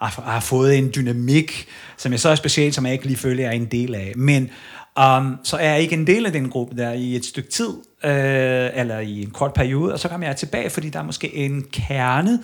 [0.00, 1.66] har, har fået en dynamik,
[1.96, 4.12] som jeg så er specielt, som jeg ikke lige føler, jeg er en del af.
[4.16, 4.50] Men
[5.00, 7.68] um, så er jeg ikke en del af den gruppe der i et stykke tid,
[8.04, 11.34] øh, eller i en kort periode, og så kommer jeg tilbage, fordi der er måske
[11.34, 12.38] en kerne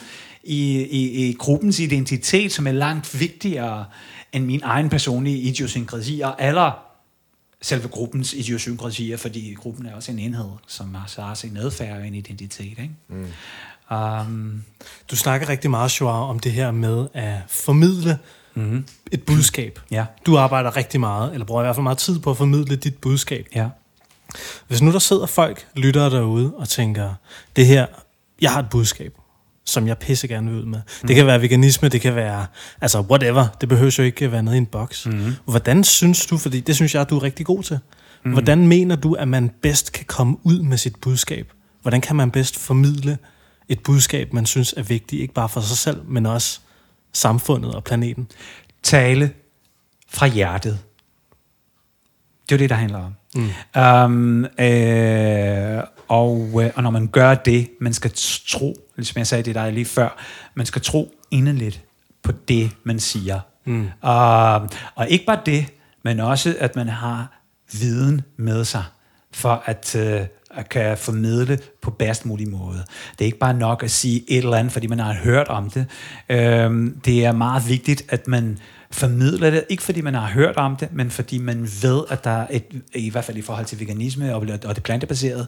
[0.44, 3.84] i, i, i gruppens identitet, som er langt vigtigere
[4.32, 6.92] end min egen personlige idiosynkrasier, eller
[7.62, 12.14] selve gruppens idiosynkrasier, fordi gruppen er også en enhed, som har, sin adfærd og en
[12.14, 12.78] identitet.
[12.78, 12.90] Ikke?
[13.08, 13.26] Mm.
[13.92, 14.64] Um,
[15.10, 18.18] du snakker rigtig meget, Joao, om det her med at formidle
[18.54, 18.86] mm-hmm.
[19.12, 19.80] et budskab.
[19.90, 20.04] Ja.
[20.26, 22.96] Du arbejder rigtig meget, eller bruger i hvert fald meget tid på at formidle dit
[22.96, 23.46] budskab.
[23.54, 23.68] Ja.
[24.68, 27.14] Hvis nu der sidder folk, lytter derude og tænker,
[27.56, 27.86] det her,
[28.40, 29.12] jeg har et budskab,
[29.64, 30.80] som jeg pisse gerne vil ud med.
[31.02, 31.06] Mm.
[31.06, 32.46] Det kan være veganisme, det kan være,
[32.80, 35.06] altså whatever, det behøver jo ikke være nede i en boks.
[35.06, 35.34] Mm.
[35.44, 37.78] Hvordan synes du, fordi det synes jeg, du er rigtig god til,
[38.24, 38.32] mm.
[38.32, 41.52] hvordan mener du, at man bedst kan komme ud med sit budskab?
[41.82, 43.18] Hvordan kan man bedst formidle
[43.72, 46.60] et budskab, man synes er vigtigt, ikke bare for sig selv, men også
[47.12, 48.28] samfundet og planeten?
[48.82, 49.32] Tale
[50.08, 50.78] fra hjertet.
[52.48, 53.14] Det er det, der handler om.
[53.34, 53.50] Mm.
[53.80, 58.12] Um, øh, og, øh, og når man gør det, man skal
[58.48, 60.18] tro, ligesom jeg sagde det der lige før,
[60.54, 61.84] man skal tro inderligt
[62.22, 63.40] på det, man siger.
[63.64, 63.82] Mm.
[63.82, 65.66] Uh, og ikke bare det,
[66.04, 67.42] men også, at man har
[67.72, 68.84] viden med sig,
[69.32, 70.28] for at, at
[70.70, 72.84] kan formidle på bedst mulig måde.
[73.12, 75.70] Det er ikke bare nok at sige et eller andet, fordi man har hørt om
[75.70, 75.86] det.
[76.28, 78.58] Øhm, det er meget vigtigt, at man
[78.90, 82.30] formidler det, ikke fordi man har hørt om det, men fordi man ved, at der
[82.30, 82.64] er et,
[82.94, 85.46] i hvert fald i forhold til veganisme og, og det plantebaserede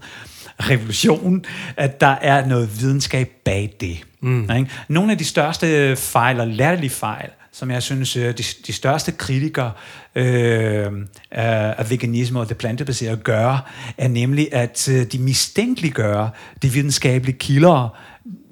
[0.61, 1.45] revolution,
[1.77, 4.05] at der er noget videnskab bag det.
[4.21, 4.51] Mm.
[4.51, 4.71] Ikke?
[4.89, 9.13] Nogle af de største fejl og lærlige fejl, som jeg synes, øh, de, de største
[9.13, 9.73] kritikere
[10.15, 10.93] øh,
[11.31, 16.29] af veganisme og det plantebaserede gør, er nemlig, at øh, de mistænkeliggør
[16.63, 17.97] de videnskabelige kilder,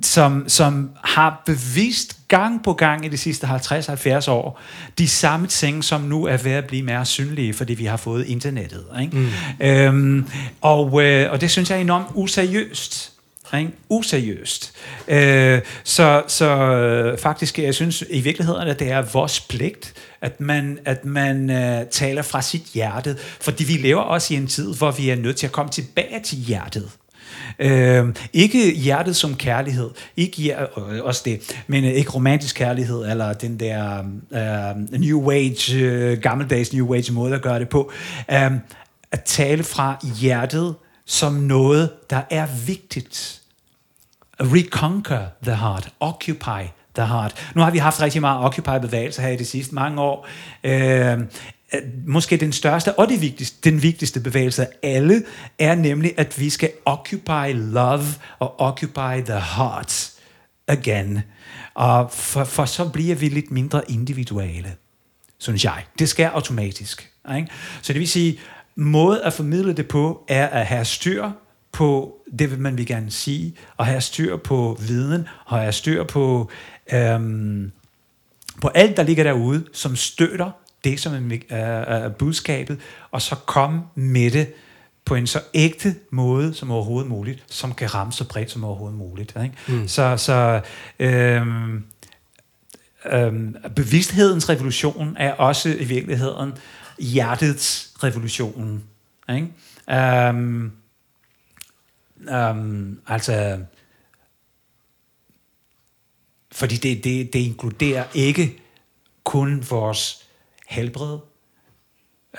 [0.03, 4.61] som, som har bevist gang på gang i de sidste 50-70 år
[4.99, 8.27] de samme ting, som nu er ved at blive mere synlige, fordi vi har fået
[8.27, 8.85] internettet.
[9.01, 9.17] Ikke?
[9.17, 9.29] Mm.
[9.61, 10.27] Øhm,
[10.61, 13.13] og, øh, og det synes jeg er enormt useriøst.
[13.59, 13.71] Ikke?
[13.89, 14.73] Useriøst.
[15.09, 20.41] Øh, så så øh, faktisk, jeg synes i virkeligheden, at det er vores pligt, at
[20.41, 23.17] man, at man øh, taler fra sit hjerte.
[23.41, 26.21] Fordi vi lever også i en tid, hvor vi er nødt til at komme tilbage
[26.25, 26.91] til hjertet.
[27.59, 33.11] Øh, ikke hjertet som kærlighed, ikke hjer- øh, også det, men øh, ikke romantisk kærlighed,
[33.11, 33.99] eller den der
[34.33, 37.93] øh, New Age, øh, gammeldags New Age måde at gøre det på.
[38.31, 38.51] Øh,
[39.13, 40.75] at tale fra hjertet
[41.07, 43.42] som noget, der er vigtigt
[44.43, 47.53] reconquer the heart, occupy the heart.
[47.55, 50.29] Nu har vi haft rigtig meget occupy-bevægelse her i de sidste mange år.
[50.65, 51.19] Øh,
[52.07, 55.23] måske den største og det vigtigste, den vigtigste bevægelse af alle,
[55.59, 58.05] er nemlig, at vi skal occupy love
[58.39, 60.11] og occupy the heart
[60.69, 61.21] again.
[61.75, 64.75] Og for, for så bliver vi lidt mindre individuelle,
[65.39, 65.85] synes jeg.
[65.99, 67.11] Det sker automatisk.
[67.37, 67.49] Ikke?
[67.83, 68.39] Så det vil sige,
[68.77, 71.31] måde at formidle det på, er at have styr
[71.73, 76.05] på det, vil man vil gerne sige, og have styr på viden, og have styr
[76.05, 76.51] på,
[76.93, 77.73] øhm,
[78.61, 80.51] på alt, der ligger derude, som støtter
[80.85, 82.79] det, som er, er budskabet,
[83.11, 84.53] og så komme med det
[85.05, 88.99] på en så ægte måde som overhovedet muligt, som kan ramme så bredt som overhovedet
[88.99, 89.37] muligt.
[89.43, 89.57] Ikke?
[89.69, 89.89] Mm.
[89.89, 90.61] Så, så
[90.99, 91.85] øhm,
[93.13, 96.53] øhm, bevidsthedens revolution er også i virkeligheden
[96.99, 98.83] hjertets revolution.
[99.29, 99.49] Ikke?
[99.91, 100.73] Øhm,
[102.29, 103.59] Um, altså,
[106.53, 108.59] fordi det, det, det inkluderer ikke
[109.25, 110.25] kun vores
[110.69, 111.19] helbred,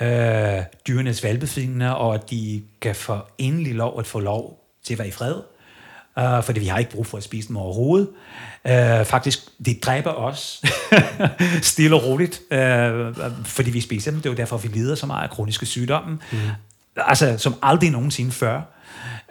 [0.02, 5.00] øh, dyrenes velbefindende, og at de kan få endelig lov at få lov til at
[5.00, 5.42] være i fred.
[6.18, 8.10] Uh, fordi vi har ikke brug for at spise dem overhovedet.
[8.66, 10.62] Uh, faktisk, det dræber os
[11.62, 14.20] stille og roligt, uh, fordi vi spiser dem.
[14.22, 16.20] Det er jo derfor, vi lider så meget af kroniske sygdomme.
[16.32, 16.38] Mm.
[16.98, 18.62] Altså, som aldrig nogensinde før.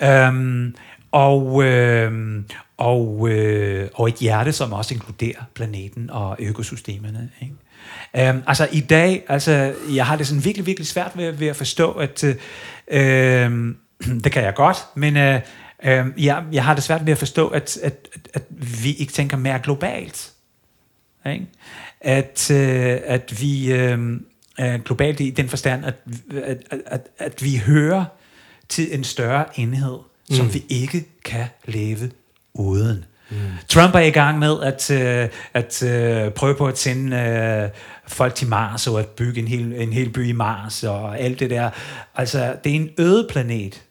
[0.02, 0.74] Øhm,
[1.12, 2.42] og, øh,
[2.76, 7.30] og, øh, og et hjerte, som også inkluderer planeten og økosystemerne.
[7.40, 8.28] Ikke?
[8.28, 11.56] Øhm, altså i dag, altså, jeg har det sådan virkelig, virkelig svært ved, ved at
[11.56, 12.24] forstå, at
[12.88, 13.74] øh,
[14.24, 15.40] det kan jeg godt, men øh,
[15.84, 18.42] øhm, jeg, jeg har det svært ved at forstå, at, at, at, at
[18.84, 20.32] vi ikke tænker mere globalt.
[21.26, 21.46] Ikke?
[22.00, 24.20] At, øh, at vi øh,
[24.84, 25.94] globalt i den forstand, at,
[26.42, 28.04] at, at, at vi hører
[28.72, 29.98] til en større enhed,
[30.30, 30.36] mm.
[30.36, 32.10] som vi ikke kan leve
[32.54, 33.04] uden.
[33.30, 33.36] Mm.
[33.68, 37.68] Trump er i gang med at, øh, at øh, prøve på at sende øh,
[38.08, 41.40] folk til Mars og at bygge en hel, en hel by i Mars og alt
[41.40, 41.70] det der.
[42.14, 43.82] Altså, det er en øde planet.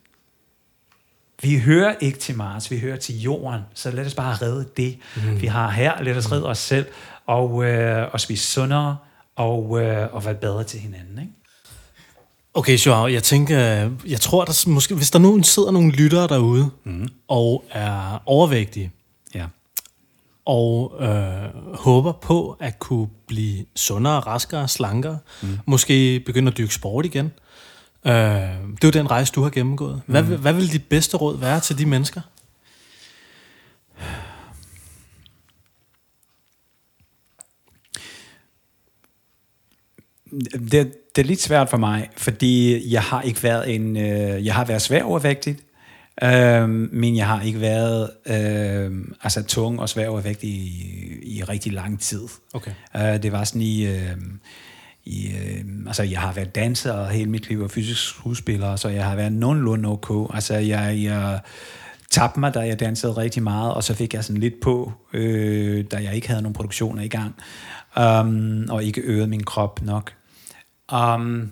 [1.41, 4.97] Vi hører ikke til Mars, vi hører til Jorden, så lad os bare redde det,
[5.15, 5.41] mm.
[5.41, 6.03] vi har her.
[6.03, 6.85] Lad os redde os selv
[7.25, 8.97] og, øh, og spise sundere
[9.35, 11.19] og, øh, og være bedre til hinanden.
[11.19, 11.33] Ikke?
[12.53, 13.57] Okay, Joao, jeg tænker,
[14.07, 17.09] jeg tror, der måske, hvis der nu sidder nogle lyttere derude, mm.
[17.27, 18.91] og er overvægtige,
[19.35, 19.45] Ja.
[20.45, 25.57] og øh, håber på at kunne blive sundere, raskere, slankere, mm.
[25.65, 27.25] måske begynde at dyrke sport igen.
[28.05, 30.01] Øh, det er jo den rejse, du har gennemgået.
[30.05, 30.41] Hvad, mm.
[30.41, 32.21] hvad vil dit bedste råd være til de mennesker?
[40.71, 44.55] det, det er lidt svært for mig, fordi jeg har ikke været en, øh, jeg
[44.55, 45.57] har været svær overvægtig,
[46.23, 48.91] øh, men jeg har ikke været øh,
[49.23, 50.89] altså tung og svær overvægtig i,
[51.23, 52.21] i rigtig lang tid.
[52.53, 52.71] Okay.
[52.95, 54.17] Øh, det var sådan i, øh,
[55.05, 59.05] i øh, altså jeg har været danser hele mit liv og fysisk skuespiller, så jeg
[59.05, 60.31] har været nogenlunde ok.
[60.33, 61.39] Altså jeg, jeg
[62.11, 65.85] tabte mig, da jeg dansede rigtig meget, og så fik jeg sådan lidt på, øh,
[65.91, 67.35] da jeg ikke havde nogen produktioner i gang,
[67.97, 70.13] um, og ikke øvede min krop nok.
[70.91, 71.51] Um,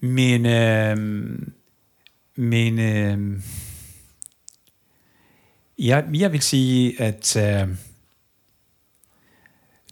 [0.00, 1.38] men øh,
[2.40, 3.42] men øh,
[5.78, 7.68] jeg, jeg vil sige, at øh,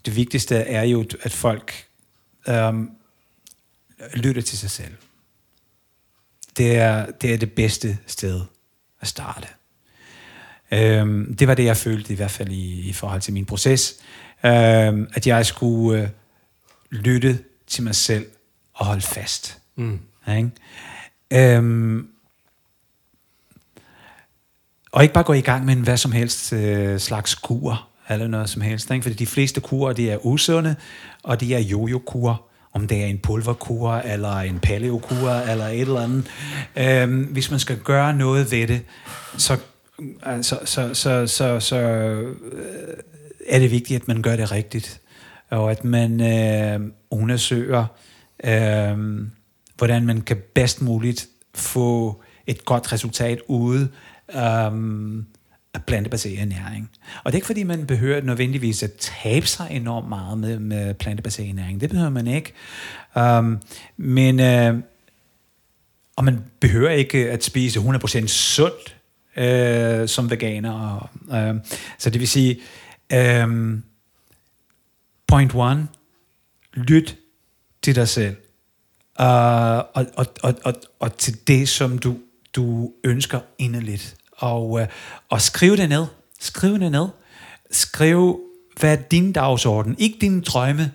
[0.05, 1.87] det vigtigste er jo, at folk
[2.47, 2.73] øh,
[4.13, 4.93] lytter til sig selv.
[6.57, 8.41] Det er, det er det bedste sted
[9.01, 9.47] at starte.
[10.71, 13.99] Øhm, det var det, jeg følte i hvert fald i, i forhold til min proces.
[14.45, 16.09] Øhm, at jeg skulle øh,
[16.89, 18.25] lytte til mig selv
[18.77, 19.57] og holde fast.
[19.75, 19.99] Mm.
[20.37, 20.51] Ikke?
[21.55, 22.07] Øhm,
[24.91, 28.27] og ikke bare gå i gang med en hvad som helst øh, slags kur, eller
[28.27, 28.91] noget som helst.
[28.91, 29.03] Ikke?
[29.03, 30.75] Fordi de fleste kurer, de er usunde,
[31.23, 32.47] og de er jojo-kur
[32.77, 36.25] om det er en pulverkur, eller en paleokur, eller et eller andet.
[36.75, 38.81] Øhm, hvis man skal gøre noget ved det,
[39.37, 39.57] så,
[40.41, 42.37] så, så, så, så, så øh,
[43.47, 45.01] er det vigtigt, at man gør det rigtigt.
[45.49, 47.85] Og at man øh, undersøger,
[48.43, 49.27] øh,
[49.77, 53.89] hvordan man kan bedst muligt få et godt resultat ude
[54.35, 54.71] øh,
[55.73, 56.89] af plantebaseret næring.
[57.23, 60.93] Og det er ikke fordi, man behøver nødvendigvis at tabe sig enormt meget med, med
[60.93, 61.81] plantebaseret næring.
[61.81, 62.53] Det behøver man ikke.
[63.15, 63.61] Um,
[63.97, 64.79] men øh,
[66.15, 68.95] og man behøver ikke at spise 100% sundt
[69.37, 71.09] øh, som veganer.
[71.31, 71.55] Øh,
[71.97, 72.59] så det vil sige,
[73.13, 73.77] øh,
[75.27, 75.87] point one,
[76.73, 77.17] lyt
[77.87, 78.35] til dig selv.
[79.19, 82.17] Uh, og, og, og, og, og til det, som du,
[82.53, 84.15] du ønsker inderligt.
[84.31, 84.87] Og, øh,
[85.29, 86.05] og skriv det ned.
[86.39, 87.07] Skriv det ned.
[87.71, 88.39] Skriv,
[88.79, 89.95] hvad er din dagsorden?
[89.97, 90.91] Ikke din drømme,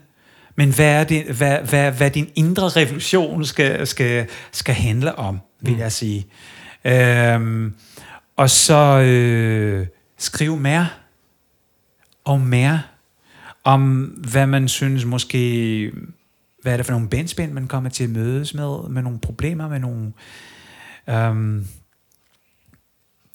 [0.56, 5.40] men hvad, er det, hvad, hvad, hvad din indre revolution skal, skal, skal handle om,
[5.60, 6.27] vil jeg sige.
[6.85, 7.74] Øhm,
[8.36, 9.86] og så øh,
[10.19, 10.89] skriv mere
[12.24, 12.82] og mere
[13.64, 15.93] om, hvad man synes måske,
[16.62, 19.68] hvad er det for nogle benspænd, man kommer til at mødes med, med nogle problemer,
[19.68, 20.12] med nogle
[21.09, 21.66] øhm,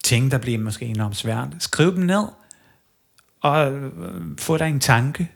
[0.03, 1.47] ting, der bliver måske enormt svært.
[1.59, 2.25] Skriv dem ned,
[3.41, 3.91] og øh,
[4.37, 5.31] få dig en tanke.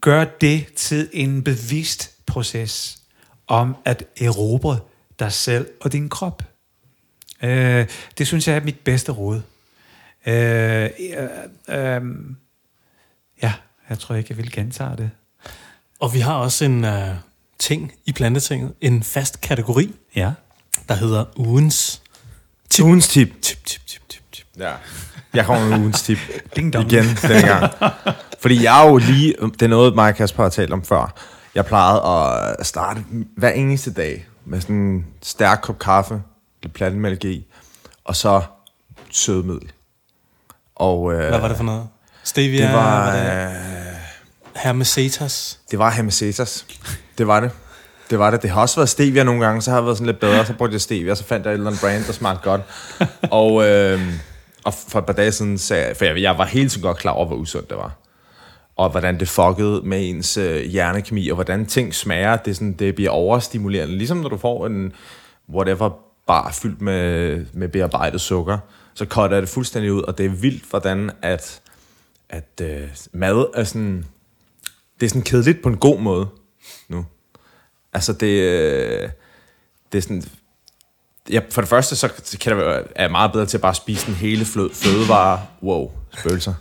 [0.00, 3.02] Gør det til en bevidst proces
[3.46, 4.78] om at erobre
[5.18, 6.42] dig selv og din krop.
[7.42, 7.88] Øh,
[8.18, 9.42] det synes jeg er mit bedste råd.
[10.26, 11.28] Øh, øh,
[11.68, 12.02] øh,
[13.42, 13.52] ja,
[13.88, 15.10] jeg tror ikke, jeg vil gentage det.
[16.00, 16.90] Og vi har også en uh,
[17.58, 20.32] ting i plantetinget, en fast kategori, Ja.
[20.88, 22.02] der hedder ugens
[22.70, 22.84] Tip.
[22.84, 23.28] Ugens tip.
[23.42, 24.46] tip, tip, tip, tip, tip.
[24.58, 24.72] Ja.
[25.34, 26.18] Jeg kommer med ugens tip.
[26.56, 26.92] Ding dong.
[26.92, 27.72] Igen denne gang.
[28.40, 29.34] Fordi jeg er jo lige...
[29.42, 31.14] Det er noget, mig og Kasper har talt om før.
[31.54, 32.02] Jeg plejede
[32.60, 33.04] at starte
[33.36, 36.22] hver eneste dag med sådan en stærk kop kaffe,
[36.62, 37.46] lidt plantemælk i,
[38.04, 38.42] og så
[39.10, 39.72] sødmiddel.
[40.76, 41.88] Og øh, Hvad var det for noget?
[42.24, 42.66] Stevia?
[42.66, 43.95] det var, var det øh,
[44.56, 45.60] Hermesetas?
[45.70, 46.66] det var Hermesetas.
[47.18, 47.50] Det var det.
[48.10, 48.42] Det var det.
[48.42, 50.52] Det har også været stevia nogle gange, så har jeg været sådan lidt bedre, så
[50.52, 52.60] brugte jeg stevia, så fandt jeg et eller andet brand, der smagte godt.
[53.30, 54.00] og, øh,
[54.64, 56.96] og for et par dage siden sagde jeg, for jeg, jeg var helt så godt
[56.96, 57.92] klar over, hvor usundt det var.
[58.76, 62.94] Og hvordan det fuckede med ens øh, hjernekemi, og hvordan ting smager, det, sådan, det
[62.94, 63.98] bliver overstimulerende.
[63.98, 64.92] Ligesom når du får en
[65.54, 65.90] whatever
[66.26, 68.58] bar fyldt med, med bearbejdet sukker,
[68.94, 71.60] så cutter jeg det fuldstændig ud, og det er vildt, hvordan at,
[72.30, 74.04] at øh, mad er sådan,
[75.00, 76.28] det er sådan kedeligt på en god måde
[76.88, 77.06] nu.
[77.92, 79.08] Altså det, øh,
[79.92, 80.22] det er sådan,
[81.30, 82.08] ja, for det første, så
[82.40, 85.42] kan jeg være, er jeg meget bedre til at bare spise den hele flød, fødevare.
[85.62, 86.54] Wow, spøgelser.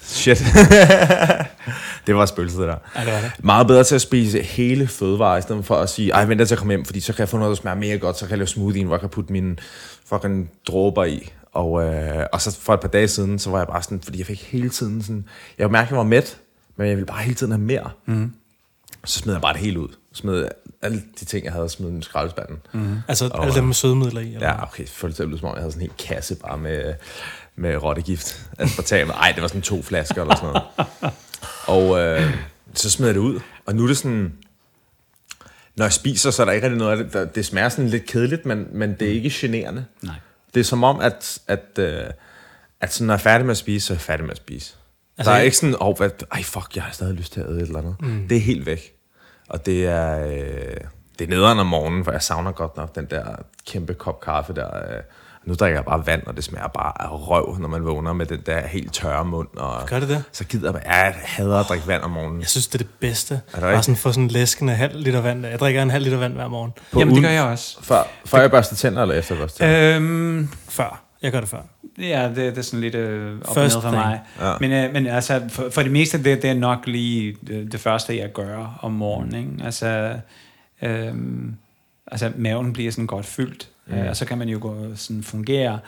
[0.00, 0.38] Shit.
[2.06, 2.76] det var spøgelset, det der.
[2.96, 3.44] Ja, det var det.
[3.44, 6.54] Meget bedre til at spise hele fødevarer, i stedet for at sige, ej, vent til
[6.54, 8.30] at komme hjem, fordi så kan jeg få noget, der smager mere godt, så kan
[8.30, 9.56] jeg lave smoothie, hvor jeg kan putte mine
[10.06, 11.32] fucking dråber i.
[11.52, 14.18] Og, øh, og så for et par dage siden, så var jeg bare sådan, fordi
[14.18, 15.24] jeg fik hele tiden sådan,
[15.58, 16.38] jeg mærke, at jeg var mæt,
[16.82, 17.90] men jeg ville bare hele tiden have mere.
[18.06, 18.32] Mm.
[19.04, 19.88] Så smed jeg bare det hele ud.
[20.12, 20.48] Smed
[20.82, 22.58] alle de ting, jeg havde smidt i skraldespanden.
[22.72, 22.96] Mm.
[23.08, 24.34] Altså alle dem med sødemidler i?
[24.34, 24.48] Eller?
[24.48, 24.86] Ja, okay.
[24.86, 26.94] For eksempel, som om jeg havde sådan en hel kasse bare med,
[27.56, 28.50] med rottegift.
[28.58, 29.10] Aspartam.
[29.10, 31.14] Ej, det var sådan to flasker eller sådan noget.
[31.66, 32.36] Og øh,
[32.74, 33.40] så smed jeg det ud.
[33.66, 34.32] Og nu er det sådan...
[35.76, 37.12] Når jeg spiser, så er der ikke rigtig noget af det.
[37.12, 39.84] Der, det smager sådan lidt kedeligt, men, men det er ikke generende.
[40.02, 40.14] Nej.
[40.54, 42.04] Det er som om, at, at, øh,
[42.80, 44.36] at sådan, når jeg er færdig med at spise, så er jeg færdig med at
[44.36, 44.74] spise.
[45.18, 47.40] Altså, der er jeg- ikke sådan, oh, hvad, ej fuck, jeg har stadig lyst til
[47.40, 47.96] at æde et eller andet.
[48.00, 48.28] Mm.
[48.28, 48.92] Det er helt væk.
[49.48, 50.32] Og det er, øh,
[51.18, 53.24] det er nederen om morgenen, for jeg savner godt nok den der
[53.66, 54.76] kæmpe kop kaffe der.
[54.76, 55.02] Øh.
[55.44, 58.26] Nu drikker jeg bare vand, og det smager bare af røv, når man vågner med
[58.26, 59.48] den der helt tørre mund.
[59.56, 60.24] Og Gør det det?
[60.32, 62.40] Så gider bare, ja, jeg hader at drikke vand om morgenen.
[62.40, 63.34] Jeg synes, det er det bedste.
[63.34, 65.46] Er det Bare sådan få sådan en læskende halv liter vand.
[65.46, 66.72] Jeg drikker en halv liter vand hver morgen.
[66.92, 67.78] På Jamen, det ugen- gør jeg også.
[67.82, 69.96] Før, før jeg børster tænder, eller efter jeg børster tænder?
[69.96, 71.02] Øhm, Før.
[71.22, 71.60] Jeg gør det før.
[72.02, 74.20] Ja, det, det er sådan lidt øh, op First for mig.
[74.40, 74.54] Ja.
[74.60, 77.80] Men, øh, men altså, for, for det meste, det, det er nok lige det, det
[77.80, 79.34] første, jeg gør om morgenen.
[79.34, 79.64] Ikke?
[79.64, 80.16] Altså,
[80.82, 81.54] øhm,
[82.06, 83.94] altså, maven bliver sådan godt fyldt, mm.
[83.94, 85.78] øh, og så kan man jo gå sådan fungere.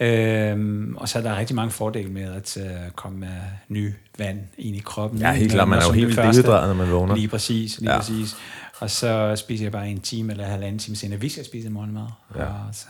[0.00, 3.28] Øhm, og så er der rigtig mange fordele med at øh, komme med
[3.68, 5.20] ny vand ind i kroppen.
[5.20, 5.68] Ja, helt klart.
[5.68, 6.42] Man er jo helt første.
[6.42, 7.14] dehydreret, når man vågner.
[7.14, 7.98] Lige præcis, lige Ja.
[7.98, 8.36] præcis.
[8.80, 12.06] Og så spiser jeg bare en time eller halvanden time senere, hvis jeg spiser morgenmad.
[12.36, 12.44] Ja.
[12.44, 12.88] Og så.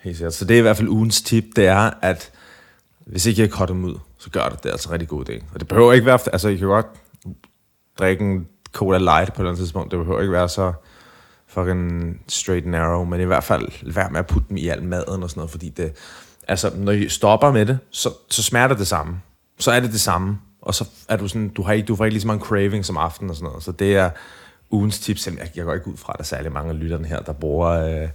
[0.00, 0.34] Helt sikkert.
[0.34, 2.32] Så det er i hvert fald ugens tip, det er, at
[3.06, 4.62] hvis ikke jeg cutter dem ud, så gør det.
[4.62, 5.44] Det er altså en rigtig god idé.
[5.54, 6.86] Og det behøver ikke være, altså I kan godt
[7.98, 9.90] drikke en Cola Light på et eller andet tidspunkt.
[9.90, 10.72] Det behøver ikke være så
[11.46, 14.82] fucking straight and narrow, men i hvert fald vær med at putte dem i al
[14.82, 15.92] maden og sådan noget, fordi det,
[16.48, 19.20] altså når I stopper med det, så, så smerter det samme.
[19.58, 22.04] Så er det det samme, og så er du sådan, du har ikke, du får
[22.04, 24.10] ikke lige så mange craving som aften og sådan noget, så det er
[24.70, 25.26] ugens tips.
[25.26, 27.32] Jeg, jeg går ikke ud fra, at der er særlig mange af lytterne her, der
[27.32, 28.08] bruger, øh,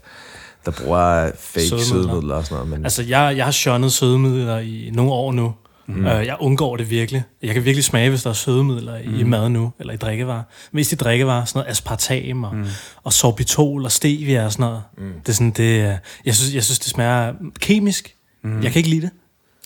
[0.66, 1.86] der bruger fake Sødemidler.
[1.86, 5.54] sødemidler og sådan noget, men Altså, jeg, jeg har shunnet sødemidler i nogle år nu.
[5.88, 6.00] Mm.
[6.06, 7.24] Uh, jeg undgår det virkelig.
[7.42, 9.30] Jeg kan virkelig smage, hvis der er sødemidler i Mm.
[9.30, 10.44] mad nu, eller i drikkevarer.
[10.72, 12.66] Mest i drikkevarer, sådan noget aspartam og, mm.
[13.04, 14.82] og sorbitol og stevia og sådan noget.
[14.98, 15.14] Mm.
[15.20, 18.16] Det er sådan, det, er- jeg, synes, jeg synes, det smager kemisk.
[18.44, 18.62] Mm.
[18.64, 19.10] Jeg kan ikke lide det.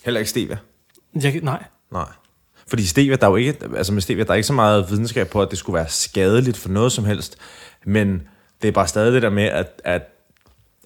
[0.05, 0.57] heller ikke stevia.
[1.23, 1.63] Jeg, kan- nej.
[1.91, 2.05] Nej.
[2.67, 5.27] Fordi stevia, der er jo ikke, altså med stevia, der er ikke så meget videnskab
[5.30, 7.38] på, at det skulle være skadeligt for noget som helst,
[7.85, 8.21] men
[8.61, 10.01] det er bare stadig det der med, at, at,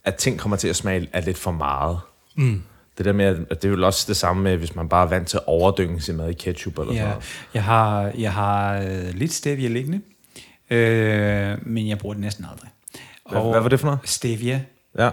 [0.06, 2.00] at ting kommer til at smage af lidt for meget.
[2.36, 2.62] Mm.
[2.98, 5.10] Det der med, at det er jo også det samme med, hvis man bare er
[5.10, 7.24] vant til at overdynge sin mad i ketchup eller sådan Ja, noget.
[7.54, 10.02] jeg har, jeg har øh, lidt stevia liggende,
[10.70, 12.70] øh, men jeg bruger det næsten aldrig.
[13.32, 14.00] Hvad, hvad var det for noget?
[14.04, 14.62] Stevia,
[14.98, 15.10] Ja.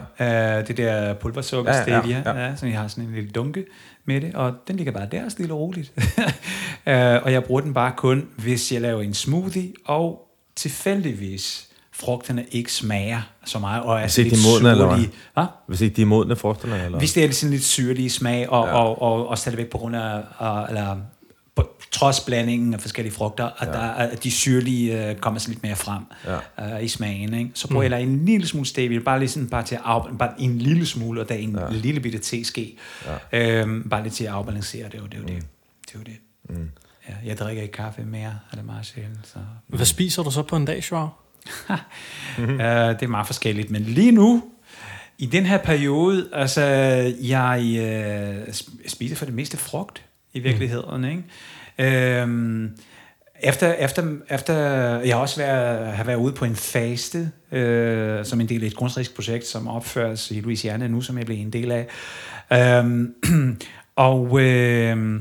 [0.59, 2.47] øh, det der pulversukker Ja, ja, stevia, ja, ja.
[2.49, 2.57] ja.
[2.57, 3.65] så jeg har sådan en lille dunke
[4.05, 5.93] med det, og den ligger bare der stille og roligt.
[6.87, 11.69] øh, og jeg bruger den bare kun, hvis jeg laver en smoothie, og tilfældigvis
[12.01, 14.97] frugterne ikke smager så meget, og er Hvis ikke lidt de er modne, eller hvad?
[14.97, 15.13] surlige.
[15.35, 15.45] Hva?
[15.67, 16.99] Hvis ikke de er modne frugterne, eller?
[16.99, 18.71] Hvis det er lidt sådan lidt syrlige smag, og, Ja.
[18.71, 18.77] ja.
[18.83, 20.97] og, og, og stadigvæk på grund af, og, eller
[21.55, 23.73] på, trods blandingen af forskellige frugter, at, ja.
[23.73, 26.03] der, at de syrlige øh, kommer sådan lidt mere frem
[26.59, 26.77] Ja.
[26.77, 27.35] øh, i smagen.
[27.35, 27.51] Ikke?
[27.55, 30.31] Så bruger jeg en lille smule stevia, bare, lige sådan, bare til at af, bare
[30.39, 31.71] en lille smule, og der er en ja.
[31.71, 32.77] lille bitte teske,
[33.33, 33.61] ja.
[33.61, 34.95] øhm, bare lidt til at afbalancere det.
[34.95, 35.43] er jo Det er jo det.
[35.87, 36.17] det, er jo det.
[36.59, 36.71] Mm.
[37.09, 39.19] Ja, jeg drikker ikke kaffe mere, er det meget sjældent.
[39.29, 39.39] Så.
[39.67, 41.09] Hvad spiser du så på en dag, Joao?
[42.39, 44.43] Uh, det er meget forskelligt, men lige nu,
[45.19, 46.63] i den her periode, altså,
[47.21, 50.03] jeg uh, sp- spiser for det meste frugt
[50.33, 51.23] i virkeligheden, ikke?
[51.79, 52.77] Øhm,
[53.43, 54.55] efter, efter, efter,
[55.01, 58.67] jeg har også været, har været ude på en faste, øh, som en del af
[58.67, 61.87] et kunstnerisk projekt, som opføres i Louisiana nu, som jeg blev en del af.
[62.53, 63.15] Øhm,
[63.97, 65.21] og, øh,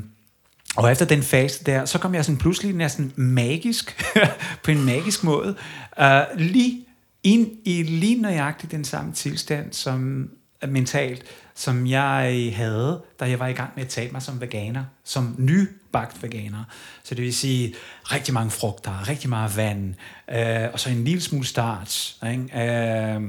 [0.75, 4.15] og efter den fase der, så kom jeg sådan pludselig næsten magisk,
[4.63, 5.55] på en magisk måde,
[6.01, 6.85] uh, lige
[7.23, 10.29] ind i lige nøjagtigt den samme tilstand, som
[10.63, 11.23] øh, mentalt,
[11.55, 15.35] som jeg havde, da jeg var i gang med at tabe mig som veganer, som
[15.37, 16.63] nybagt veganer.
[17.03, 19.93] Så det vil sige rigtig mange frugter, rigtig meget vand,
[20.31, 22.25] øh, og så en lille smule starch.
[22.31, 22.61] Ikke?
[22.61, 23.21] Øh,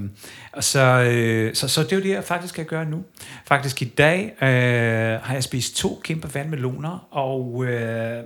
[0.52, 3.04] og så, øh, så, så det er jo det, jeg faktisk skal gøre nu.
[3.44, 8.24] Faktisk i dag øh, har jeg spist to kæmpe vandmeloner, og øh,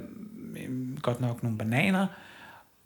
[0.68, 2.06] mm, godt nok nogle bananer,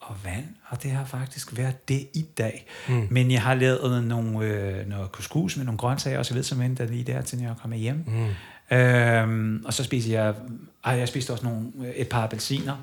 [0.08, 2.66] og vand, og det har faktisk været det i dag.
[2.88, 3.06] Mm.
[3.10, 6.60] Men jeg har lavet nogle, øh, noget couscous med nogle grøntsager og så videre, som
[6.60, 8.04] venter lige der, til jeg kommer hjem.
[8.06, 8.76] Mm.
[8.76, 10.34] Øhm, og så spiser jeg,
[10.84, 12.76] ej, jeg spiste også nogle, et par appelsiner.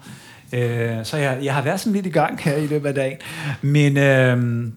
[0.53, 3.17] Øh, så jeg, jeg har været sådan lidt i gang her i løbet af dagen.
[3.61, 3.97] Men...
[3.97, 4.67] Øh,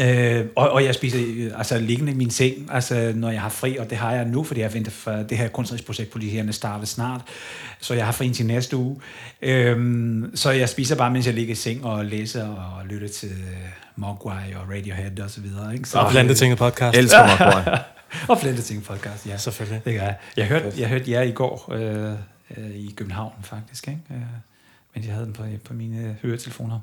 [0.00, 3.48] Øh, og, og jeg spiser øh, altså liggende i min seng, altså når jeg har
[3.48, 6.86] fri, og det har jeg nu, fordi jeg venter for det her kunstneriske de starter
[6.86, 7.20] snart,
[7.80, 9.00] så jeg har fri til næste uge.
[9.42, 13.30] Øh, så jeg spiser bare, mens jeg ligger i seng og læser og lytter til
[13.96, 15.74] Mogwai og Radiohead og så videre.
[15.74, 15.88] Ikke?
[15.88, 16.96] Så, og Plantetinget podcast.
[16.96, 17.78] Elsker Mogwai.
[18.28, 19.36] og Plantetinget podcast, ja.
[19.36, 19.84] Selvfølgelig.
[19.84, 20.16] Det gør jeg.
[20.36, 22.12] Jeg hørte, jeg hørte jer i går øh,
[22.56, 24.00] øh, i København, faktisk, ikke?
[24.10, 24.16] Øh,
[24.94, 26.80] men jeg havde den på, på mine høretelefoner.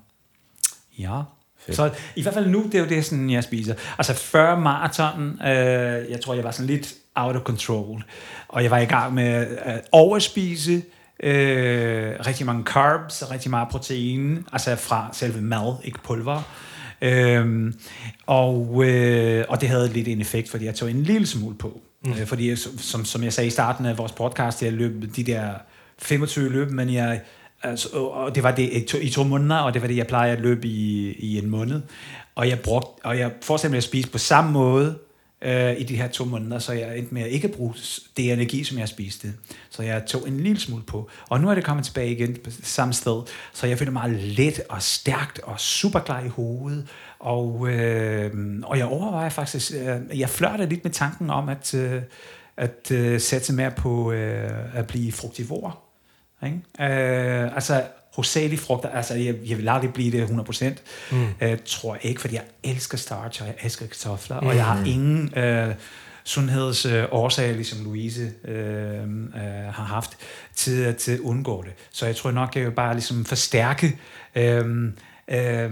[1.00, 1.22] Ja.
[1.66, 1.76] Fedt.
[1.76, 3.74] Så i hvert fald nu, det er jo det, sådan, jeg spiser.
[3.98, 8.04] Altså før maraton, øh, jeg tror, jeg var sådan lidt out of control.
[8.48, 10.82] Og jeg var i gang med at overspise
[11.24, 16.42] øh, rigtig mange carbs rigtig meget protein, altså fra selve mad, ikke pulver.
[17.02, 17.74] Øhm,
[18.26, 21.82] og, øh, og det havde lidt en effekt, fordi jeg tog en lille smule på.
[22.06, 22.12] Mm.
[22.12, 25.52] Øh, fordi, som, som jeg sagde i starten af vores podcast, jeg løb de der
[26.00, 27.22] 25 løb, men jeg
[27.64, 30.08] Altså, og det var det i to, i to måneder, og det var det, jeg
[30.08, 31.82] plejede at løbe i, i en måned.
[32.36, 34.98] Og jeg brugte, og jeg fortsatte med at spise på samme måde
[35.42, 37.74] øh, i de her to måneder, så jeg endte med at ikke bruge
[38.18, 39.34] det energi, som jeg spiste.
[39.70, 41.10] Så jeg tog en lille smule på.
[41.30, 43.22] Og nu er det kommet tilbage igen på samme sted,
[43.54, 46.88] så jeg føler mig let og stærkt og super klar i hovedet.
[47.20, 52.02] Og, øh, og jeg overvejer faktisk, øh, jeg flørter lidt med tanken om at, øh,
[52.58, 55.83] at øh, sætte mere på øh, at blive frugtivor.
[56.46, 56.94] Ikke?
[56.94, 57.84] Øh, altså,
[58.16, 60.66] hovedsageligt frugter, altså jeg, jeg vil aldrig blive det 100%,
[61.12, 61.28] mm.
[61.42, 64.48] øh, tror jeg ikke, fordi jeg elsker starch, og jeg elsker kartofler, mm.
[64.48, 64.86] og jeg har mm.
[64.86, 65.76] ingen øh,
[66.24, 69.34] sundhedsårsager, øh, ligesom Louise øh, øh,
[69.72, 70.18] har haft,
[70.56, 71.74] til at undgå det.
[71.92, 74.00] Så jeg tror nok, jeg vil bare ligesom forstærke
[74.36, 74.86] øh,
[75.28, 75.72] øh,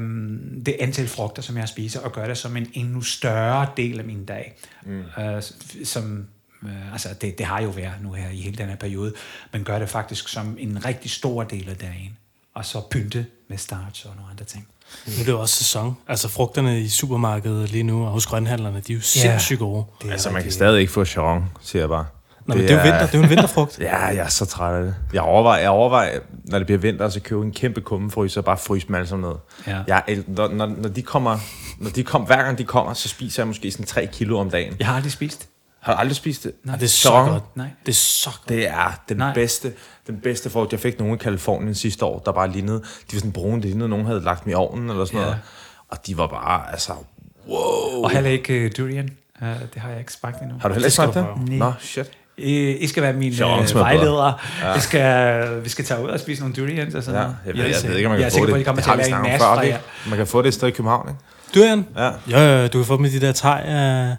[0.65, 4.05] det antal frugter, som jeg spiser, og gøre det som en endnu større del af
[4.05, 5.03] min dag, mm.
[5.23, 5.43] øh,
[5.83, 6.25] som
[6.63, 9.13] Øh, altså det, det har jo været nu her i hele den her periode,
[9.51, 12.17] men gør det faktisk som en rigtig stor del af dagen.
[12.53, 14.67] Og så pynte med starch og nogle andre ting.
[15.07, 15.97] Nu er det jo også sæson.
[16.07, 19.85] Altså frugterne i supermarkedet lige nu, og hos grønhandlerne, de er jo sindssygt gode.
[20.01, 22.05] Det altså man kan stadig ikke få charon, siger jeg bare.
[22.45, 23.79] Nå, det men det er jo vinter, det er jo en vinterfrugt.
[23.89, 24.95] ja, jeg er så træt af det.
[25.13, 28.57] Jeg overvejer, jeg overvejer når det bliver vinter, så købe en kæmpe kummefrys og bare
[28.57, 29.37] fryse dem alle sammen ned.
[29.73, 29.81] Ja.
[29.87, 31.37] Jeg, når, når, når, de kommer,
[31.77, 34.49] når de kommer, hver gang de kommer, så spiser jeg måske sådan 3 kilo om
[34.49, 34.75] dagen.
[34.79, 35.47] Jeg har aldrig spist
[35.81, 36.53] har du aldrig spist det?
[36.63, 37.57] Nej, det er så godt.
[37.57, 37.67] Nej.
[37.85, 38.49] Det er så godt.
[38.49, 39.33] Det er den Nej.
[39.33, 39.73] bedste,
[40.07, 40.71] den bedste frugt.
[40.71, 43.65] Jeg fik nogle i Kalifornien sidste år, der bare lignede, de var sådan brune, det
[43.65, 45.25] lignede, nogen havde lagt dem i ovnen eller sådan ja.
[45.25, 45.39] noget.
[45.89, 46.93] Og de var bare, altså,
[47.47, 48.03] wow.
[48.03, 49.09] Og heller ikke uh, durian.
[49.41, 50.55] Uh, det har jeg ikke smagt endnu.
[50.61, 51.25] Har du heller ikke smagt det?
[51.49, 51.57] Nej.
[51.57, 52.11] Nå, shit.
[52.37, 54.41] I, I skal være min uh, vejleder.
[54.61, 54.73] Ja.
[54.73, 57.37] Vi, skal, vi skal tage ud og spise nogle durians og sådan ja, noget.
[57.45, 58.55] Jeg ved, jeg, jeg ved ikke, om man kan jeg få det.
[58.55, 58.65] det.
[58.77, 59.79] Det har vi snakket før, ikke?
[60.09, 61.19] Man kan få det et sted i København, ikke?
[61.55, 61.87] Durian?
[61.97, 62.11] Ja.
[62.29, 62.67] ja.
[62.67, 64.15] Du kan få dem i de der teg af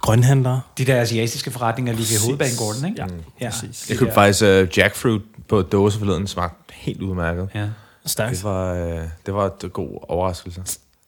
[0.00, 0.60] grønhandlere.
[0.78, 3.00] De der asiatiske forretninger lige ved hovedbanegården, ikke?
[3.00, 3.22] Ja, mm.
[3.40, 3.50] ja.
[3.50, 3.90] præcis.
[3.90, 6.26] Jeg købte faktisk uh, jackfruit på dåse forleden.
[6.26, 7.48] smagte helt udmærket.
[7.54, 7.68] Ja.
[8.06, 8.30] Stærkt.
[8.30, 10.60] Det var, uh, det var et god overraskelse.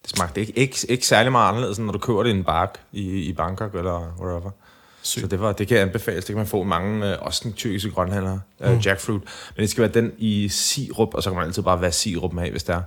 [0.02, 2.80] Det smagte ikke, ikke, ikke særlig meget anderledes, når du køber det i en bark
[2.92, 4.50] i, i Bangkok eller wherever.
[5.02, 5.22] Sygt.
[5.22, 6.24] Så det, var, det kan anbefales.
[6.24, 8.72] Det kan man få mange, uh, også den tyrkiske grønhandler, mm.
[8.72, 9.22] uh, jackfruit.
[9.56, 12.32] Men det skal være den i sirup, og så kan man altid bare være sirup
[12.32, 12.82] med, hvis det er.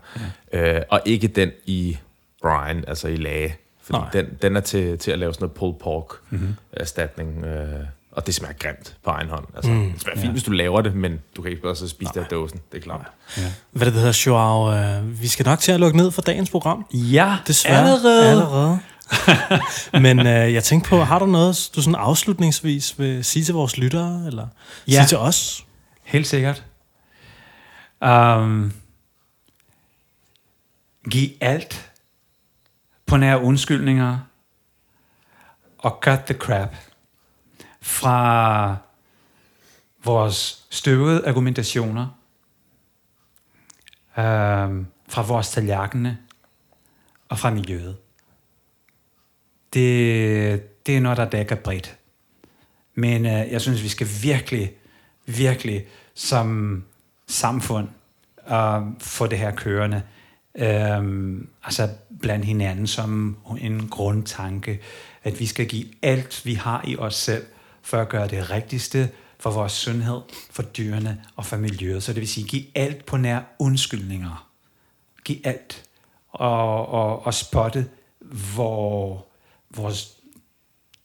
[0.54, 0.78] Ja.
[0.78, 1.98] Uh, og ikke den i
[2.42, 3.56] brine, altså i lage.
[3.84, 6.56] Fordi den, den er til, til at lave sådan noget pulled pork mm-hmm.
[6.74, 7.46] erstatning.
[7.46, 9.46] Øh, og det smager grimt på egen hånd.
[9.56, 10.32] Altså, mm, det smager fint, ja.
[10.32, 12.60] hvis du laver det, men du kan ikke bare så spise det af dåsen.
[12.72, 13.06] Det er klart.
[13.38, 13.52] Ja.
[13.72, 14.74] Hvad det hedder, Joao?
[14.74, 16.86] Øh, vi skal nok til at lukke ned for dagens program.
[16.94, 17.78] Ja, Desværre.
[17.78, 18.30] allerede.
[18.30, 18.80] allerede.
[20.06, 23.78] men øh, jeg tænkte på, har du noget, du sådan afslutningsvis vil sige til vores
[23.78, 24.48] lyttere, eller
[24.88, 24.92] ja.
[24.92, 25.66] sige til os?
[26.04, 26.64] Helt sikkert.
[28.06, 28.74] Um,
[31.12, 31.91] giv alt
[33.12, 34.20] på nær undskyldninger
[35.78, 36.76] og cut the crap
[37.82, 38.76] fra
[40.04, 42.08] vores støvede argumentationer,
[44.18, 46.16] øh, fra vores tallerkener
[47.30, 47.98] og fra miljøet.
[49.74, 51.98] Det, det er noget, der dækker bredt.
[52.96, 54.74] Men øh, jeg synes, vi skal virkelig,
[55.26, 56.84] virkelig som
[57.28, 57.88] samfund
[58.52, 60.04] øh, få det her kørende
[60.56, 61.90] øhm, altså
[62.22, 64.80] blandt hinanden som en grundtanke,
[65.24, 67.46] at vi skal give alt, vi har i os selv,
[67.82, 69.10] for at gøre det rigtigste
[69.40, 70.22] for vores sundhed,
[70.52, 72.04] for dyrene og for miljøet.
[72.04, 74.48] Så det vil sige, give alt på nær undskyldninger.
[75.24, 75.84] Giv alt.
[76.30, 77.90] Og, og, og spotte,
[78.56, 79.26] hvor
[79.70, 80.18] vores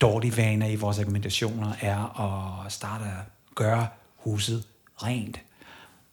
[0.00, 2.20] dårlige vaner i vores argumentationer er
[2.66, 3.86] at starte at gøre
[4.16, 4.66] huset
[4.96, 5.40] rent.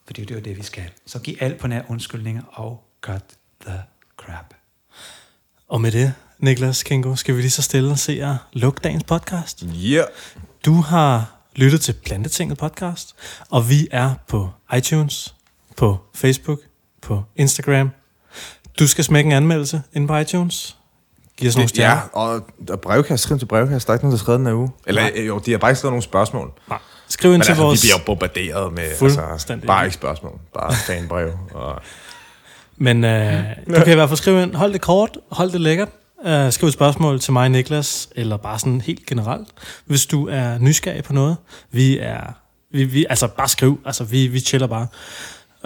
[0.04, 0.90] For det er jo det, vi skal.
[1.06, 3.22] Så giv alt på nær undskyldninger og cut
[3.66, 3.82] the
[4.16, 4.54] crap.
[5.68, 9.04] Og med det, Niklas Kingo, skal vi lige så stille og se og lukke dagens
[9.04, 9.64] podcast.
[9.84, 10.06] Yeah.
[10.64, 13.14] Du har lyttet til Plantetinget podcast,
[13.50, 15.34] og vi er på iTunes,
[15.76, 16.58] på Facebook,
[17.02, 17.90] på Instagram.
[18.78, 20.76] Du skal smække en anmeldelse inde på iTunes.
[21.36, 22.02] Giv os nogle Ja, stjerner.
[22.12, 23.86] og der brevkast, skriv til brevkast.
[23.86, 24.70] Der er ikke nogen, der har skrevet den her uge.
[24.86, 25.12] Eller Nej.
[25.16, 26.52] øh, jo, de har bare ikke skrevet nogle spørgsmål.
[26.68, 26.78] Nej.
[27.08, 27.82] Skriv ind Men til altså, vores...
[27.82, 30.40] vi bliver bombarderet med altså, bare ikke spørgsmål.
[30.54, 31.38] Bare fanbrev.
[31.54, 31.82] Og,
[32.76, 35.88] Men øh, du kan i hvert fald skrive ind, hold det kort, hold det lækkert.
[36.26, 39.48] Uh, skriv et spørgsmål til mig, Niklas, eller bare sådan helt generelt,
[39.84, 41.36] hvis du er nysgerrig på noget.
[41.72, 42.20] Vi er,
[42.72, 44.86] vi, vi, altså bare skriv, altså vi, vi chiller bare.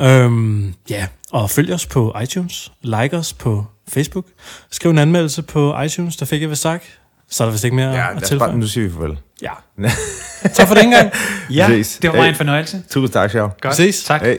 [0.00, 4.26] Øhm, ja, og følg os på iTunes, like os på Facebook,
[4.70, 6.84] skriv en anmeldelse på iTunes, der fik jeg vist sagt.
[7.30, 8.50] Så er der vist ikke mere ja, at tilføje.
[8.50, 9.18] bare, nu siger vi farvel.
[9.42, 9.50] Ja.
[10.54, 11.10] Tak for den gang.
[11.50, 11.98] Ja, Ses.
[12.02, 12.30] det var mig Hey.
[12.30, 12.82] en fornøjelse.
[12.90, 13.50] Tusind tak, Sjov.
[13.60, 13.76] Godt.
[13.76, 14.04] Ses.
[14.04, 14.22] Tak.
[14.22, 14.36] Hey.